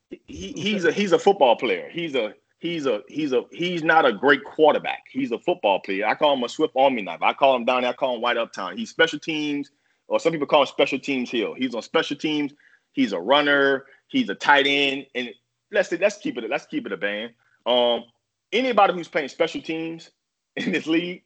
he, 0.09 0.53
he's 0.53 0.85
a 0.85 0.91
he's 0.91 1.11
a 1.11 1.19
football 1.19 1.55
player. 1.55 1.89
He's 1.91 2.15
a 2.15 2.33
he's 2.59 2.85
a 2.85 3.01
he's 3.09 3.33
a 3.33 3.43
he's 3.51 3.83
not 3.83 4.05
a 4.05 4.13
great 4.13 4.43
quarterback. 4.45 5.03
He's 5.11 5.31
a 5.31 5.39
football 5.39 5.79
player. 5.81 6.07
I 6.07 6.15
call 6.15 6.33
him 6.33 6.43
a 6.43 6.49
Swift 6.49 6.73
Army 6.77 7.01
knife. 7.01 7.21
I 7.21 7.33
call 7.33 7.55
him 7.55 7.65
down 7.65 7.81
there. 7.81 7.91
I 7.91 7.93
call 7.93 8.15
him 8.15 8.21
White 8.21 8.37
Uptown. 8.37 8.77
He's 8.77 8.89
special 8.89 9.19
teams, 9.19 9.71
or 10.07 10.19
some 10.19 10.31
people 10.31 10.47
call 10.47 10.61
him 10.61 10.67
special 10.67 10.99
teams 10.99 11.29
hill. 11.29 11.53
He's 11.53 11.75
on 11.75 11.81
special 11.81 12.15
teams. 12.15 12.53
He's 12.93 13.11
a 13.11 13.19
runner. 13.19 13.85
He's 14.07 14.29
a 14.29 14.35
tight 14.35 14.65
end. 14.67 15.07
And 15.15 15.29
let's 15.71 15.91
let's 15.91 16.17
keep 16.17 16.37
it 16.37 16.49
let's 16.49 16.65
keep 16.65 16.85
it 16.85 16.93
a 16.93 16.97
band. 16.97 17.33
Um, 17.65 18.05
anybody 18.51 18.93
who's 18.93 19.07
playing 19.07 19.29
special 19.29 19.61
teams 19.61 20.11
in 20.55 20.71
this 20.71 20.87
league, 20.87 21.23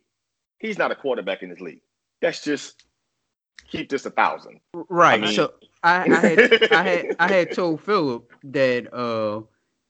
he's 0.59 0.77
not 0.77 0.91
a 0.91 0.95
quarterback 0.95 1.43
in 1.43 1.49
this 1.49 1.59
league. 1.59 1.81
That's 2.21 2.43
just 2.43 2.85
keep 3.67 3.89
this 3.89 4.05
a 4.05 4.09
thousand. 4.11 4.59
Right. 4.73 5.21
I 5.21 5.25
mean- 5.25 5.35
so 5.35 5.53
I, 5.83 6.09
I 6.11 6.15
had 6.19 6.71
I 6.71 6.81
had 6.83 7.15
I 7.19 7.27
had 7.31 7.51
told 7.51 7.81
Philip 7.81 8.31
that 8.45 8.91
uh 8.93 9.41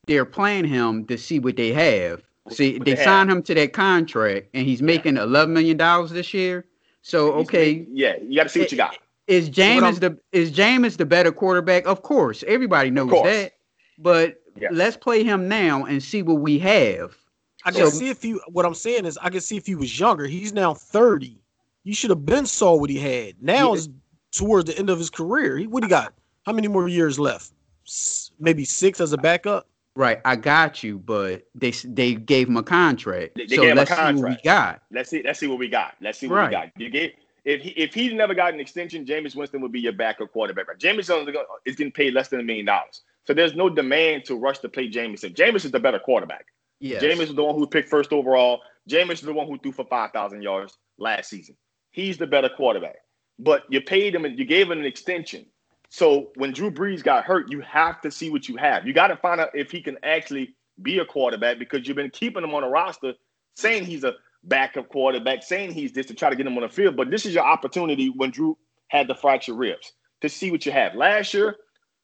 they're 0.08 0.26
playing 0.26 0.66
him 0.66 1.06
to 1.06 1.18
see 1.18 1.40
what 1.40 1.56
they 1.56 1.72
have. 1.74 2.22
See, 2.52 2.78
they 2.78 2.94
they 2.96 3.04
signed 3.04 3.32
him 3.32 3.42
to 3.44 3.56
that 3.56 3.74
contract, 3.74 4.50
and 4.54 4.68
he's 4.68 4.82
making 4.82 5.18
eleven 5.18 5.54
million 5.54 5.78
dollars 5.78 6.12
this 6.12 6.34
year. 6.34 6.66
So 7.02 7.32
okay, 7.34 7.88
yeah, 7.92 8.16
you 8.22 8.36
got 8.36 8.44
to 8.44 8.50
see 8.50 8.60
what 8.60 8.72
you 8.72 8.78
got. 8.78 8.98
is 9.28 9.50
Jameis 9.50 10.00
the 10.00 10.18
is 10.32 10.52
James 10.52 10.98
the 10.98 11.06
better 11.06 11.32
quarterback? 11.32 11.88
Of 11.88 12.04
course, 12.04 12.44
everybody 12.48 12.92
knows 12.92 13.10
course. 13.10 13.28
that. 13.30 13.54
But 13.98 14.42
Yes. 14.58 14.72
let's 14.74 14.96
play 14.96 15.22
him 15.24 15.50
now 15.50 15.84
and 15.86 16.02
see 16.02 16.22
what 16.22 16.36
we 16.40 16.58
have. 16.60 17.18
I 17.66 17.72
can 17.72 17.90
So- 17.90 17.98
see 17.98 18.10
if 18.10 18.24
you. 18.24 18.40
What 18.48 18.66
I'm 18.66 18.76
saying 18.76 19.06
is, 19.06 19.18
I 19.22 19.30
can 19.30 19.42
see 19.42 19.58
if 19.58 19.66
he 19.66 19.76
was 19.76 20.00
younger. 20.00 20.26
He's 20.28 20.54
now 20.54 20.74
30. 20.74 21.38
You 21.84 21.94
should 21.94 22.10
have 22.12 22.26
been 22.26 22.46
saw 22.46 22.76
what 22.76 22.90
he 22.90 22.98
had. 23.00 23.36
Now 23.42 23.74
Yeah. 23.74 23.80
is 23.80 23.90
towards 24.32 24.66
the 24.72 24.78
end 24.78 24.90
of 24.90 24.98
his 25.00 25.10
career. 25.10 25.58
He, 25.58 25.68
what 25.68 25.84
he 25.84 25.90
got? 25.90 26.14
How 26.46 26.54
many 26.54 26.68
more 26.68 26.88
years 26.88 27.18
left? 27.20 27.52
S- 27.88 28.32
Maybe 28.40 28.66
six 28.66 29.00
as 29.02 29.14
a 29.14 29.18
backup. 29.18 29.68
Right, 29.98 30.20
I 30.26 30.36
got 30.36 30.84
you, 30.84 31.00
but 31.00 31.44
they 31.56 31.72
they 31.72 32.16
gave 32.16 32.50
him 32.50 32.58
a 32.58 32.64
contract. 32.64 33.36
They- 33.36 33.46
they 33.46 33.56
so 33.56 33.62
gave 33.62 33.72
him 33.72 33.78
a 33.78 33.82
let's 33.82 33.92
see 33.92 33.96
what 33.98 34.14
we 34.16 34.22
contract. 34.22 34.44
got. 34.44 34.82
Let's 34.92 35.10
see. 35.10 35.24
Let's 35.24 35.40
see 35.40 35.48
what 35.48 35.58
we 35.60 35.70
got. 35.70 35.96
Let's 36.02 36.20
see 36.20 36.28
what 36.28 36.36
Right. 36.36 36.50
we 36.50 36.52
got. 36.52 36.70
You 36.78 36.90
get 36.90 37.16
if 37.46 37.62
he 37.62 37.70
if 37.72 37.94
he 37.94 38.14
never 38.14 38.34
got 38.34 38.54
an 38.54 38.60
extension, 38.60 39.06
Jameis 39.06 39.36
Winston 39.36 39.62
would 39.62 39.72
be 39.72 39.80
your 39.80 39.94
backup 39.94 40.32
quarterback. 40.34 40.68
Right? 40.68 40.78
Jameis 40.78 41.10
only 41.10 41.32
go- 41.32 41.46
is 41.66 41.76
getting 41.78 41.94
paid 41.94 42.14
less 42.14 42.28
than 42.28 42.40
a 42.42 42.44
million 42.44 42.66
dollars, 42.66 43.02
so 43.26 43.34
there's 43.34 43.56
no 43.56 43.70
demand 43.70 44.26
to 44.26 44.36
rush 44.36 44.60
to 44.60 44.70
play 44.70 44.90
Jameis. 44.90 45.22
Jameis 45.34 45.64
is 45.66 45.72
the 45.72 45.80
better 45.80 46.00
quarterback. 46.00 46.48
Yes. 46.80 47.04
Jameis 47.04 47.30
is 47.30 47.36
the 47.36 47.44
one 47.44 47.56
who 47.56 47.68
picked 47.68 47.90
first 47.90 48.12
overall. 48.12 48.62
Jameis 48.90 49.14
is 49.14 49.22
the 49.22 49.34
one 49.34 49.48
who 49.48 49.58
threw 49.58 49.72
for 49.72 49.86
five 49.86 50.12
thousand 50.12 50.42
yards 50.42 50.78
last 50.98 51.30
season. 51.30 51.56
He's 51.92 52.18
the 52.18 52.28
better 52.28 52.50
quarterback. 52.50 52.98
But 53.40 53.64
you 53.70 53.82
paid 53.82 54.16
him 54.16 54.26
and 54.26 54.38
you 54.38 54.46
gave 54.46 54.70
him 54.70 54.80
an 54.80 54.86
extension. 54.86 55.46
So 55.90 56.32
when 56.36 56.52
Drew 56.52 56.72
Brees 56.72 57.04
got 57.04 57.26
hurt, 57.26 57.52
you 57.52 57.62
have 57.62 58.02
to 58.02 58.12
see 58.12 58.30
what 58.30 58.50
you 58.50 58.58
have. 58.58 58.86
You 58.86 58.94
got 58.94 59.08
to 59.08 59.18
find 59.18 59.40
out 59.40 59.50
if 59.54 59.72
he 59.72 59.82
can 59.82 59.98
actually 60.04 60.56
be 60.82 61.00
a 61.00 61.06
quarterback 61.06 61.60
because 61.60 61.88
you've 61.88 61.96
been 61.96 62.10
keeping 62.10 62.44
him 62.44 62.54
on 62.54 62.64
a 62.64 62.70
roster 62.70 63.14
saying 63.56 63.86
he's 63.86 64.04
a 64.04 64.14
backup 64.44 64.90
quarterback, 64.90 65.44
saying 65.44 65.72
he's 65.72 65.94
this 65.94 66.06
to 66.08 66.14
try 66.14 66.30
to 66.30 66.36
get 66.36 66.46
him 66.46 66.58
on 66.58 66.64
the 66.64 66.70
field. 66.70 66.96
But 66.96 67.12
this 67.12 67.26
is 67.26 67.34
your 67.34 67.46
opportunity 67.46 68.10
when 68.10 68.32
Drew 68.32 68.58
had 68.88 69.08
the 69.08 69.16
fractured 69.16 69.56
ribs 69.56 69.94
to 70.22 70.30
see 70.30 70.52
what 70.52 70.66
you 70.66 70.72
have. 70.72 70.96
Last 70.96 71.34
year, 71.34 71.56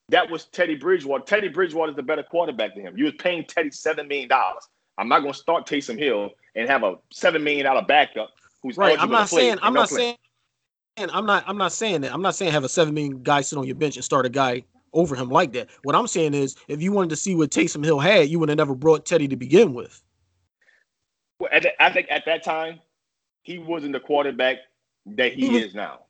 that 0.08 0.30
was 0.30 0.46
Teddy 0.46 0.74
Bridgewater. 0.74 1.24
Teddy 1.24 1.48
Bridgewater 1.48 1.90
is 1.90 1.96
the 1.96 2.02
better 2.02 2.22
quarterback 2.22 2.74
than 2.74 2.84
him. 2.84 2.96
You 2.96 3.04
was 3.06 3.14
paying 3.18 3.44
Teddy 3.44 3.70
seven 3.70 4.08
million 4.08 4.28
dollars. 4.28 4.68
I'm 4.98 5.08
not 5.08 5.20
going 5.20 5.32
to 5.32 5.38
start 5.38 5.66
Taysom 5.66 5.98
Hill 5.98 6.30
and 6.54 6.68
have 6.68 6.82
a 6.82 6.96
seven 7.12 7.42
million 7.42 7.64
dollar 7.64 7.82
backup 7.82 8.30
who's 8.62 8.76
Right. 8.76 8.98
I'm 9.00 9.10
not 9.10 9.28
saying 9.28 9.58
I'm 9.62 9.74
not 9.74 9.88
saying 9.88 10.16
I'm 10.98 11.26
not 11.26 11.44
I'm 11.46 11.56
not 11.56 11.72
saying 11.72 12.02
that. 12.02 12.12
I'm 12.12 12.22
not 12.22 12.34
saying 12.34 12.52
have 12.52 12.64
a 12.64 12.68
seven 12.68 12.94
million 12.94 13.22
guy 13.22 13.40
sit 13.40 13.58
on 13.58 13.66
your 13.66 13.76
bench 13.76 13.96
and 13.96 14.04
start 14.04 14.26
a 14.26 14.28
guy 14.28 14.64
over 14.92 15.16
him 15.16 15.30
like 15.30 15.52
that. 15.54 15.68
What 15.84 15.96
I'm 15.96 16.06
saying 16.06 16.34
is 16.34 16.56
if 16.68 16.82
you 16.82 16.92
wanted 16.92 17.10
to 17.10 17.16
see 17.16 17.34
what 17.34 17.50
Taysom 17.50 17.84
Hill 17.84 17.98
had, 17.98 18.28
you 18.28 18.38
would 18.38 18.50
have 18.50 18.58
never 18.58 18.74
brought 18.74 19.06
Teddy 19.06 19.26
to 19.28 19.36
begin 19.36 19.72
with. 19.72 20.02
Well, 21.38 21.50
the- 21.60 21.82
I 21.82 21.90
think 21.90 22.08
at 22.10 22.24
that 22.26 22.42
time, 22.44 22.80
he 23.42 23.56
wasn't 23.58 23.94
the 23.94 24.00
quarterback 24.00 24.58
that 25.06 25.32
he 25.32 25.46
He 25.46 25.54
was- 25.54 25.62
is 25.64 25.74
now. 25.74 26.00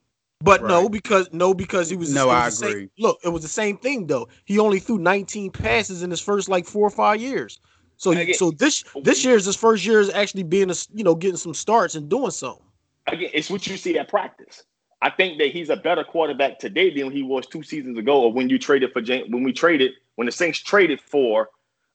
But 0.42 0.62
no, 0.64 0.88
because 0.88 1.28
no, 1.32 1.54
because 1.54 1.88
he 1.88 1.96
was 1.96 2.12
No, 2.12 2.24
it 2.24 2.26
was 2.26 2.34
I 2.34 2.44
the 2.46 2.50
same- 2.52 2.68
agree. 2.70 2.90
look, 2.98 3.18
it 3.24 3.28
was 3.28 3.42
the 3.42 3.48
same 3.48 3.76
thing 3.76 4.06
though. 4.06 4.28
He 4.44 4.58
only 4.58 4.80
threw 4.80 4.98
19 4.98 5.50
passes 5.52 6.02
in 6.02 6.10
his 6.10 6.20
first 6.20 6.48
like 6.48 6.66
four 6.66 6.86
or 6.86 6.90
five 6.90 7.20
years. 7.20 7.60
So 7.96 8.10
Again- 8.10 8.34
so 8.34 8.50
this 8.50 8.82
this 9.02 9.24
year 9.24 9.36
is 9.36 9.44
his 9.44 9.54
first 9.56 9.84
year 9.86 10.00
is 10.00 10.10
actually 10.10 10.42
being 10.42 10.68
a 10.68 10.72
s- 10.72 10.88
you 10.92 11.04
know 11.04 11.14
getting 11.14 11.36
some 11.36 11.54
starts 11.54 11.94
and 11.94 12.08
doing 12.08 12.32
something. 12.32 12.64
Again, 13.06 13.30
it's 13.32 13.50
what 13.50 13.66
you 13.66 13.76
see 13.76 13.96
at 13.98 14.08
practice. 14.08 14.64
I 15.00 15.10
think 15.10 15.38
that 15.38 15.48
he's 15.48 15.70
a 15.70 15.76
better 15.76 16.04
quarterback 16.04 16.58
today 16.58 16.90
than 16.96 17.10
he 17.12 17.22
was 17.22 17.46
two 17.46 17.62
seasons 17.62 17.98
ago, 17.98 18.22
or 18.22 18.32
when 18.32 18.48
you 18.48 18.58
traded 18.58 18.92
for 18.92 19.02
Jameis, 19.02 19.30
when 19.30 19.42
we 19.44 19.52
traded 19.52 19.92
when 20.16 20.26
the 20.26 20.32
Saints 20.32 20.58
traded 20.58 21.00
for 21.00 21.48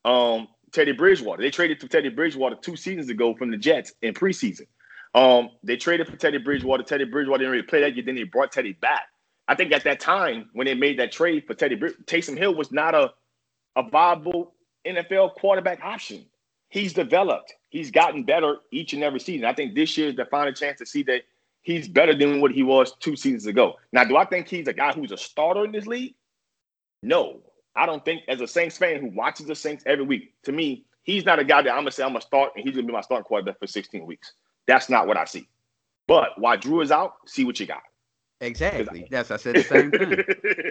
um, 0.05 0.47
Teddy 0.71 0.91
Bridgewater. 0.93 1.41
They 1.41 1.49
traded 1.51 1.79
for 1.81 1.87
Teddy 1.87 2.09
Bridgewater 2.09 2.55
two 2.61 2.75
seasons 2.77 3.09
ago 3.09 3.33
from 3.35 3.51
the 3.51 3.57
Jets 3.57 3.93
in 4.01 4.13
preseason. 4.13 4.67
Um, 5.17 5.49
they 5.63 5.77
traded 5.77 6.07
for 6.07 6.15
Teddy 6.15 6.37
Bridgewater. 6.37 6.83
Teddy 6.83 7.03
Bridgewater 7.03 7.39
didn't 7.39 7.51
really 7.51 7.63
play 7.63 7.81
that 7.81 7.95
year. 7.95 8.05
Then 8.05 8.13
they 8.13 8.23
brought 8.23 8.51
Teddy 8.51 8.73
back. 8.73 9.07
I 9.47 9.55
think 9.55 9.71
at 9.71 9.83
that 9.85 9.99
time 9.99 10.51
when 10.53 10.65
they 10.65 10.75
made 10.75 10.99
that 10.99 11.11
trade 11.11 11.47
for 11.47 11.55
Teddy, 11.55 11.75
Taysom 11.75 12.37
Hill 12.37 12.53
was 12.53 12.71
not 12.71 12.93
a 12.93 13.11
a 13.75 13.89
viable 13.89 14.53
NFL 14.85 15.33
quarterback 15.35 15.83
option. 15.83 16.25
He's 16.69 16.93
developed. 16.93 17.55
He's 17.69 17.89
gotten 17.89 18.23
better 18.25 18.57
each 18.71 18.93
and 18.93 19.03
every 19.03 19.19
season. 19.19 19.45
I 19.45 19.53
think 19.53 19.73
this 19.73 19.97
year 19.97 20.09
is 20.09 20.15
the 20.15 20.25
final 20.25 20.53
chance 20.53 20.77
to 20.79 20.85
see 20.85 21.01
that 21.03 21.23
he's 21.61 21.87
better 21.87 22.15
than 22.15 22.39
what 22.39 22.51
he 22.51 22.61
was 22.61 22.93
two 22.99 23.15
seasons 23.15 23.47
ago. 23.47 23.75
Now, 23.91 24.03
do 24.03 24.17
I 24.17 24.25
think 24.25 24.47
he's 24.47 24.67
a 24.67 24.73
guy 24.73 24.93
who's 24.93 25.11
a 25.11 25.17
starter 25.17 25.65
in 25.65 25.71
this 25.71 25.87
league? 25.87 26.13
No, 27.01 27.41
I 27.75 27.87
don't 27.87 28.05
think. 28.05 28.21
As 28.27 28.41
a 28.41 28.47
Saints 28.47 28.77
fan 28.77 29.01
who 29.01 29.07
watches 29.15 29.47
the 29.47 29.55
Saints 29.55 29.83
every 29.87 30.05
week, 30.05 30.33
to 30.43 30.51
me, 30.51 30.85
he's 31.01 31.25
not 31.25 31.39
a 31.39 31.43
guy 31.43 31.63
that 31.63 31.71
I'm 31.71 31.79
gonna 31.79 31.91
say 31.91 32.03
I'm 32.03 32.09
gonna 32.09 32.21
start 32.21 32.51
and 32.55 32.63
he's 32.63 32.75
gonna 32.75 32.85
be 32.85 32.93
my 32.93 33.01
starting 33.01 33.25
quarterback 33.25 33.57
for 33.57 33.67
16 33.67 34.05
weeks. 34.05 34.33
That's 34.67 34.89
not 34.89 35.07
what 35.07 35.17
I 35.17 35.25
see. 35.25 35.47
But 36.07 36.39
while 36.39 36.57
Drew 36.57 36.81
is 36.81 36.91
out, 36.91 37.15
see 37.25 37.43
what 37.43 37.59
you 37.59 37.65
got. 37.65 37.81
Exactly. 38.39 39.07
That's 39.09 39.31
I 39.31 39.37
said 39.37 39.55
the 39.55 39.63
same 39.63 39.91
thing. 39.91 40.23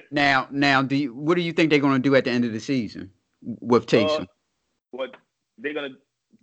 Now, 0.10 0.46
now, 0.50 0.82
do 0.82 0.96
you, 0.96 1.14
what 1.14 1.34
do 1.34 1.40
you 1.42 1.52
think 1.52 1.70
they're 1.70 1.80
going 1.80 2.00
to 2.00 2.08
do 2.08 2.14
at 2.14 2.24
the 2.24 2.30
end 2.30 2.44
of 2.44 2.52
the 2.52 2.60
season 2.60 3.10
with 3.42 3.86
Taysom? 3.86 4.22
Uh, 4.22 4.26
what 4.92 5.16
they're 5.58 5.74
gonna 5.74 5.90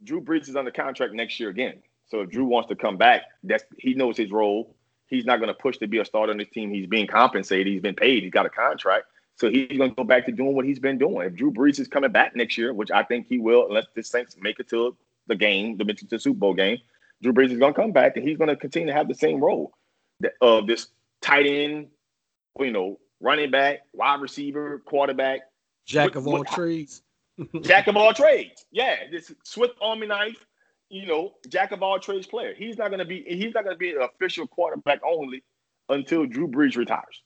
Drew 0.03 0.21
Brees 0.21 0.49
is 0.49 0.55
under 0.55 0.71
contract 0.71 1.13
next 1.13 1.39
year 1.39 1.49
again. 1.49 1.81
So 2.07 2.21
if 2.21 2.29
Drew 2.29 2.45
wants 2.45 2.69
to 2.69 2.75
come 2.75 2.97
back, 2.97 3.23
that's 3.43 3.63
he 3.77 3.93
knows 3.93 4.17
his 4.17 4.31
role. 4.31 4.75
He's 5.07 5.25
not 5.25 5.39
gonna 5.39 5.53
push 5.53 5.77
to 5.77 5.87
be 5.87 5.99
a 5.99 6.05
starter 6.05 6.31
on 6.31 6.37
this 6.37 6.49
team. 6.49 6.71
He's 6.71 6.87
being 6.87 7.07
compensated. 7.07 7.67
He's 7.67 7.81
been 7.81 7.95
paid. 7.95 8.23
He's 8.23 8.31
got 8.31 8.45
a 8.45 8.49
contract. 8.49 9.05
So 9.35 9.49
he's 9.49 9.77
gonna 9.77 9.89
go 9.89 10.03
back 10.03 10.25
to 10.25 10.31
doing 10.31 10.55
what 10.55 10.65
he's 10.65 10.79
been 10.79 10.97
doing. 10.97 11.27
If 11.27 11.35
Drew 11.35 11.51
Brees 11.51 11.79
is 11.79 11.87
coming 11.87 12.11
back 12.11 12.35
next 12.35 12.57
year, 12.57 12.73
which 12.73 12.91
I 12.91 13.03
think 13.03 13.27
he 13.27 13.39
will, 13.39 13.67
unless 13.67 13.85
the 13.95 14.03
Saints 14.03 14.35
make 14.39 14.59
it 14.59 14.69
to 14.69 14.95
the 15.27 15.35
game, 15.35 15.77
the, 15.77 15.85
the 16.09 16.19
Super 16.19 16.37
Bowl 16.37 16.53
game, 16.53 16.79
Drew 17.23 17.33
Brees 17.33 17.51
is 17.51 17.57
gonna 17.57 17.73
come 17.73 17.91
back 17.91 18.17
and 18.17 18.27
he's 18.27 18.37
gonna 18.37 18.55
continue 18.55 18.87
to 18.89 18.93
have 18.93 19.07
the 19.07 19.15
same 19.15 19.39
role 19.41 19.71
of 20.41 20.63
uh, 20.63 20.65
this 20.67 20.87
tight 21.21 21.45
end, 21.47 21.87
you 22.59 22.69
know, 22.71 22.99
running 23.21 23.49
back, 23.49 23.79
wide 23.93 24.21
receiver, 24.21 24.79
quarterback, 24.85 25.41
Jack 25.85 26.09
What- 26.09 26.15
of 26.17 26.27
all 26.27 26.33
what- 26.39 26.47
trades. 26.49 27.01
jack 27.61 27.87
of 27.87 27.97
all 27.97 28.13
trades. 28.13 28.63
Yeah, 28.71 28.95
this 29.09 29.33
swift 29.43 29.73
army 29.81 30.05
knife, 30.05 30.45
you 30.89 31.07
know, 31.07 31.33
jack 31.49 31.71
of 31.71 31.81
all 31.81 31.97
trades 31.97 32.27
player. 32.27 32.53
He's 32.55 32.77
not 32.77 32.91
gonna 32.91 33.05
be 33.05 33.23
he's 33.27 33.53
not 33.55 33.63
gonna 33.63 33.75
be 33.77 33.89
an 33.91 34.01
official 34.03 34.45
quarterback 34.45 34.99
only 35.03 35.43
until 35.89 36.25
Drew 36.27 36.47
Brees 36.47 36.75
retires. 36.77 37.23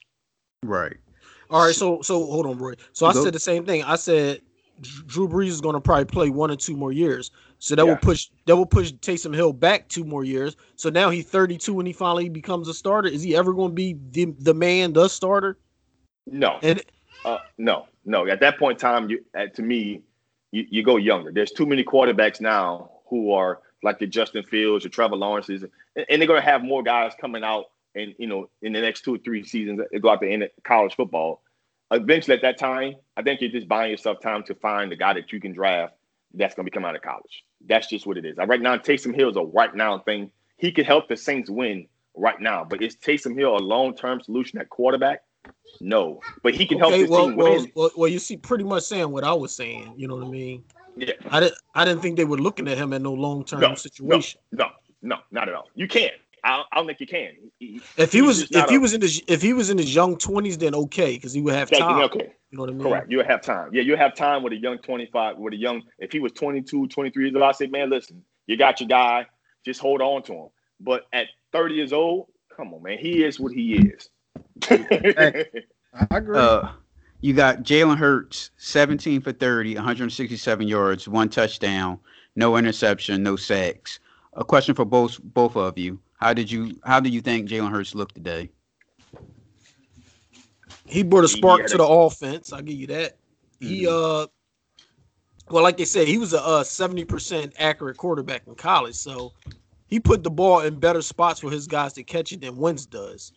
Right. 0.64 0.96
All 1.50 1.66
right, 1.66 1.76
so 1.76 2.02
so 2.04 2.24
hold 2.26 2.46
on, 2.46 2.58
Roy. 2.58 2.74
So 2.94 3.06
I 3.06 3.14
Go. 3.14 3.24
said 3.26 3.34
the 3.34 3.40
same 3.40 3.66
thing. 3.66 3.84
I 3.84 3.96
said 3.96 4.38
Dr- 4.38 4.47
Drew 4.82 5.28
Brees 5.28 5.48
is 5.48 5.62
going 5.62 5.74
to 5.74 5.82
probably 5.82 6.06
play 6.06 6.30
one 6.30 6.52
or 6.52 6.56
two 6.56 6.76
more 6.76 6.92
years. 6.92 7.32
So 7.60 7.76
that 7.76 7.86
Yeah. 7.86 7.92
will 7.92 7.98
push 7.98 8.30
that 8.46 8.56
will 8.56 8.66
push 8.66 8.92
Taysom 8.94 9.34
Hill 9.34 9.54
back 9.54 9.88
two 9.90 10.04
more 10.04 10.24
years. 10.24 10.56
So 10.76 10.90
now 10.90 11.10
he's 11.10 11.26
32 11.26 11.74
when 11.74 11.86
he 11.86 11.94
finally 11.94 12.30
becomes 12.30 12.68
a 12.68 12.74
starter. 12.74 13.10
Is 13.10 13.24
he 13.24 13.36
ever 13.36 13.54
going 13.54 13.72
to 13.72 13.76
be 13.76 13.98
the, 14.12 14.26
the 14.40 14.54
man, 14.54 14.94
the 14.94 15.08
starter? 15.08 15.58
No, 16.28 16.60
And 16.62 16.82
uh, 17.26 17.38
no, 17.58 17.88
no. 18.06 18.28
At 18.28 18.40
that 18.42 18.60
point 18.60 18.78
in 18.78 18.80
time, 18.80 19.10
you 19.10 19.24
uh, 19.38 19.48
to 19.56 19.62
me, 19.62 20.02
you, 20.52 20.66
you 20.70 20.84
go 20.84 20.98
younger. 20.98 21.32
There's 21.32 21.52
too 21.52 21.66
many 21.66 21.84
quarterbacks 21.84 22.42
now 22.42 22.92
who 23.10 23.32
are 23.32 23.62
like 23.84 24.00
the 24.00 24.08
Justin 24.08 24.44
Fields 24.44 24.86
or 24.86 24.90
Trevor 24.90 25.16
Lawrence's, 25.16 25.64
and, 25.64 26.06
and 26.10 26.22
they're 26.22 26.28
gonna 26.28 26.42
have 26.42 26.64
more 26.64 26.84
guys 26.84 27.14
coming 27.20 27.44
out 27.44 27.66
and 27.96 28.14
you 28.18 28.28
know 28.28 28.50
in 28.62 28.74
the 28.74 28.82
next 28.82 29.02
two 29.02 29.16
or 29.16 29.18
three 29.20 29.44
seasons 29.44 29.80
that 29.92 30.00
go 30.02 30.10
out 30.10 30.22
to 30.22 30.30
end 30.30 30.48
college 30.64 30.96
football. 30.96 31.42
Eventually, 31.92 32.36
at 32.36 32.42
that 32.42 32.58
time, 32.58 32.96
I 33.16 33.22
think 33.22 33.42
you're 33.42 33.50
just 33.50 33.68
buying 33.68 33.92
yourself 33.92 34.20
time 34.22 34.44
to 34.44 34.56
find 34.56 34.92
the 34.92 34.96
guy 34.96 35.14
that 35.14 35.32
you 35.32 35.40
can 35.40 35.54
draft 35.54 35.94
that's 36.34 36.56
gonna 36.56 36.66
be 36.66 36.72
coming 36.72 36.90
out 36.90 36.96
of 36.96 37.02
college. 37.02 37.44
That's 37.68 37.88
just 37.88 38.06
what 38.06 38.18
it 38.18 38.26
is. 38.26 38.38
Right 38.38 38.62
now, 38.62 38.78
Taysom 38.78 39.16
Hill 39.16 39.30
is 39.30 39.38
a 39.38 39.42
right 39.42 39.74
now 39.74 40.00
thing. 40.00 40.32
He 40.58 40.72
could 40.72 40.86
help 40.86 41.08
the 41.08 41.16
Saints 41.16 41.50
win 41.50 41.88
right 42.16 42.40
now, 42.40 42.66
but 42.66 42.82
is 42.82 42.96
Taysom 42.96 43.38
Hill 43.38 43.56
a 43.56 43.60
long 43.60 43.96
term 43.96 44.22
solution 44.22 44.60
at 44.60 44.70
quarterback? 44.70 45.22
No, 45.80 46.20
but 46.44 46.54
he 46.54 46.66
can 46.66 46.78
help 46.78 46.92
okay, 46.92 47.04
this 47.04 47.10
well, 47.10 47.28
team 47.28 47.38
well, 47.38 47.54
win. 47.54 47.72
well, 47.76 47.92
well, 47.96 48.10
you 48.10 48.20
see, 48.20 48.38
pretty 48.38 48.64
much 48.64 48.84
saying 48.84 49.10
what 49.10 49.24
I 49.24 49.34
was 49.34 49.56
saying. 49.56 49.94
You 49.96 50.08
know 50.08 50.16
what 50.16 50.26
I 50.26 50.30
mean? 50.30 50.64
Yeah. 50.98 51.14
I 51.30 51.40
didn't 51.40 51.56
I 51.76 51.86
didn't 51.86 52.02
think 52.02 52.18
they 52.18 52.26
were 52.26 52.38
looking 52.38 52.68
at 52.68 52.78
him 52.78 52.92
at 52.94 53.02
no 53.02 53.14
long 53.14 53.46
term 53.46 53.62
No, 53.62 53.76
situation. 53.76 54.42
No, 54.52 54.70
no, 55.02 55.18
not 55.32 55.48
at 55.48 55.56
all. 55.56 55.70
You 55.76 55.88
can't. 55.88 56.14
I, 56.44 56.64
I 56.72 56.78
don't 56.78 56.88
think 56.88 57.00
you 57.00 57.08
can. 57.08 57.32
He- 57.60 57.82
If 57.98 58.14
he 58.14 58.22
was 58.22 58.44
if 58.52 58.70
he 58.70 58.76
a- 58.76 58.80
was 58.80 58.94
in 58.94 59.02
his 59.02 59.22
if 59.28 59.42
he 59.42 59.54
was 59.54 59.70
in 59.70 59.78
his 59.78 59.94
young 59.94 60.16
20s, 60.18 60.58
then 60.60 60.76
okay, 60.76 61.14
because 61.16 61.34
he 61.34 61.42
would 61.42 61.54
have 61.56 61.70
time. 61.72 62.02
okay, 62.04 62.32
You 62.52 62.58
know 62.58 62.64
what 62.64 62.70
I 62.70 62.74
mean? 62.74 62.82
correct. 62.84 63.12
You'll 63.12 63.26
have 63.26 63.42
time. 63.42 63.70
Yeah, 63.74 63.82
you'll 63.82 63.98
have 63.98 64.16
time 64.16 64.44
with 64.44 64.54
a 64.54 64.58
young 64.58 64.78
25, 64.80 65.38
with 65.38 65.54
a 65.54 65.58
young, 65.58 65.82
if 66.00 66.12
he 66.12 66.20
was 66.20 66.32
22, 66.34 66.88
23 66.88 67.24
years 67.26 67.36
old, 67.36 67.44
I 67.44 67.52
say, 67.52 67.68
man, 67.68 67.90
listen, 67.90 68.24
you 68.46 68.56
got 68.58 68.80
your 68.80 68.88
guy, 68.88 69.26
just 69.66 69.80
hold 69.80 70.02
on 70.02 70.24
to 70.24 70.34
him. 70.34 70.48
But 70.80 71.08
at 71.14 71.28
30 71.54 71.76
years 71.76 71.94
old, 71.94 72.28
come 72.56 72.74
on, 72.74 72.84
man, 72.84 72.98
he 73.00 73.24
is 73.24 73.40
what 73.40 73.52
he 73.54 73.76
is. 73.78 74.10
I 74.70 76.08
agree. 76.12 76.38
Uh, 76.38 76.70
you 77.22 77.34
got 77.34 77.64
Jalen 77.64 77.98
Hurts, 77.98 78.52
17 78.58 79.22
for 79.22 79.32
30, 79.32 79.76
167 79.76 80.68
yards, 80.68 81.08
one 81.08 81.30
touchdown, 81.30 82.00
no 82.36 82.58
interception, 82.58 83.24
no 83.24 83.36
sacks. 83.36 84.00
A 84.34 84.46
question 84.46 84.76
for 84.76 84.86
both 84.86 85.20
both 85.24 85.56
of 85.56 85.78
you. 85.80 86.00
How 86.18 86.34
did 86.34 86.52
you 86.52 86.80
how 86.84 87.00
do 87.00 87.10
you 87.10 87.22
think 87.22 87.50
Jalen 87.50 87.72
Hurts 87.72 87.96
looked 87.96 88.16
today? 88.16 88.50
he 90.88 91.04
brought 91.04 91.26
a 91.26 91.28
spark 91.28 91.66
to 91.68 91.78
the 91.78 91.86
offense. 91.86 92.54
I'll 92.54 92.62
give 92.62 92.76
you 92.76 92.88
that. 92.88 93.18
He 93.60 93.88
uh 93.88 94.28
well, 95.50 95.64
like 95.64 95.78
they 95.78 95.86
said, 95.86 96.08
he 96.08 96.18
was 96.18 96.34
a 96.34 96.42
uh, 96.44 96.62
70% 96.62 97.54
accurate 97.58 97.96
quarterback 97.96 98.46
in 98.48 98.56
college. 98.56 98.96
So 98.96 99.32
he 99.88 99.98
put 99.98 100.22
the 100.22 100.30
ball 100.30 100.60
in 100.60 100.78
better 100.78 101.02
spots 101.02 101.40
for 101.40 101.50
his 101.50 101.68
guys 101.68 101.94
to 101.94 102.04
catch 102.04 102.34
it 102.34 102.42
than 102.42 102.58
Wentz 102.58 102.86
does. 102.86 103.32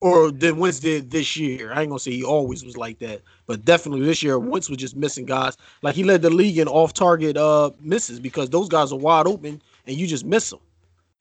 Or 0.00 0.32
than 0.32 0.56
Wentz 0.56 0.80
did 0.80 1.12
this 1.12 1.36
year. 1.36 1.72
I 1.72 1.82
ain't 1.82 1.90
gonna 1.90 2.00
say 2.00 2.10
he 2.10 2.24
always 2.24 2.64
was 2.64 2.76
like 2.76 2.98
that, 2.98 3.22
but 3.46 3.64
definitely 3.64 4.04
this 4.04 4.22
year 4.22 4.38
Wentz 4.38 4.68
was 4.68 4.78
just 4.78 4.96
missing 4.96 5.24
guys. 5.24 5.56
Like 5.82 5.94
he 5.94 6.02
led 6.02 6.22
the 6.22 6.30
league 6.30 6.58
in 6.58 6.66
off-target 6.66 7.36
uh 7.36 7.70
misses 7.80 8.18
because 8.18 8.50
those 8.50 8.68
guys 8.68 8.92
are 8.92 8.98
wide 8.98 9.28
open 9.28 9.62
and 9.86 9.96
you 9.96 10.08
just 10.08 10.24
miss 10.24 10.50
them. 10.50 10.58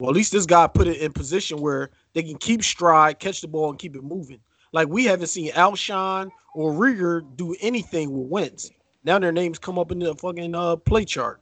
Well, 0.01 0.09
at 0.09 0.15
least 0.15 0.31
this 0.31 0.47
guy 0.47 0.65
put 0.65 0.87
it 0.87 0.97
in 0.97 1.13
position 1.13 1.61
where 1.61 1.91
they 2.13 2.23
can 2.23 2.35
keep 2.39 2.63
stride, 2.63 3.19
catch 3.19 3.41
the 3.41 3.47
ball, 3.47 3.69
and 3.69 3.77
keep 3.77 3.95
it 3.95 4.03
moving. 4.03 4.39
Like 4.73 4.87
we 4.87 5.05
haven't 5.05 5.27
seen 5.27 5.51
Alshon 5.51 6.31
or 6.55 6.71
Reagor 6.71 7.21
do 7.35 7.55
anything 7.61 8.11
with 8.11 8.27
Wentz. 8.27 8.71
Now 9.03 9.19
their 9.19 9.31
names 9.31 9.59
come 9.59 9.77
up 9.77 9.91
in 9.91 9.99
the 9.99 10.15
fucking 10.15 10.55
uh, 10.55 10.77
play 10.77 11.05
chart. 11.05 11.39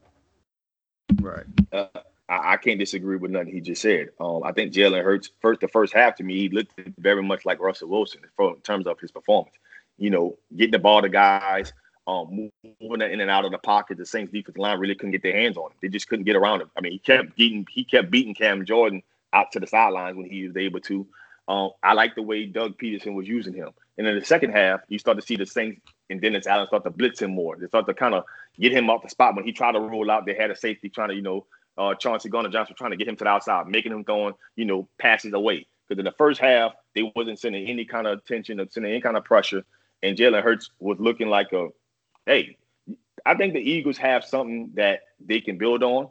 Right. 1.22 1.46
uh, 1.72 1.86
I, 2.28 2.56
I 2.56 2.58
can't 2.58 2.78
disagree 2.78 3.16
with 3.16 3.32
nothing 3.32 3.54
he 3.54 3.62
just 3.62 3.82
said. 3.82 4.10
Um, 4.20 4.44
I 4.44 4.52
think 4.52 4.74
Jalen 4.74 5.06
Hurts 5.06 5.30
first 5.40 5.62
the 5.62 5.70
first 5.70 5.94
half 5.94 6.18
to 6.18 6.24
me, 6.26 6.38
he 6.38 6.50
looked 6.50 6.74
very 6.98 7.24
much 7.24 7.46
like 7.46 7.62
Russell 7.62 7.88
Wilson 7.88 8.20
in 8.40 8.56
terms 8.64 8.88
of 8.88 9.00
his 9.00 9.10
performance. 9.10 9.56
You 9.98 10.10
know, 10.10 10.38
getting 10.58 10.74
the 10.74 10.80
ball 10.80 11.02
to 11.02 11.08
guys, 11.08 11.72
um, 12.10 12.50
moving 12.82 13.02
in 13.02 13.22
and 13.22 13.30
out 13.30 13.46
of 13.46 13.52
the 13.52 13.58
pocket. 13.60 13.98
The 13.98 14.06
Saints 14.06 14.32
defensive 14.32 14.58
line 14.58 14.80
really 14.80 14.96
couldn't 14.96 15.12
get 15.12 15.22
their 15.22 15.36
hands 15.36 15.58
on 15.58 15.72
him. 15.72 15.78
They 15.82 15.90
just 15.90 16.08
couldn't 16.10 16.26
get 16.26 16.36
around 16.36 16.62
him. 16.62 16.72
I 16.76 16.82
mean, 16.82 16.94
he 16.94 17.00
kept 17.00 17.36
beating 17.36 17.68
he 17.70 17.84
kept 17.84 18.10
beating 18.10 18.34
Cam 18.34 18.66
Jordan 18.66 19.04
out 19.34 19.52
to 19.52 19.60
the 19.60 19.68
sidelines 19.68 20.18
when 20.18 20.30
he 20.30 20.48
was 20.48 20.58
able 20.58 20.80
to. 20.82 21.06
Um, 21.48 21.72
I 21.84 21.94
like 21.94 22.16
the 22.16 22.22
way 22.22 22.46
Doug 22.46 22.78
Pederson 22.80 23.14
was 23.14 23.28
using 23.28 23.54
him. 23.54 23.70
And 23.98 24.08
in 24.08 24.18
the 24.18 24.26
second 24.26 24.52
half, 24.52 24.82
you 24.88 25.00
start 25.00 25.20
to 25.20 25.26
see 25.26 25.36
the 25.36 25.46
Saints 25.46 25.82
and 26.10 26.22
Dennis 26.22 26.48
Allen 26.48 26.68
start 26.68 26.84
to 26.84 26.90
blitz 26.90 27.22
him 27.22 27.32
more. 27.32 27.56
They 27.58 27.68
start 27.68 27.86
to 27.88 27.94
kind 27.94 28.16
of 28.16 28.24
get 28.60 28.72
him 28.72 28.90
off 28.90 29.04
the 29.04 29.10
spot 29.10 29.36
when 29.36 29.46
he 29.46 29.52
tried 29.52 29.74
to 29.74 29.80
roll 29.80 30.10
out. 30.10 30.26
They 30.26 30.36
had 30.36 30.52
a 30.52 30.56
safety 30.56 30.90
trying 30.90 31.10
to, 31.10 31.16
you 31.16 31.22
know, 31.22 31.46
uh, 31.78 31.96
Chauncey 31.96 32.30
Gardner 32.30 32.52
Johnson 32.52 32.76
trying 32.78 32.92
to 32.92 32.98
get 32.98 33.08
him 33.08 33.16
to 33.18 33.24
the 33.24 33.30
outside, 33.30 33.68
making 33.68 33.92
him 33.92 34.04
going, 34.04 34.34
you 34.56 34.66
know, 34.66 34.88
passes 35.00 35.34
away. 35.34 35.66
Because 35.88 36.00
in 36.00 36.06
the 36.06 36.12
first 36.14 36.40
half, 36.40 36.74
They 36.96 37.12
wasn't 37.16 37.40
sending 37.40 37.68
any 37.68 37.86
kind 37.86 38.08
of 38.08 38.20
attention 38.20 38.60
or 38.60 38.68
sending 38.70 38.92
any 38.92 39.02
kind 39.02 39.18
of 39.18 39.24
pressure. 39.24 39.64
And 40.04 40.18
Jalen 40.18 40.44
Hurts 40.44 40.72
was 40.80 41.00
looking 41.00 41.30
like 41.30 41.52
a, 41.52 41.70
hey, 42.30 42.58
I 43.26 43.34
think 43.36 43.54
the 43.54 43.60
Eagles 43.60 43.98
have 43.98 44.24
something 44.24 44.70
that 44.76 45.02
they 45.20 45.42
can 45.42 45.58
build 45.58 45.82
on. 45.84 46.10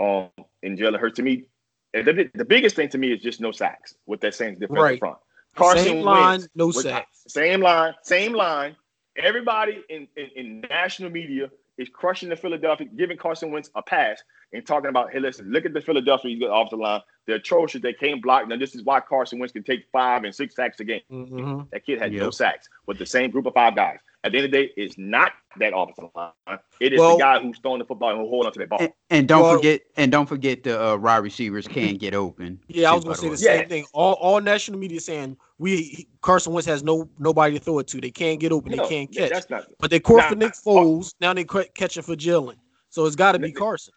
Um, 0.00 0.30
and 0.62 0.78
Jalen 0.78 0.98
Hurts 0.98 1.16
to 1.16 1.22
me, 1.22 1.44
the, 1.92 2.30
the 2.34 2.44
biggest 2.44 2.74
thing 2.74 2.88
to 2.88 2.98
me 2.98 3.12
is 3.12 3.20
just 3.22 3.40
no 3.40 3.52
sacks 3.52 3.94
with 4.06 4.20
that 4.22 4.34
same 4.34 4.54
defensive 4.54 4.76
Right. 4.82 4.98
front. 4.98 5.18
Carson 5.56 5.84
Same 5.84 6.04
line, 6.04 6.30
Wentz 6.40 6.48
no 6.54 6.70
sacks. 6.70 7.24
Same 7.28 7.60
line, 7.60 7.94
same 8.02 8.32
line. 8.32 8.76
Everybody 9.16 9.82
in, 9.90 10.06
in, 10.16 10.26
in 10.36 10.60
national 10.70 11.10
media 11.10 11.50
is 11.76 11.88
crushing 11.88 12.28
the 12.28 12.36
Philadelphia, 12.36 12.86
giving 12.96 13.16
Carson 13.16 13.50
Wentz 13.50 13.70
a 13.74 13.82
pass 13.82 14.22
and 14.52 14.64
talking 14.66 14.88
about, 14.90 15.12
hey, 15.12 15.18
listen, 15.20 15.50
look 15.50 15.64
at 15.66 15.72
the 15.74 15.80
Philadelphia 15.80 16.30
Eagles 16.30 16.50
off 16.50 16.70
the 16.70 16.76
line. 16.76 17.00
They're 17.26 17.36
atrocious. 17.36 17.82
They 17.82 17.92
can't 17.92 18.22
block. 18.22 18.48
Now, 18.48 18.56
this 18.56 18.74
is 18.74 18.82
why 18.84 19.00
Carson 19.00 19.38
Wentz 19.38 19.52
can 19.52 19.64
take 19.64 19.84
five 19.92 20.24
and 20.24 20.34
six 20.34 20.54
sacks 20.54 20.78
a 20.80 20.84
game. 20.84 21.02
Mhm. 21.10 21.68
That 21.70 21.84
kid 21.84 22.00
had 22.00 22.12
no 22.12 22.30
sacks 22.30 22.68
with 22.86 22.98
the 22.98 23.06
same 23.06 23.30
group 23.30 23.46
of 23.46 23.54
five 23.54 23.74
guys. 23.74 23.98
At 24.24 24.32
the 24.32 24.38
end 24.38 24.46
of 24.46 24.50
the 24.50 24.66
day, 24.66 24.72
it's 24.76 24.98
not 24.98 25.32
that 25.58 25.72
offensive 25.76 26.10
line. 26.14 26.32
It 26.80 26.92
is 26.92 26.98
Well- 26.98 27.16
the 27.16 27.22
guy 27.22 27.40
who's 27.40 27.58
throwing 27.60 27.78
the 27.78 27.84
football 27.84 28.10
and 28.10 28.18
who 28.18 28.28
hold 28.28 28.46
on 28.46 28.52
to 28.52 28.58
the 28.58 28.66
ball. 28.66 28.78
And, 28.80 28.92
and 29.10 29.28
don't 29.28 29.42
Well- 29.42 29.54
forget, 29.56 29.82
and 29.96 30.10
don't 30.10 30.26
forget 30.26 30.64
the 30.64 30.82
uh, 30.92 30.96
wide 30.96 31.18
receivers 31.18 31.68
can't 31.68 31.98
get 32.00 32.14
open. 32.14 32.58
Yeah, 32.66 32.90
I 32.90 32.94
was 32.94 33.04
gonna 33.04 33.16
say 33.16 33.26
the 33.26 33.30
way. 33.30 33.36
same 33.36 33.60
Yeah. 33.60 33.68
thing. 33.68 33.86
All 33.92 34.14
all 34.14 34.40
national 34.40 34.78
media 34.80 35.00
saying 35.00 35.36
we 35.58 36.08
Carson 36.20 36.52
Wentz 36.52 36.66
has 36.66 36.82
no 36.82 37.08
nobody 37.20 37.58
to 37.58 37.64
throw 37.64 37.78
it 37.78 37.86
to. 37.88 38.00
They 38.00 38.10
can't 38.10 38.40
get 38.40 38.50
open. 38.50 38.72
No, 38.72 38.82
they 38.82 38.88
can't 38.88 39.14
yeah, 39.14 39.22
catch. 39.22 39.30
That's 39.30 39.50
not. 39.50 39.66
But 39.78 39.90
they 39.90 40.00
caught 40.00 40.16
Nah, 40.16 40.28
for 40.30 40.34
Nick 40.34 40.54
oh. 40.66 40.70
Foles. 40.76 41.14
Now 41.20 41.32
they 41.32 41.44
ca- 41.44 41.64
catching 41.74 42.02
for 42.02 42.16
Jalen. 42.16 42.56
So 42.90 43.06
it's 43.06 43.16
got 43.16 43.32
to 43.32 43.38
be 43.38 43.52
Carson. 43.52 43.94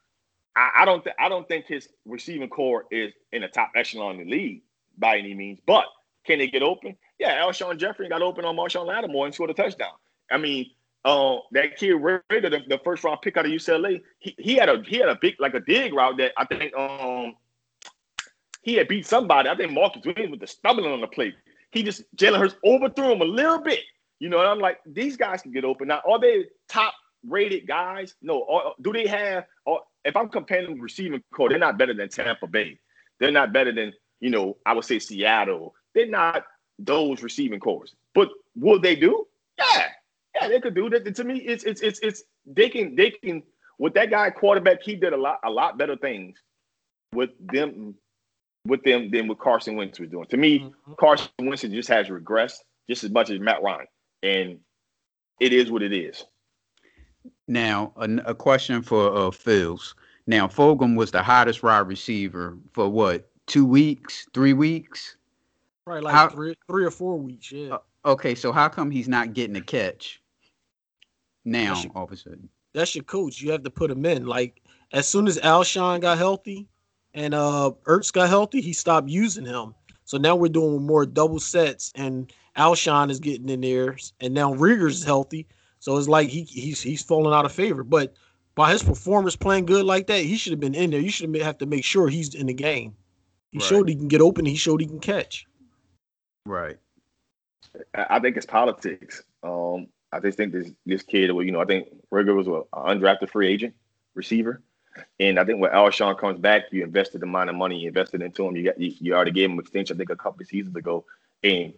I, 0.55 0.69
I 0.81 0.85
don't. 0.85 1.03
Th- 1.03 1.15
I 1.17 1.29
don't 1.29 1.47
think 1.47 1.65
his 1.65 1.89
receiving 2.05 2.49
corps 2.49 2.85
is 2.91 3.11
in 3.31 3.41
the 3.41 3.47
top 3.47 3.71
echelon 3.75 4.19
in 4.19 4.25
the 4.27 4.31
league 4.31 4.61
by 4.99 5.17
any 5.17 5.33
means. 5.33 5.59
But 5.65 5.85
can 6.27 6.37
they 6.37 6.47
get 6.47 6.61
open? 6.61 6.95
Yeah, 7.17 7.41
Alshon 7.41 7.77
Jeffery 7.77 8.07
got 8.09 8.21
open 8.21 8.45
on 8.45 8.55
Marshon 8.55 8.85
Lattimore 8.85 9.25
and 9.25 9.33
scored 9.33 9.49
a 9.49 9.53
touchdown. 9.53 9.93
I 10.31 10.37
mean, 10.37 10.71
uh, 11.03 11.37
that 11.51 11.77
kid 11.77 11.93
Rader, 11.93 12.49
the, 12.49 12.59
the 12.67 12.79
first 12.83 13.03
round 13.03 13.21
pick 13.21 13.37
out 13.37 13.45
of 13.45 13.51
UCLA, 13.51 14.01
he, 14.19 14.35
he 14.37 14.55
had 14.55 14.69
a 14.69 14.83
he 14.87 14.97
had 14.97 15.09
a 15.09 15.17
big 15.19 15.35
like 15.39 15.53
a 15.53 15.59
dig 15.59 15.93
route 15.93 16.17
that 16.17 16.33
I 16.37 16.45
think 16.45 16.75
um 16.75 17.35
he 18.61 18.75
had 18.75 18.87
beat 18.87 19.07
somebody. 19.07 19.49
I 19.49 19.55
think 19.55 19.71
Marcus 19.71 20.03
Williams 20.05 20.31
with 20.31 20.39
the 20.39 20.47
stumbling 20.47 20.91
on 20.91 21.01
the 21.01 21.07
plate. 21.07 21.35
He 21.71 21.83
just 21.83 22.03
Jalen 22.15 22.39
Hurts 22.39 22.55
overthrew 22.63 23.11
him 23.11 23.21
a 23.21 23.25
little 23.25 23.59
bit. 23.59 23.79
You 24.19 24.29
know, 24.29 24.39
and 24.39 24.47
I'm 24.47 24.59
like, 24.59 24.79
these 24.85 25.17
guys 25.17 25.41
can 25.41 25.51
get 25.51 25.65
open. 25.65 25.87
Now, 25.87 26.01
are 26.07 26.19
they 26.19 26.45
top 26.69 26.93
rated 27.27 27.67
guys? 27.67 28.13
No. 28.21 28.39
Or, 28.41 28.75
do 28.79 28.93
they 28.93 29.07
have? 29.07 29.45
Or 29.65 29.81
if 30.05 30.15
I'm 30.15 30.29
comparing 30.29 30.69
them 30.69 30.79
receiving 30.79 31.23
corps, 31.33 31.49
they're 31.49 31.57
not 31.57 31.79
better 31.79 31.95
than 31.95 32.09
Tampa 32.09 32.45
Bay. 32.45 32.79
They're 33.19 33.31
not 33.31 33.51
better 33.51 33.71
than 33.71 33.93
you 34.19 34.29
know. 34.29 34.57
I 34.65 34.73
would 34.73 34.85
say 34.85 34.99
Seattle. 34.99 35.73
They're 35.95 36.05
not 36.05 36.45
those 36.77 37.23
receiving 37.23 37.59
cores. 37.59 37.95
But 38.13 38.29
will 38.55 38.79
they 38.79 38.95
do? 38.95 39.27
Yeah, 39.57 39.87
yeah, 40.41 40.47
they 40.47 40.59
could 40.59 40.75
do 40.75 40.89
that. 40.89 41.15
To 41.15 41.23
me, 41.23 41.37
it's 41.39 41.63
it's 41.63 41.81
it's 41.81 41.99
it's 41.99 42.23
they 42.45 42.69
can 42.69 42.95
they 42.95 43.11
can 43.11 43.43
with 43.79 43.93
that 43.93 44.09
guy 44.09 44.29
quarterback. 44.29 44.81
He 44.83 44.95
did 44.95 45.13
a 45.13 45.17
lot 45.17 45.39
a 45.43 45.49
lot 45.49 45.77
better 45.77 45.95
things 45.95 46.37
with 47.13 47.29
them 47.39 47.95
with 48.65 48.83
them 48.83 49.09
than 49.11 49.27
what 49.27 49.39
Carson 49.39 49.75
Wentz 49.75 49.99
was 49.99 50.09
doing. 50.09 50.27
To 50.27 50.37
me, 50.37 50.59
Mhm. 50.59 50.97
Carson 50.97 51.29
Wentz 51.41 51.61
just 51.63 51.89
has 51.89 52.07
regressed 52.07 52.57
just 52.89 53.03
as 53.03 53.09
much 53.11 53.29
as 53.29 53.39
Matt 53.39 53.61
Ryan, 53.63 53.87
and 54.23 54.59
it 55.39 55.53
is 55.53 55.71
what 55.71 55.81
it 55.83 55.93
is. 55.93 56.23
Now, 57.47 57.93
a, 57.97 58.09
a 58.25 58.35
question 58.35 58.81
for 58.81 59.07
uh, 59.15 59.29
Phils. 59.31 59.93
Now, 60.27 60.47
Fulgham 60.47 60.95
was 60.95 61.11
the 61.11 61.21
hottest 61.23 61.63
wide 61.63 61.87
receiver 61.87 62.57
for 62.73 62.87
what? 62.89 63.29
Two 63.47 63.65
weeks, 63.65 64.27
three 64.33 64.53
weeks? 64.53 65.17
Probably 65.85 66.03
like 66.03 66.13
How- 66.13 66.29
three 66.29 66.55
three 66.69 66.85
or 66.85 66.91
four 66.91 67.17
weeks. 67.17 67.51
Yeah, 67.51 67.75
Uh, 67.75 67.79
Okay, 68.03 68.33
so 68.33 68.51
how 68.51 68.67
come 68.67 68.89
he's 68.89 69.07
not 69.07 69.33
getting 69.33 69.55
a 69.55 69.61
catch 69.61 70.21
now? 71.45 71.73
That's 71.73 71.83
your- 71.85 71.93
All 71.95 72.03
of 72.05 72.11
a 72.11 72.17
sudden, 72.17 72.49
that's 72.73 72.95
your 72.95 73.03
coach. 73.03 73.41
You 73.41 73.51
have 73.51 73.63
to 73.63 73.69
put 73.69 73.91
him 73.91 74.05
in. 74.05 74.25
Like 74.25 74.61
as 74.93 75.07
soon 75.07 75.27
as 75.27 75.37
Alshon 75.39 76.01
got 76.01 76.17
healthy 76.17 76.67
and 77.13 77.33
uh 77.33 77.71
Ertz 77.83 78.11
got 78.11 78.29
healthy, 78.29 78.61
he 78.61 78.73
stopped 78.73 79.09
using 79.09 79.45
him. 79.45 79.73
So 80.05 80.17
now 80.17 80.35
we're 80.35 80.49
doing 80.49 80.81
more 80.85 81.05
double 81.05 81.39
sets, 81.39 81.91
and 81.95 82.31
Alshon 82.57 83.09
is 83.09 83.19
getting 83.19 83.47
in 83.49 83.61
there, 83.61 83.95
and 84.19 84.33
now 84.33 84.53
Reagor's 84.53 85.03
healthy. 85.03 85.47
So 85.79 85.97
it's 85.97 86.07
like 86.09 86.29
he 86.29 86.43
he's 86.43 86.81
he's 86.81 87.01
falling 87.03 87.33
out 87.33 87.45
of 87.45 87.51
favor. 87.51 87.83
But 87.83 88.15
by 88.55 88.71
his 88.71 88.83
performance 88.83 89.35
playing 89.37 89.65
good 89.65 89.85
like 89.85 90.07
that, 90.07 90.23
he 90.23 90.35
should 90.35 90.51
have 90.51 90.59
been 90.59 90.75
in 90.75 90.91
there. 90.91 90.99
You 90.99 91.09
should 91.09 91.33
have 91.37 91.57
to 91.59 91.65
make 91.65 91.85
sure 91.85 92.09
he's 92.09 92.35
in 92.35 92.47
the 92.47 92.53
game. 92.53 92.93
He 93.51 93.59
Right. 93.59 93.67
showed 93.67 93.87
he 93.89 93.95
can 93.95 94.07
get 94.09 94.21
open. 94.21 94.45
He 94.45 94.55
showed 94.55 94.81
he 94.81 94.87
can 94.87 94.99
catch. 94.99 95.45
right? 96.45 96.77
I 97.95 98.05
I 98.17 98.19
think 98.19 98.35
it's 98.37 98.45
politics. 98.45 99.23
Um, 99.43 99.87
I 100.11 100.19
just 100.19 100.37
think 100.37 100.51
this 100.51 100.71
this 100.85 101.03
kid, 101.03 101.31
well, 101.31 101.45
you 101.45 101.51
know, 101.51 101.61
I 101.61 101.65
think 101.65 101.87
Reagor 102.11 102.35
was 102.35 102.47
an 102.47 102.63
undrafted 102.73 103.29
free 103.29 103.47
agent 103.47 103.73
receiver, 104.13 104.61
and 105.19 105.39
I 105.39 105.45
think 105.45 105.59
when 105.61 105.71
Alshon 105.71 106.17
comes 106.19 106.39
back, 106.39 106.63
you 106.71 106.83
invested 106.83 107.21
the 107.21 107.25
amount 107.25 107.49
of 107.49 107.55
money 107.55 107.79
you 107.79 107.87
invested 107.87 108.21
into 108.21 108.45
him. 108.45 108.55
You 108.55 108.63
got 108.65 108.79
you, 108.79 108.93
you 108.99 109.13
already 109.15 109.31
gave 109.31 109.49
him 109.49 109.59
extension, 109.59 109.95
I 109.95 109.99
think, 109.99 110.09
a 110.09 110.15
couple 110.15 110.41
of 110.41 110.47
seasons 110.47 110.75
ago, 110.75 111.05
and 111.43 111.73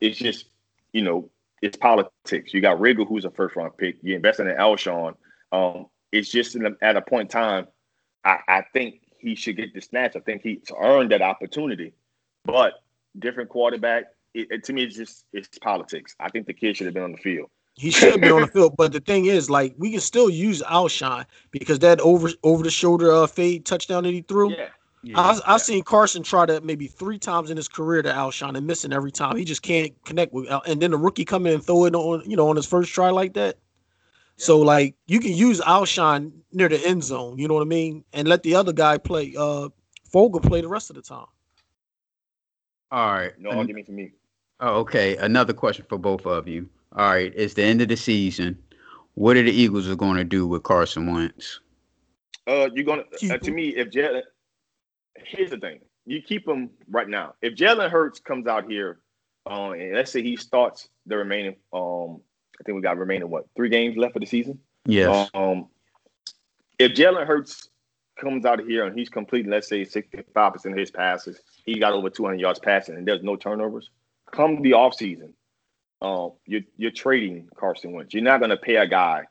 it's 0.00 0.18
just 0.18 0.46
you 0.92 1.02
know 1.02 1.30
it's 1.62 1.76
politics. 1.76 2.52
You 2.52 2.60
got 2.60 2.78
Reagor, 2.78 3.06
who's 3.06 3.24
a 3.24 3.30
first 3.30 3.56
round 3.56 3.76
pick. 3.76 3.96
You 4.02 4.16
invested 4.16 4.46
in 4.48 4.56
Alshon. 4.56 5.14
Um, 5.52 5.86
it's 6.12 6.30
just 6.30 6.56
a, 6.56 6.76
at 6.82 6.96
a 6.96 7.02
point 7.02 7.22
in 7.34 7.40
time, 7.40 7.66
I, 8.24 8.38
I 8.48 8.62
think 8.72 9.00
he 9.18 9.34
should 9.34 9.56
get 9.56 9.74
the 9.74 9.80
snatch. 9.80 10.16
I 10.16 10.20
think 10.20 10.42
he's 10.42 10.62
earned 10.78 11.10
that 11.12 11.22
opportunity, 11.22 11.92
but 12.44 12.74
different 13.18 13.48
quarterback. 13.48 14.04
It, 14.34 14.48
it- 14.50 14.64
to 14.64 14.72
me, 14.72 14.82
it's 14.82 14.96
just 14.96 15.24
it's 15.32 15.58
politics. 15.58 16.14
I 16.18 16.28
think 16.30 16.46
the 16.46 16.52
kid 16.52 16.76
should 16.76 16.86
have 16.86 16.94
been 16.94 17.04
on 17.04 17.12
the 17.12 17.18
field. 17.18 17.48
He 17.76 17.90
should 17.90 18.20
be 18.20 18.30
on 18.30 18.40
the 18.40 18.46
field, 18.52 18.74
but 18.76 18.92
the 18.92 19.00
thing 19.00 19.26
is, 19.26 19.50
like, 19.50 19.74
we 19.78 19.90
can 19.90 20.00
still 20.00 20.30
use 20.30 20.62
Alshon 20.62 21.26
because 21.50 21.78
that 21.80 22.00
over 22.00 22.30
over 22.42 22.62
the 22.64 22.70
shoulder 22.70 23.12
uh, 23.12 23.26
fade 23.26 23.66
touchdown 23.66 24.04
that 24.04 24.12
he 24.12 24.22
threw. 24.22 24.50
Yeah, 24.50 24.68
Yeah. 25.02 25.20
I, 25.20 25.38
I've 25.46 25.60
seen 25.60 25.82
Carson 25.84 26.22
try 26.22 26.46
to 26.46 26.60
maybe 26.62 26.86
three 26.86 27.18
times 27.18 27.50
in 27.50 27.56
his 27.58 27.68
career 27.68 28.00
to 28.02 28.10
Alshon 28.10 28.56
and 28.56 28.66
missing 28.66 28.94
every 28.94 29.12
time. 29.12 29.36
He 29.36 29.44
just 29.44 29.60
can't 29.62 29.92
connect 30.04 30.32
with. 30.32 30.48
Al- 30.50 30.62
And 30.66 30.80
then 30.80 30.90
the 30.92 30.96
rookie 30.96 31.26
come 31.26 31.46
in 31.46 31.54
and 31.54 31.64
throw 31.64 31.84
it 31.84 31.94
on, 31.94 32.22
you 32.28 32.36
know, 32.36 32.48
on 32.48 32.56
his 32.56 32.66
first 32.66 32.92
try 32.94 33.10
like 33.10 33.34
that. 33.34 33.58
So 34.38 34.58
like 34.60 34.94
you 35.06 35.20
can 35.20 35.32
use 35.32 35.60
Alshon 35.60 36.32
near 36.52 36.68
the 36.70 36.78
end 36.86 37.04
zone, 37.04 37.38
you 37.38 37.46
know 37.48 37.54
what 37.54 37.62
I 37.62 37.66
mean, 37.66 38.04
and 38.14 38.26
let 38.26 38.42
the 38.42 38.54
other 38.54 38.72
guy 38.72 38.96
play. 38.98 39.34
Uh, 39.38 39.68
Fogel 40.10 40.40
play 40.40 40.60
the 40.62 40.68
rest 40.68 40.88
of 40.88 40.96
the 40.96 41.02
time. 41.02 41.26
All 42.90 43.12
right. 43.12 43.38
no 43.38 43.50
an- 43.50 43.58
argument 43.58 43.86
for 43.86 43.92
me. 43.92 44.12
oh, 44.60 44.76
okay. 44.80 45.16
Another 45.16 45.52
question 45.52 45.84
for 45.88 45.98
both 45.98 46.24
of 46.26 46.46
you. 46.48 46.68
All 46.96 47.10
right. 47.10 47.32
It's 47.36 47.54
the 47.54 47.62
end 47.62 47.82
of 47.82 47.88
the 47.88 47.96
season. 47.96 48.58
What 49.14 49.36
are 49.36 49.42
the 49.42 49.52
Eagles 49.52 49.88
are 49.88 49.96
going 49.96 50.16
to 50.16 50.24
do 50.24 50.46
with 50.46 50.62
Carson 50.62 51.12
Wentz? 51.12 51.60
Uh, 52.46 52.68
you're 52.74 52.84
gonna 52.84 53.02
uh, 53.30 53.38
to 53.38 53.50
me 53.50 53.70
if 53.70 53.90
Jalen. 53.90 54.22
Here's 55.16 55.50
the 55.50 55.58
thing: 55.58 55.80
you 56.04 56.22
keep 56.22 56.46
him 56.46 56.70
right 56.88 57.08
now. 57.08 57.34
If 57.42 57.54
Jalen 57.54 57.90
Hurts 57.90 58.20
comes 58.20 58.46
out 58.46 58.70
here, 58.70 59.00
uh, 59.50 59.70
and 59.70 59.94
let's 59.94 60.12
say 60.12 60.22
he 60.22 60.36
starts 60.36 60.88
the 61.06 61.16
remaining, 61.16 61.56
um, 61.72 62.20
I 62.60 62.64
think 62.64 62.76
we 62.76 62.82
got 62.82 62.98
remaining 62.98 63.28
what 63.28 63.46
three 63.56 63.68
games 63.68 63.96
left 63.96 64.14
of 64.16 64.20
the 64.20 64.26
season. 64.26 64.60
Yes. 64.84 65.28
Um, 65.34 65.66
if 66.78 66.92
Jalen 66.92 67.26
Hurts 67.26 67.68
comes 68.16 68.44
out 68.44 68.60
here 68.60 68.84
and 68.84 68.96
he's 68.96 69.08
completing, 69.08 69.50
let's 69.50 69.68
say, 69.68 69.82
65% 69.82 70.66
of 70.66 70.76
his 70.76 70.90
passes, 70.90 71.40
he 71.64 71.78
got 71.78 71.92
over 71.92 72.08
200 72.08 72.40
yards 72.40 72.58
passing, 72.58 72.96
and 72.96 73.06
there's 73.06 73.22
no 73.22 73.36
turnovers, 73.36 73.90
come 74.30 74.62
the 74.62 74.72
offseason, 74.72 75.32
um, 76.02 76.32
you're, 76.46 76.62
you're 76.76 76.90
trading 76.90 77.48
Carson 77.56 77.92
Wentz. 77.92 78.12
You're 78.14 78.22
not 78.22 78.38
going 78.38 78.50
to 78.50 78.56
pay 78.56 78.76
a 78.76 78.86
guy 78.86 79.24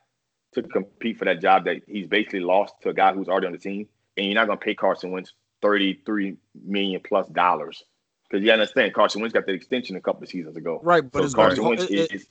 to 0.54 0.64
compete 0.64 1.18
for 1.18 1.26
that 1.26 1.42
job 1.42 1.66
that 1.66 1.82
he's 1.88 2.08
basically 2.08 2.40
lost 2.40 2.74
to 2.82 2.90
a 2.90 2.94
guy 2.94 3.14
who's 3.14 3.28
already 3.28 3.48
on 3.48 3.54
the 3.54 3.60
team, 3.60 3.88
and 4.18 4.26
you're 4.26 4.36
not 4.36 4.48
going 4.48 4.58
to 4.58 4.64
pay 4.64 4.74
Carson 4.74 5.12
Wentz 5.12 5.34
33 5.62 6.38
million 6.64 7.02
plus 7.06 7.28
dollars. 7.30 7.84
Because 8.30 8.44
you 8.44 8.52
understand, 8.52 8.94
Carson 8.94 9.22
Wentz 9.22 9.34
got 9.34 9.46
the 9.46 9.54
extension 9.54 9.96
a 9.96 10.02
couple 10.02 10.24
of 10.24 10.30
seasons 10.30 10.58
ago. 10.58 10.80
Right, 10.84 11.04
but 11.10 11.20
so 11.20 11.26
it's 11.26 11.34
Carson 11.36 11.64
be, 11.64 11.70
Wentz 11.70 11.84
it- 11.86 11.92
it- 11.92 12.12
is, 12.12 12.28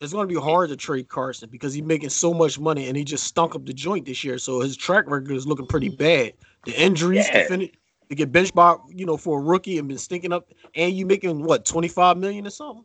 it's 0.00 0.12
going 0.12 0.28
to 0.28 0.32
be 0.32 0.40
hard 0.40 0.70
to 0.70 0.76
trade 0.76 1.08
Carson 1.08 1.48
because 1.50 1.74
he's 1.74 1.82
making 1.82 2.10
so 2.10 2.32
much 2.32 2.58
money 2.60 2.86
and 2.86 2.96
he 2.96 3.02
just 3.02 3.24
stunk 3.24 3.56
up 3.56 3.66
the 3.66 3.72
joint 3.72 4.06
this 4.06 4.22
year. 4.22 4.38
So 4.38 4.60
his 4.60 4.76
track 4.76 5.10
record 5.10 5.32
is 5.32 5.44
looking 5.44 5.66
pretty 5.66 5.88
bad. 5.88 6.34
The 6.66 6.80
injuries 6.80 7.26
Yeah. 7.26 7.42
to 7.42 7.48
finish 7.48 7.70
to 8.08 8.14
get 8.14 8.30
benched 8.30 8.54
by 8.54 8.76
you 8.88 9.04
know 9.04 9.16
for 9.16 9.40
a 9.40 9.42
rookie 9.42 9.76
and 9.78 9.88
been 9.88 9.98
stinking 9.98 10.32
up, 10.32 10.48
and 10.76 10.94
you 10.94 11.04
making 11.04 11.42
what 11.42 11.64
twenty 11.64 11.88
five 11.88 12.16
million 12.16 12.46
or 12.46 12.50
something. 12.50 12.84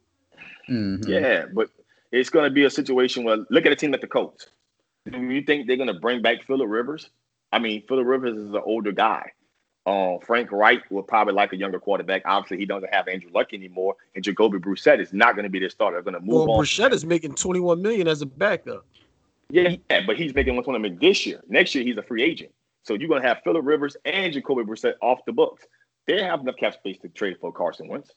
Mhm. 0.70 1.08
Yeah, 1.08 1.46
but 1.54 1.70
it's 2.12 2.30
going 2.30 2.46
to 2.46 2.52
be 2.52 2.66
a 2.66 2.70
situation 2.70 3.24
where 3.24 3.38
look 3.50 3.66
at 3.66 3.72
a 3.72 3.76
team 3.76 3.92
like 3.92 4.02
the 4.02 4.08
Colts. 4.08 4.48
Do 5.12 5.20
you 5.22 5.42
think 5.42 5.68
they're 5.68 5.78
going 5.78 5.88
to 5.88 6.00
bring 6.00 6.22
back 6.22 6.44
Philip 6.46 6.70
Rivers? 6.70 7.10
I 7.52 7.60
mean, 7.60 7.84
Philip 7.88 8.06
Rivers 8.06 8.38
is 8.38 8.50
an 8.54 8.62
older 8.66 8.92
guy. 8.92 9.32
Um, 9.86 10.20
Frank 10.26 10.50
Reich 10.52 10.90
will 10.90 11.04
probably 11.04 11.34
like 11.34 11.52
a 11.52 11.58
younger 11.58 11.80
quarterback. 11.80 12.22
Obviously, 12.26 12.58
he 12.58 12.66
doesn't 12.66 12.94
have 12.94 13.10
Andrew 13.10 13.30
Luck 13.34 13.54
anymore, 13.54 13.96
and 14.16 14.24
Jacoby 14.24 14.58
Brissett 14.58 15.02
is 15.02 15.12
not 15.12 15.36
going 15.36 15.44
to 15.44 15.50
be 15.50 15.60
their 15.60 15.70
starter. 15.70 15.98
They're 15.98 16.04
going 16.04 16.14
to 16.14 16.26
move 16.26 16.48
Well, 16.48 16.52
on. 16.58 16.64
Brissett 16.64 16.94
is 16.94 17.06
making 17.06 17.36
twenty 17.36 17.60
one 17.60 17.82
million 17.82 18.08
as 18.08 18.22
a 18.22 18.26
backup. 18.26 18.86
Yeah, 19.50 19.76
yeah, 19.90 20.06
but 20.08 20.16
he's 20.16 20.34
making 20.34 20.56
one 20.56 20.64
tournament 20.64 21.02
this 21.02 21.26
year. 21.26 21.42
Next 21.50 21.76
year, 21.76 21.84
he's 21.84 21.98
a 21.98 22.02
free 22.02 22.24
agent. 22.24 22.52
So 22.84 22.94
you're 22.94 23.10
going 23.10 23.22
to 23.22 23.28
have 23.28 23.42
Philip 23.44 23.66
Rivers 23.66 23.98
and 24.06 24.34
Jacoby 24.34 24.64
Brissett 24.64 24.94
off 25.02 25.26
the 25.26 25.34
books. 25.34 25.66
They 26.08 26.24
have 26.24 26.40
enough 26.42 26.56
cap 26.58 26.74
space 26.74 26.98
to 27.00 27.10
trade 27.10 27.38
for 27.40 27.52
Carson 27.52 27.88
Wentz. 27.88 28.12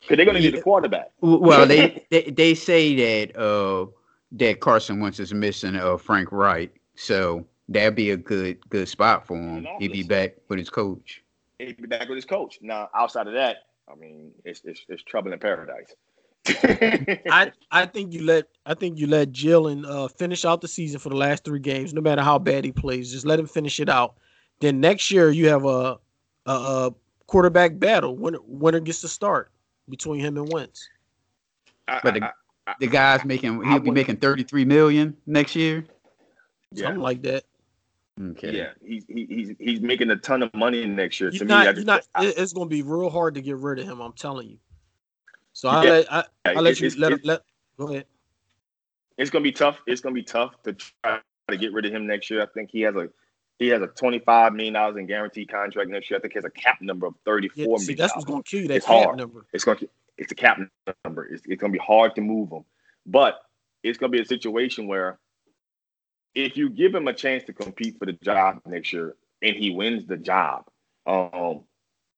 Because 0.00 0.16
they're 0.16 0.24
going 0.24 0.36
to 0.36 0.42
need 0.42 0.54
a 0.54 0.62
quarterback. 0.62 1.10
Well, 1.20 1.66
they, 1.66 2.04
they 2.10 2.22
they 2.30 2.54
say 2.54 2.94
that 3.24 3.36
uh 3.36 3.86
that 4.32 4.60
Carson 4.60 5.00
Wentz 5.00 5.20
is 5.20 5.34
missing 5.34 5.76
uh 5.76 5.96
Frank 5.96 6.30
Reich, 6.32 6.80
so 6.94 7.46
that'd 7.68 7.94
be 7.94 8.10
a 8.10 8.16
good 8.16 8.58
good 8.70 8.88
spot 8.88 9.26
for 9.26 9.36
him. 9.36 9.66
He'd 9.78 9.92
be 9.92 10.02
back 10.02 10.36
with 10.48 10.58
his 10.58 10.70
coach. 10.70 11.22
He'd 11.58 11.76
be 11.76 11.86
back 11.86 12.08
with 12.08 12.16
his 12.16 12.24
coach. 12.24 12.58
Now, 12.62 12.88
outside 12.94 13.26
of 13.26 13.34
that, 13.34 13.56
I 13.90 13.94
mean, 13.96 14.32
it's 14.44 14.60
it's, 14.64 14.84
it's 14.88 15.02
trouble 15.02 15.32
in 15.32 15.38
paradise. 15.38 15.94
I 17.30 17.52
I 17.70 17.86
think 17.86 18.12
you 18.12 18.24
let 18.24 18.46
I 18.64 18.74
think 18.74 18.98
you 18.98 19.06
let 19.08 19.32
Jalen 19.32 19.84
uh, 19.86 20.08
finish 20.08 20.44
out 20.44 20.60
the 20.60 20.68
season 20.68 21.00
for 21.00 21.08
the 21.08 21.16
last 21.16 21.44
three 21.44 21.58
games, 21.58 21.92
no 21.92 22.00
matter 22.00 22.22
how 22.22 22.38
bad 22.38 22.64
he 22.64 22.72
plays. 22.72 23.12
Just 23.12 23.26
let 23.26 23.40
him 23.40 23.46
finish 23.46 23.80
it 23.80 23.88
out. 23.88 24.14
Then 24.60 24.80
next 24.80 25.10
year 25.10 25.30
you 25.30 25.48
have 25.48 25.64
a 25.64 25.98
a, 26.46 26.52
a 26.52 26.94
quarterback 27.26 27.78
battle. 27.78 28.16
Winner 28.16 28.38
winner 28.46 28.80
gets 28.80 29.00
to 29.00 29.08
start 29.08 29.50
between 29.88 30.20
him 30.20 30.36
and 30.36 30.50
Wentz. 30.52 30.88
I- 31.86 32.00
But 32.02 32.14
the- 32.14 32.24
I- 32.24 32.32
I- 32.66 32.74
The 32.80 32.86
guy's 32.86 33.24
making 33.24 33.64
I 33.64 33.70
he'll 33.70 33.80
be 33.80 33.90
making 33.90 34.16
thirty 34.16 34.42
three 34.44 34.64
million 34.64 35.16
next 35.26 35.56
year. 35.56 35.86
yeah, 36.72 36.84
Something 36.86 37.02
like 37.02 37.22
that. 37.22 37.44
Okay. 38.20 38.56
yeah, 38.56 38.72
he's 38.84 39.04
he, 39.08 39.26
he's 39.26 39.54
he's 39.58 39.80
making 39.80 40.10
a 40.10 40.16
ton 40.16 40.42
of 40.42 40.52
money 40.52 40.84
next 40.84 41.20
year. 41.20 41.30
You're 41.30 41.38
to 41.40 41.44
not, 41.46 41.62
me, 41.64 41.68
I 41.68 41.72
just, 41.72 41.86
not, 41.86 42.06
I- 42.14 42.26
it's 42.36 42.52
going 42.52 42.68
to 42.68 42.74
be 42.74 42.82
real 42.82 43.08
hard 43.10 43.34
to 43.36 43.40
get 43.40 43.56
rid 43.56 43.78
of 43.78 43.86
him. 43.86 44.00
I'm 44.00 44.12
telling 44.12 44.48
you. 44.48 44.58
So 45.54 45.68
I 45.68 45.84
Yeah. 45.84 45.90
let 45.90 46.12
I, 46.12 46.24
I 46.46 46.60
let 46.60 46.72
it- 46.72 46.80
you 46.80 46.86
it's, 46.88 46.96
let, 46.96 47.12
it's, 47.12 47.24
let 47.24 47.42
go 47.78 47.88
ahead. 47.88 48.06
it's 49.16 49.30
gonna 49.30 49.42
be 49.42 49.52
tough. 49.52 49.80
It's 49.86 50.00
gonna 50.00 50.14
be 50.14 50.22
tough 50.22 50.62
to 50.64 50.72
try 50.74 51.20
to 51.48 51.56
get 51.56 51.72
rid 51.72 51.86
of 51.86 51.92
him 51.92 52.06
next 52.06 52.28
year. 52.28 52.42
I 52.42 52.46
think 52.46 52.70
he 52.70 52.80
has 52.82 52.94
a 52.96 53.08
he 53.58 53.68
has 53.68 53.82
a 53.82 53.88
twenty 53.88 54.18
five 54.20 54.52
million 54.52 54.74
dollars 54.74 54.96
in 54.96 55.06
guaranteed 55.06 55.50
contract 55.50 55.90
next 55.90 56.10
year. 56.10 56.18
I 56.18 56.20
think 56.20 56.32
he 56.34 56.38
has 56.38 56.44
a 56.44 56.50
cap 56.50 56.78
number 56.80 57.06
of 57.06 57.14
thirty 57.24 57.48
Yeah, 57.54 57.64
see, 57.64 57.70
million. 57.70 57.96
that's 57.96 58.14
what's 58.14 58.24
going 58.24 58.42
to 58.42 58.48
kill 58.50 58.60
you. 58.62 58.68
That 58.68 58.76
It's 58.76 58.86
cap 58.86 59.04
hard. 59.04 59.16
number. 59.18 59.46
it's 59.52 59.64
going 59.64 59.78
to 59.78 59.88
it's 60.16 60.32
a 60.32 60.34
cap 60.34 60.58
number. 61.04 61.26
It's, 61.26 61.42
it's 61.46 61.60
going 61.60 61.72
to 61.72 61.78
be 61.78 61.84
hard 61.84 62.14
to 62.16 62.20
move 62.20 62.50
him, 62.50 62.64
but 63.06 63.40
it's 63.82 63.98
going 63.98 64.10
to 64.10 64.16
be 64.16 64.22
a 64.22 64.26
situation 64.26 64.86
where 64.88 65.18
if 66.34 66.56
you 66.56 66.70
give 66.70 66.94
him 66.94 67.08
a 67.08 67.12
chance 67.12 67.44
to 67.44 67.52
compete 67.52 67.98
for 67.98 68.06
the 68.06 68.12
job 68.14 68.60
next 68.66 68.92
year 68.92 69.14
and 69.42 69.54
he 69.56 69.70
wins 69.70 70.06
the 70.06 70.16
job, 70.16 70.64
um, 71.06 71.60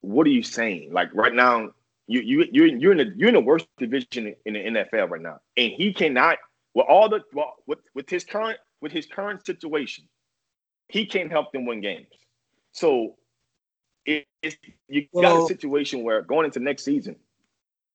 what 0.01 0.27
are 0.27 0.31
you 0.31 0.43
saying? 0.43 0.93
Like 0.93 1.15
right 1.15 1.35
now, 1.35 1.71
you 2.07 2.21
you 2.21 2.47
you're 2.53 2.67
in, 2.67 2.81
you're 2.81 2.93
in 2.93 2.99
the 2.99 3.13
you're 3.17 3.29
in 3.29 3.35
the 3.35 3.41
worst 3.41 3.67
division 3.79 4.35
in 4.45 4.55
the 4.55 4.61
NFL 4.61 5.11
right 5.11 5.21
now, 5.21 5.39
and 5.57 5.73
he 5.73 5.93
cannot 5.93 6.39
with 6.75 6.87
all 6.89 7.09
the 7.09 7.21
well, 7.33 7.55
with 7.67 7.79
with 7.95 8.09
his 8.11 8.25
current 8.25 8.59
with 8.81 8.93
his 8.93 9.07
current 9.07 9.45
situation, 9.47 10.05
he 10.91 11.07
can't 11.07 11.31
help 11.31 11.53
them 11.53 11.67
win 11.67 11.81
games. 11.81 12.07
So 12.73 13.17
it, 14.07 14.27
it's 14.43 14.57
you 14.89 15.07
got 15.21 15.37
a 15.37 15.41
situation 15.47 16.03
where 16.03 16.23
going 16.23 16.47
into 16.47 16.61
next 16.61 16.85
season, 16.85 17.17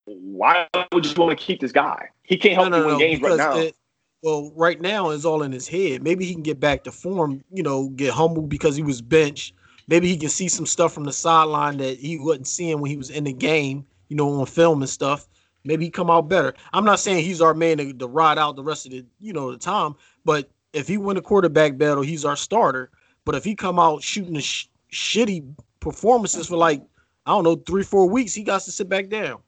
why 0.06 0.68
would 0.94 1.06
you 1.06 1.14
want 1.18 1.38
to 1.38 1.44
keep 1.46 1.60
this 1.60 1.72
guy? 1.72 2.10
He 2.24 2.38
can't 2.38 2.56
help 2.56 2.74
you 2.76 2.86
win 2.86 2.98
games 3.00 3.22
right 3.22 3.38
now. 3.38 3.58
it- 3.60 3.76
well, 4.24 4.52
right 4.56 4.82
now 4.82 5.12
it's 5.12 5.24
all 5.26 5.44
in 5.44 5.52
his 5.52 5.68
head. 5.68 6.02
Maybe 6.02 6.26
he 6.26 6.34
can 6.34 6.42
get 6.42 6.60
back 6.60 6.84
to 6.86 6.92
form, 6.92 7.44
you 7.52 7.62
know, 7.62 7.90
get 7.90 8.12
humbled 8.12 8.50
because 8.50 8.76
he 8.76 8.82
was 8.82 9.00
benched. 9.00 9.54
Maybe 9.88 10.08
he 10.08 10.18
can 10.18 10.30
see 10.30 10.48
some 10.48 10.66
stuff 10.66 10.94
from 10.94 11.04
the 11.04 11.14
sideline 11.14 11.78
that 11.78 12.00
he 12.00 12.18
wasn't 12.18 12.48
seeing 12.48 12.82
when 12.82 12.90
he 12.90 12.98
was 12.98 13.12
in 13.12 13.26
the 13.26 13.34
game, 13.34 13.86
you 14.10 14.16
know, 14.16 14.40
on 14.40 14.48
film 14.48 14.82
and 14.82 14.90
stuff. 14.90 15.28
Maybe 15.64 15.86
he 15.86 15.92
come 15.92 16.10
out 16.10 16.28
better. 16.28 16.56
I'm 16.74 16.86
not 16.86 17.00
saying 17.00 17.24
he's 17.24 17.40
our 17.42 17.54
man 17.54 17.78
to, 17.78 17.94
to 17.94 18.08
ride 18.08 18.40
out 18.40 18.56
the 18.56 18.64
rest 18.64 18.88
of 18.88 18.94
the, 18.94 19.06
you 19.20 19.32
know, 19.34 19.52
the 19.52 19.58
time. 19.60 19.94
But 20.24 20.50
if 20.76 20.88
he 20.88 20.98
win 20.98 21.18
a 21.18 21.22
quarterback 21.22 21.78
battle, 21.78 22.04
he's 22.04 22.26
our 22.26 22.36
starter. 22.36 22.92
But 23.24 23.36
if 23.36 23.44
he 23.44 23.56
come 23.56 23.80
out 23.80 24.04
shooting 24.04 24.34
the 24.34 24.42
sh- 24.42 24.68
shitty 24.92 25.56
performances 25.80 26.48
for 26.48 26.58
like 26.58 26.84
I 27.26 27.32
don't 27.32 27.44
know 27.44 27.56
three 27.56 27.84
four 27.84 28.08
weeks, 28.08 28.34
he 28.34 28.44
got 28.44 28.62
to 28.62 28.72
sit 28.72 28.88
back 28.90 29.10
down, 29.10 29.40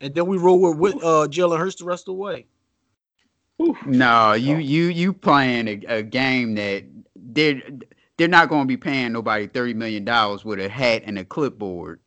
and 0.00 0.14
then 0.14 0.26
we 0.26 0.36
roll 0.38 0.60
with, 0.60 0.78
with 0.78 0.94
uh, 1.04 1.28
Jalen 1.28 1.58
Hurts 1.58 1.76
the 1.76 1.84
rest 1.84 2.02
of 2.08 2.16
the 2.16 2.20
way. 2.20 2.46
No, 3.86 4.32
you 4.32 4.56
Oh. 4.56 4.58
you 4.58 4.84
you 4.86 5.12
playing 5.12 5.68
a, 5.68 5.98
a 5.98 6.02
game 6.02 6.54
that 6.56 6.84
they're 7.14 7.62
they're 8.16 8.26
not 8.28 8.48
going 8.48 8.62
to 8.62 8.66
be 8.68 8.76
paying 8.76 9.12
nobody 9.12 9.46
thirty 9.46 9.74
million 9.74 10.04
dollars 10.04 10.44
with 10.44 10.58
a 10.58 10.68
hat 10.68 11.02
and 11.06 11.18
a 11.18 11.24
clipboard. 11.24 12.00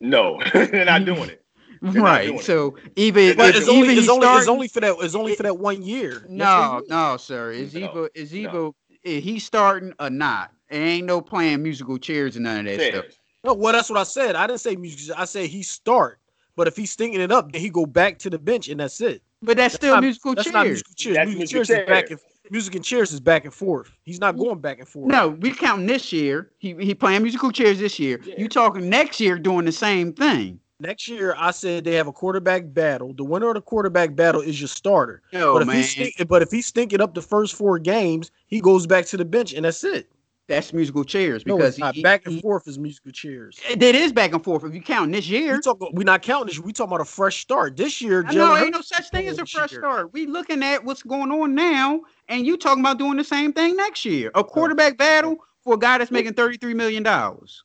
No, 0.00 0.38
they're 0.52 0.84
not 0.84 1.04
doing 1.06 1.30
it. 1.30 1.41
Not 1.82 1.92
doing 1.92 2.04
Right. 2.04 2.34
it. 2.34 2.40
So 2.44 2.76
even 2.96 3.36
But 3.36 3.50
if, 3.50 3.56
it's 3.56 3.68
only 3.68 3.80
even 3.88 3.98
it's 3.98 4.06
he 4.06 4.10
only 4.10 4.26
it's 4.26 4.48
only 4.48 4.68
for 4.68 4.80
that 4.80 4.96
it's 5.00 5.14
only 5.14 5.34
for 5.34 5.42
that 5.42 5.58
one 5.58 5.82
year. 5.82 6.24
no 6.28 6.82
no 6.88 7.16
sir. 7.16 7.50
Is 7.52 7.74
No, 7.74 7.80
either 7.80 8.10
is 8.14 8.32
no. 8.32 8.74
is 9.04 9.18
eh, 9.18 9.20
he 9.20 9.38
starting 9.38 9.92
or 10.00 10.10
not? 10.10 10.52
It 10.70 10.76
ain't 10.76 11.06
no 11.06 11.20
playing 11.20 11.62
musical 11.62 11.98
chairs 11.98 12.36
and 12.36 12.44
none 12.44 12.66
of 12.66 12.76
that 12.78 12.92
stuff. 12.94 13.04
No, 13.44 13.54
well 13.54 13.72
that's 13.72 13.90
what 13.90 13.98
I 13.98 14.04
said. 14.04 14.36
I 14.36 14.46
didn't 14.46 14.60
say 14.60 14.76
music. 14.76 15.14
I 15.18 15.24
said 15.24 15.46
he 15.48 15.62
start. 15.62 16.18
But 16.54 16.68
if 16.68 16.76
he's 16.76 16.90
stinking 16.90 17.20
it 17.22 17.32
up, 17.32 17.50
then 17.50 17.60
he 17.62 17.70
go 17.70 17.86
back 17.86 18.18
to 18.20 18.30
the 18.30 18.38
bench 18.38 18.68
and 18.68 18.78
that's 18.78 19.00
it. 19.00 19.22
But 19.40 19.56
that's 19.56 19.74
still 19.74 19.94
not- 19.94 20.02
musical 20.02 20.34
That's 20.34 20.44
chairs. 20.44 20.52
not 20.54 20.66
musical 20.66 20.94
chairs. 20.94 21.16
That's 21.16 21.26
musical 21.30 21.38
musical 21.40 21.64
chairs 21.64 21.80
is 21.80 21.88
back 21.88 22.10
and 22.10 22.20
music 22.50 22.74
and 22.74 22.84
chairs 22.84 23.12
is 23.12 23.20
back 23.20 23.44
and 23.46 23.54
forth. 23.54 23.90
He's 24.04 24.20
not 24.20 24.36
going 24.36 24.58
back 24.60 24.78
and 24.78 24.86
forth. 24.86 25.10
No, 25.10 25.28
we 25.30 25.50
counting 25.52 25.86
this 25.86 26.12
year. 26.12 26.50
He 26.58 26.74
he 26.78 26.94
playing 26.94 27.22
musical 27.22 27.50
chairs 27.50 27.78
this 27.78 27.98
year. 27.98 28.20
Yeah. 28.24 28.34
You 28.38 28.48
talking 28.48 28.88
next 28.90 29.18
year 29.18 29.38
doing 29.38 29.64
the 29.64 29.72
same 29.72 30.12
thing? 30.12 30.60
Next 30.82 31.06
year, 31.06 31.34
I 31.38 31.52
said 31.52 31.84
they 31.84 31.94
have 31.94 32.08
a 32.08 32.12
quarterback 32.12 32.64
battle. 32.66 33.14
The 33.14 33.22
winner 33.22 33.48
of 33.48 33.54
the 33.54 33.60
quarterback 33.60 34.16
battle 34.16 34.40
is 34.40 34.60
your 34.60 34.66
starter. 34.66 35.22
No 35.32 35.52
but 35.52 35.62
if 35.62 35.68
man, 35.68 35.76
he's 35.76 35.90
stink, 35.90 36.28
but 36.28 36.42
if 36.42 36.50
he's 36.50 36.66
stinking 36.66 37.00
up 37.00 37.14
the 37.14 37.22
first 37.22 37.54
four 37.54 37.78
games, 37.78 38.32
he 38.48 38.60
goes 38.60 38.84
back 38.88 39.06
to 39.06 39.16
the 39.16 39.24
bench 39.24 39.52
and 39.54 39.64
that's 39.64 39.84
it. 39.84 40.10
that's 40.48 40.72
musical 40.72 41.04
chairs 41.04 41.44
because 41.44 41.68
it's 41.68 41.78
not. 41.78 41.94
he- 41.94 42.02
back 42.02 42.26
and 42.26 42.34
he- 42.34 42.40
forth 42.40 42.66
is 42.66 42.80
musical 42.80 43.12
chairs. 43.12 43.60
It 43.70 43.80
it 43.80 43.94
is 43.94 44.12
back 44.12 44.32
and 44.34 44.42
forth. 44.42 44.64
If 44.64 44.74
you 44.74 44.82
count 44.82 45.12
this 45.12 45.28
year, 45.28 45.54
We 45.54 45.60
talk, 45.60 45.78
we're 45.92 46.02
not 46.02 46.20
counting 46.22 46.48
this. 46.48 46.58
We 46.58 46.72
talking 46.72 46.90
about 46.90 47.00
a 47.00 47.04
fresh 47.04 47.40
start. 47.40 47.76
This 47.76 48.02
year, 48.02 48.24
I 48.26 48.34
know 48.34 48.56
ain't 48.56 48.74
no 48.74 48.80
such 48.80 49.08
thing 49.10 49.28
as 49.28 49.38
a 49.38 49.46
fresh 49.46 49.70
year. 49.70 49.80
start. 49.82 50.12
We 50.12 50.26
looking 50.26 50.64
at 50.64 50.84
what's 50.84 51.04
going 51.04 51.30
on 51.30 51.54
now, 51.54 52.00
and 52.28 52.44
you 52.44 52.56
talking 52.56 52.82
about 52.82 52.98
doing 52.98 53.16
the 53.18 53.24
same 53.24 53.52
thing 53.52 53.76
next 53.76 54.04
year. 54.04 54.32
A 54.34 54.42
quarterback 54.42 54.98
battle 54.98 55.36
for 55.62 55.74
a 55.74 55.78
guy 55.78 55.98
that's 55.98 56.10
making 56.10 56.34
thirty 56.34 56.56
three 56.58 56.74
million 56.74 57.04
dollars. 57.04 57.62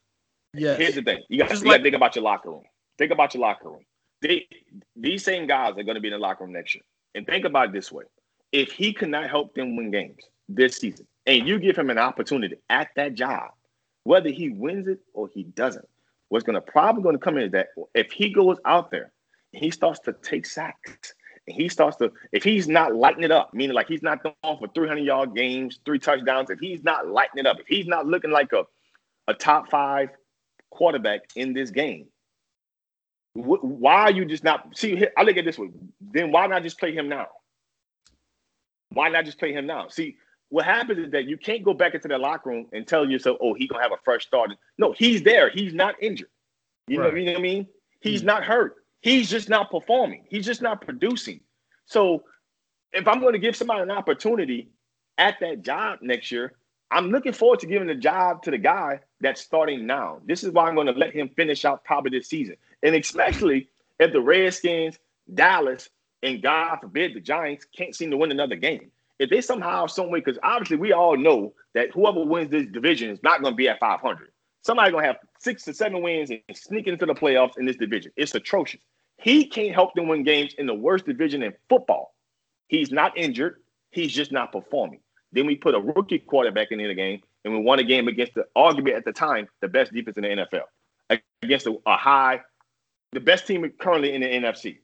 Yeah. 0.54 0.76
Here's 0.76 0.94
the 0.94 1.02
thing: 1.02 1.18
you 1.28 1.40
got 1.40 1.48
Just 1.50 1.64
you 1.64 1.68
like- 1.68 1.80
to 1.80 1.82
think 1.82 1.96
about 1.96 2.14
your 2.14 2.22
locker 2.22 2.50
room. 2.50 2.62
Think 2.98 3.12
about 3.12 3.34
your 3.34 3.42
locker 3.42 3.70
room. 3.70 3.84
They, 4.20 4.46
these 4.96 5.24
same 5.24 5.46
guys 5.46 5.78
are 5.78 5.84
going 5.84 5.94
to 5.94 6.00
be 6.00 6.08
in 6.08 6.12
the 6.12 6.18
locker 6.18 6.44
room 6.44 6.52
next 6.52 6.74
year. 6.74 6.82
And 7.14 7.26
think 7.26 7.44
about 7.44 7.68
it 7.68 7.72
this 7.72 7.90
way: 7.92 8.04
if 8.52 8.72
he 8.72 8.92
cannot 8.92 9.30
help 9.30 9.54
them 9.54 9.76
win 9.76 9.90
games 9.90 10.22
this 10.48 10.76
season, 10.76 11.06
and 11.26 11.46
you 11.46 11.58
give 11.58 11.76
him 11.76 11.90
an 11.90 11.98
opportunity 11.98 12.56
at 12.68 12.88
that 12.96 13.14
job, 13.14 13.50
whether 14.04 14.30
he 14.30 14.50
wins 14.50 14.88
it 14.88 14.98
or 15.14 15.28
he 15.32 15.44
doesn't, 15.44 15.88
what's 16.28 16.44
going 16.44 16.54
to 16.54 16.60
probably 16.60 17.02
going 17.02 17.14
to 17.14 17.20
come 17.20 17.36
in 17.36 17.44
is 17.44 17.52
that 17.52 17.68
if 17.94 18.10
he 18.10 18.30
goes 18.30 18.58
out 18.64 18.90
there, 18.90 19.12
and 19.52 19.62
he 19.62 19.70
starts 19.70 20.00
to 20.00 20.12
take 20.12 20.46
sacks. 20.46 21.14
And 21.46 21.56
he 21.56 21.68
starts 21.68 21.96
to, 21.98 22.12
if 22.32 22.44
he's 22.44 22.68
not 22.68 22.94
lighting 22.94 23.24
it 23.24 23.30
up, 23.30 23.54
meaning 23.54 23.74
like 23.74 23.88
he's 23.88 24.02
not 24.02 24.22
going 24.22 24.34
for 24.42 24.68
300 24.74 25.02
yard 25.02 25.34
games, 25.34 25.80
three 25.84 25.98
touchdowns, 25.98 26.50
if 26.50 26.58
he's 26.58 26.84
not 26.84 27.08
lighting 27.08 27.38
it 27.38 27.46
up, 27.46 27.58
if 27.58 27.66
he's 27.66 27.86
not 27.86 28.06
looking 28.06 28.30
like 28.30 28.52
a, 28.52 28.64
a 29.28 29.34
top 29.34 29.70
five 29.70 30.10
quarterback 30.70 31.20
in 31.36 31.54
this 31.54 31.70
game. 31.70 32.06
Wh- 33.34 33.62
Why 33.62 34.02
are 34.02 34.10
you 34.10 34.24
just 34.24 34.44
not 34.44 34.76
see? 34.76 35.06
I 35.16 35.22
look 35.22 35.36
at 35.36 35.44
this 35.44 35.58
way. 35.58 35.70
Then 36.00 36.32
why 36.32 36.46
not 36.46 36.62
just 36.62 36.78
play 36.78 36.92
him 36.92 37.08
now? 37.08 37.26
Why 38.90 39.08
not 39.08 39.24
just 39.24 39.38
play 39.38 39.52
him 39.52 39.66
now? 39.66 39.88
See, 39.88 40.16
what 40.48 40.64
happens 40.64 41.06
is 41.06 41.10
that 41.12 41.26
you 41.26 41.36
can't 41.36 41.62
go 41.62 41.74
back 41.74 41.94
into 41.94 42.08
the 42.08 42.18
locker 42.18 42.50
room 42.50 42.66
and 42.72 42.86
tell 42.86 43.08
yourself, 43.08 43.38
"Oh, 43.40 43.54
he's 43.54 43.68
gonna 43.68 43.82
have 43.82 43.92
a 43.92 44.02
fresh 44.04 44.26
start." 44.26 44.50
No, 44.78 44.92
he's 44.92 45.22
there. 45.22 45.50
He's 45.50 45.74
not 45.74 45.94
injured. 46.02 46.30
You 46.86 46.98
know, 46.98 47.14
you 47.14 47.26
know 47.26 47.32
what 47.32 47.38
I 47.38 47.42
mean? 47.42 47.66
He's 48.00 48.20
hmm. 48.20 48.28
not 48.28 48.44
hurt. 48.44 48.76
He's 49.00 49.30
just 49.30 49.48
not 49.48 49.70
performing. 49.70 50.24
He's 50.28 50.46
just 50.46 50.62
not 50.62 50.80
producing. 50.80 51.40
So, 51.86 52.24
if 52.92 53.06
I'm 53.06 53.20
going 53.20 53.34
to 53.34 53.38
give 53.38 53.54
somebody 53.54 53.82
an 53.82 53.90
opportunity 53.90 54.70
at 55.18 55.38
that 55.40 55.62
job 55.62 55.98
next 56.00 56.32
year, 56.32 56.54
I'm 56.90 57.10
looking 57.10 57.32
forward 57.32 57.60
to 57.60 57.66
giving 57.66 57.86
the 57.86 57.94
job 57.94 58.42
to 58.44 58.50
the 58.50 58.58
guy 58.58 59.00
that's 59.20 59.40
starting 59.40 59.86
now. 59.86 60.20
This 60.24 60.42
is 60.42 60.50
why 60.50 60.68
I'm 60.68 60.74
going 60.74 60.86
to 60.86 60.92
let 60.92 61.12
him 61.12 61.28
finish 61.28 61.64
out 61.64 61.84
probably 61.84 62.18
this 62.18 62.28
season. 62.28 62.56
And 62.82 62.94
especially 62.94 63.68
if 63.98 64.12
the 64.12 64.20
Redskins, 64.20 64.98
Dallas, 65.32 65.88
and 66.22 66.42
God 66.42 66.78
forbid 66.80 67.14
the 67.14 67.20
Giants 67.20 67.66
can't 67.76 67.94
seem 67.94 68.10
to 68.10 68.16
win 68.16 68.30
another 68.30 68.56
game. 68.56 68.90
If 69.18 69.30
they 69.30 69.40
somehow, 69.40 69.86
some 69.86 70.10
way, 70.10 70.20
because 70.20 70.38
obviously 70.42 70.76
we 70.76 70.92
all 70.92 71.16
know 71.16 71.52
that 71.74 71.90
whoever 71.92 72.24
wins 72.24 72.50
this 72.50 72.66
division 72.66 73.10
is 73.10 73.22
not 73.22 73.42
going 73.42 73.52
to 73.52 73.56
be 73.56 73.68
at 73.68 73.80
500. 73.80 74.30
Somebody's 74.62 74.92
going 74.92 75.02
to 75.02 75.08
have 75.08 75.18
six 75.40 75.64
to 75.64 75.74
seven 75.74 76.02
wins 76.02 76.30
and 76.30 76.40
sneak 76.54 76.86
into 76.86 77.06
the 77.06 77.14
playoffs 77.14 77.58
in 77.58 77.66
this 77.66 77.76
division. 77.76 78.12
It's 78.16 78.34
atrocious. 78.34 78.80
He 79.16 79.46
can't 79.46 79.74
help 79.74 79.94
them 79.94 80.08
win 80.08 80.22
games 80.22 80.54
in 80.58 80.66
the 80.66 80.74
worst 80.74 81.04
division 81.06 81.42
in 81.42 81.52
football. 81.68 82.14
He's 82.68 82.92
not 82.92 83.16
injured. 83.16 83.60
He's 83.90 84.12
just 84.12 84.30
not 84.30 84.52
performing. 84.52 85.00
Then 85.32 85.46
we 85.46 85.56
put 85.56 85.74
a 85.74 85.80
rookie 85.80 86.20
quarterback 86.20 86.70
in 86.70 86.78
the 86.78 86.94
game, 86.94 87.20
and 87.44 87.54
we 87.54 87.60
won 87.60 87.78
a 87.78 87.84
game 87.84 88.08
against 88.08 88.34
the 88.34 88.46
argument 88.54 88.96
at 88.96 89.04
the 89.04 89.12
time 89.12 89.48
the 89.60 89.68
best 89.68 89.92
defense 89.92 90.16
in 90.16 90.22
the 90.22 90.28
NFL 90.28 91.20
against 91.42 91.66
a, 91.66 91.76
a 91.86 91.96
high, 91.96 92.40
the 93.12 93.20
best 93.20 93.46
team 93.46 93.70
currently 93.78 94.14
in 94.14 94.20
the 94.20 94.26
NFC. 94.26 94.78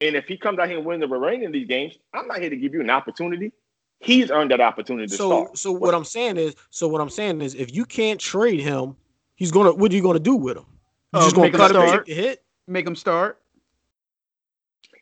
And 0.00 0.16
if 0.16 0.26
he 0.26 0.36
comes 0.36 0.58
out 0.58 0.68
here 0.68 0.76
and 0.78 0.86
wins 0.86 1.00
the 1.00 1.08
remaining 1.08 1.46
of 1.46 1.52
these 1.52 1.66
games, 1.66 1.94
I'm 2.12 2.26
not 2.26 2.40
here 2.40 2.50
to 2.50 2.56
give 2.56 2.74
you 2.74 2.80
an 2.80 2.90
opportunity. 2.90 3.52
He's 4.00 4.30
earned 4.30 4.50
that 4.50 4.60
opportunity 4.60 5.06
to 5.08 5.16
So 5.16 5.28
start. 5.28 5.58
so 5.58 5.72
what 5.72 5.94
I'm 5.94 6.04
saying 6.04 6.36
is 6.36 6.54
so 6.70 6.88
what 6.88 7.00
I'm 7.00 7.08
saying 7.10 7.40
is 7.40 7.54
if 7.54 7.74
you 7.74 7.84
can't 7.84 8.20
trade 8.20 8.60
him, 8.60 8.96
he's 9.36 9.50
gonna 9.50 9.72
what 9.72 9.92
are 9.92 9.94
you 9.94 10.02
gonna 10.02 10.18
do 10.18 10.36
with 10.36 10.58
him? 10.58 10.64
You 11.12 11.20
Uh, 11.20 11.22
just 11.22 11.34
gonna 11.34 11.46
make 11.46 11.54
him 11.54 11.60
cut 11.60 11.70
him 11.70 11.76
and 11.78 11.88
start. 11.88 12.06
take 12.06 12.16
the 12.16 12.22
hit? 12.22 12.42
Make 12.66 12.86
him 12.86 12.96
start. 12.96 13.40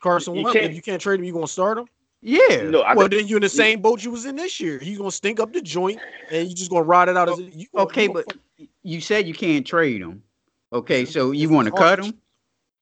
Carson 0.01 0.35
You 0.35 0.43
Wentz. 0.43 0.53
can't- 0.59 0.69
If 0.71 0.75
you 0.75 0.81
can't 0.81 1.01
trade 1.01 1.19
him, 1.19 1.25
you 1.25 1.33
gonna 1.33 1.47
start 1.47 1.77
him. 1.77 1.85
Yeah. 2.21 2.61
No, 2.69 2.81
I 2.81 2.93
well, 2.93 3.09
then 3.09 3.27
you're 3.27 3.37
in 3.37 3.41
the 3.41 3.49
same 3.49 3.81
boat 3.81 4.03
you 4.03 4.11
was 4.11 4.25
in 4.25 4.35
this 4.37 4.59
year. 4.59 4.79
He's 4.79 4.97
gonna 4.97 5.11
stink 5.11 5.39
up 5.41 5.51
the 5.51 5.61
joint, 5.61 5.99
and 6.31 6.47
you're 6.47 6.55
just 6.55 6.69
gonna 6.69 6.83
ride 6.83 7.09
it 7.09 7.17
out 7.17 7.27
as 7.29 7.39
you, 7.39 7.67
Okay, 7.75 8.03
you 8.03 8.07
gonna 8.13 8.23
but 8.25 8.67
you 8.83 9.01
said 9.01 9.27
you 9.27 9.33
can't 9.33 9.65
trade 9.67 10.01
him. 10.01 10.23
Okay, 10.71 11.03
so 11.03 11.31
you 11.31 11.49
want 11.49 11.65
to 11.65 11.71
cut 11.71 11.99
harsh. 11.99 12.11
him? 12.11 12.19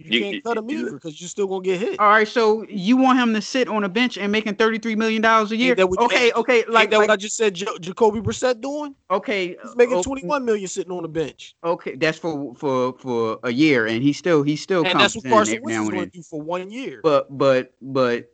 You 0.05 0.19
You- 0.19 0.31
can't 0.31 0.43
cut 0.43 0.57
him 0.57 0.69
either 0.69 0.91
because 0.93 1.19
you're 1.21 1.27
still 1.29 1.47
gonna 1.47 1.63
get 1.63 1.79
hit. 1.79 1.99
All 1.99 2.09
right, 2.09 2.27
so 2.27 2.65
you 2.69 2.97
want 2.97 3.19
him 3.19 3.33
to 3.33 3.41
sit 3.41 3.67
on 3.67 3.83
a 3.83 3.89
bench 3.89 4.17
and 4.17 4.31
making 4.31 4.55
thirty 4.55 4.77
three 4.79 4.95
million 4.95 5.21
dollars 5.21 5.51
a 5.51 5.55
year? 5.55 5.75
that 5.75 5.87
what 5.89 5.99
you- 5.99 6.05
Okay, 6.05 6.31
okay, 6.33 6.57
Like 6.59 6.67
like, 6.69 6.89
that, 6.91 6.97
like 6.99 7.07
what 7.09 7.13
I 7.13 7.17
just 7.17 7.37
said. 7.37 7.53
Jo- 7.53 7.77
Jacoby 7.79 8.19
Brissett 8.19 8.61
doing? 8.61 8.95
okay, 9.09 9.55
He's 9.63 9.75
making 9.75 9.95
o- 9.97 10.03
21 10.03 10.43
million 10.45 10.67
sitting 10.67 10.91
on 10.91 11.03
the 11.03 11.09
bench, 11.09 11.55
Okay, 11.63 11.95
that's 11.95 12.17
for 12.17 12.53
for 12.55 12.93
for 12.99 13.39
a 13.43 13.51
year, 13.51 13.87
and 13.87 14.01
he 14.03 14.13
still 14.13 14.43
he 14.43 14.55
still 14.55 14.81
and 14.83 14.91
comes 14.93 15.01
that's 15.01 15.15
what 15.15 15.25
Carson 15.25 15.61
Wentz 15.63 15.67
now 15.77 15.81
is 15.83 15.87
and 15.89 15.97
going 15.97 16.09
to 16.09 16.17
do 16.17 16.23
for 16.23 16.41
one 16.41 16.69
year. 16.71 16.99
But 17.03 17.37
but 17.37 17.73
but 17.81 18.29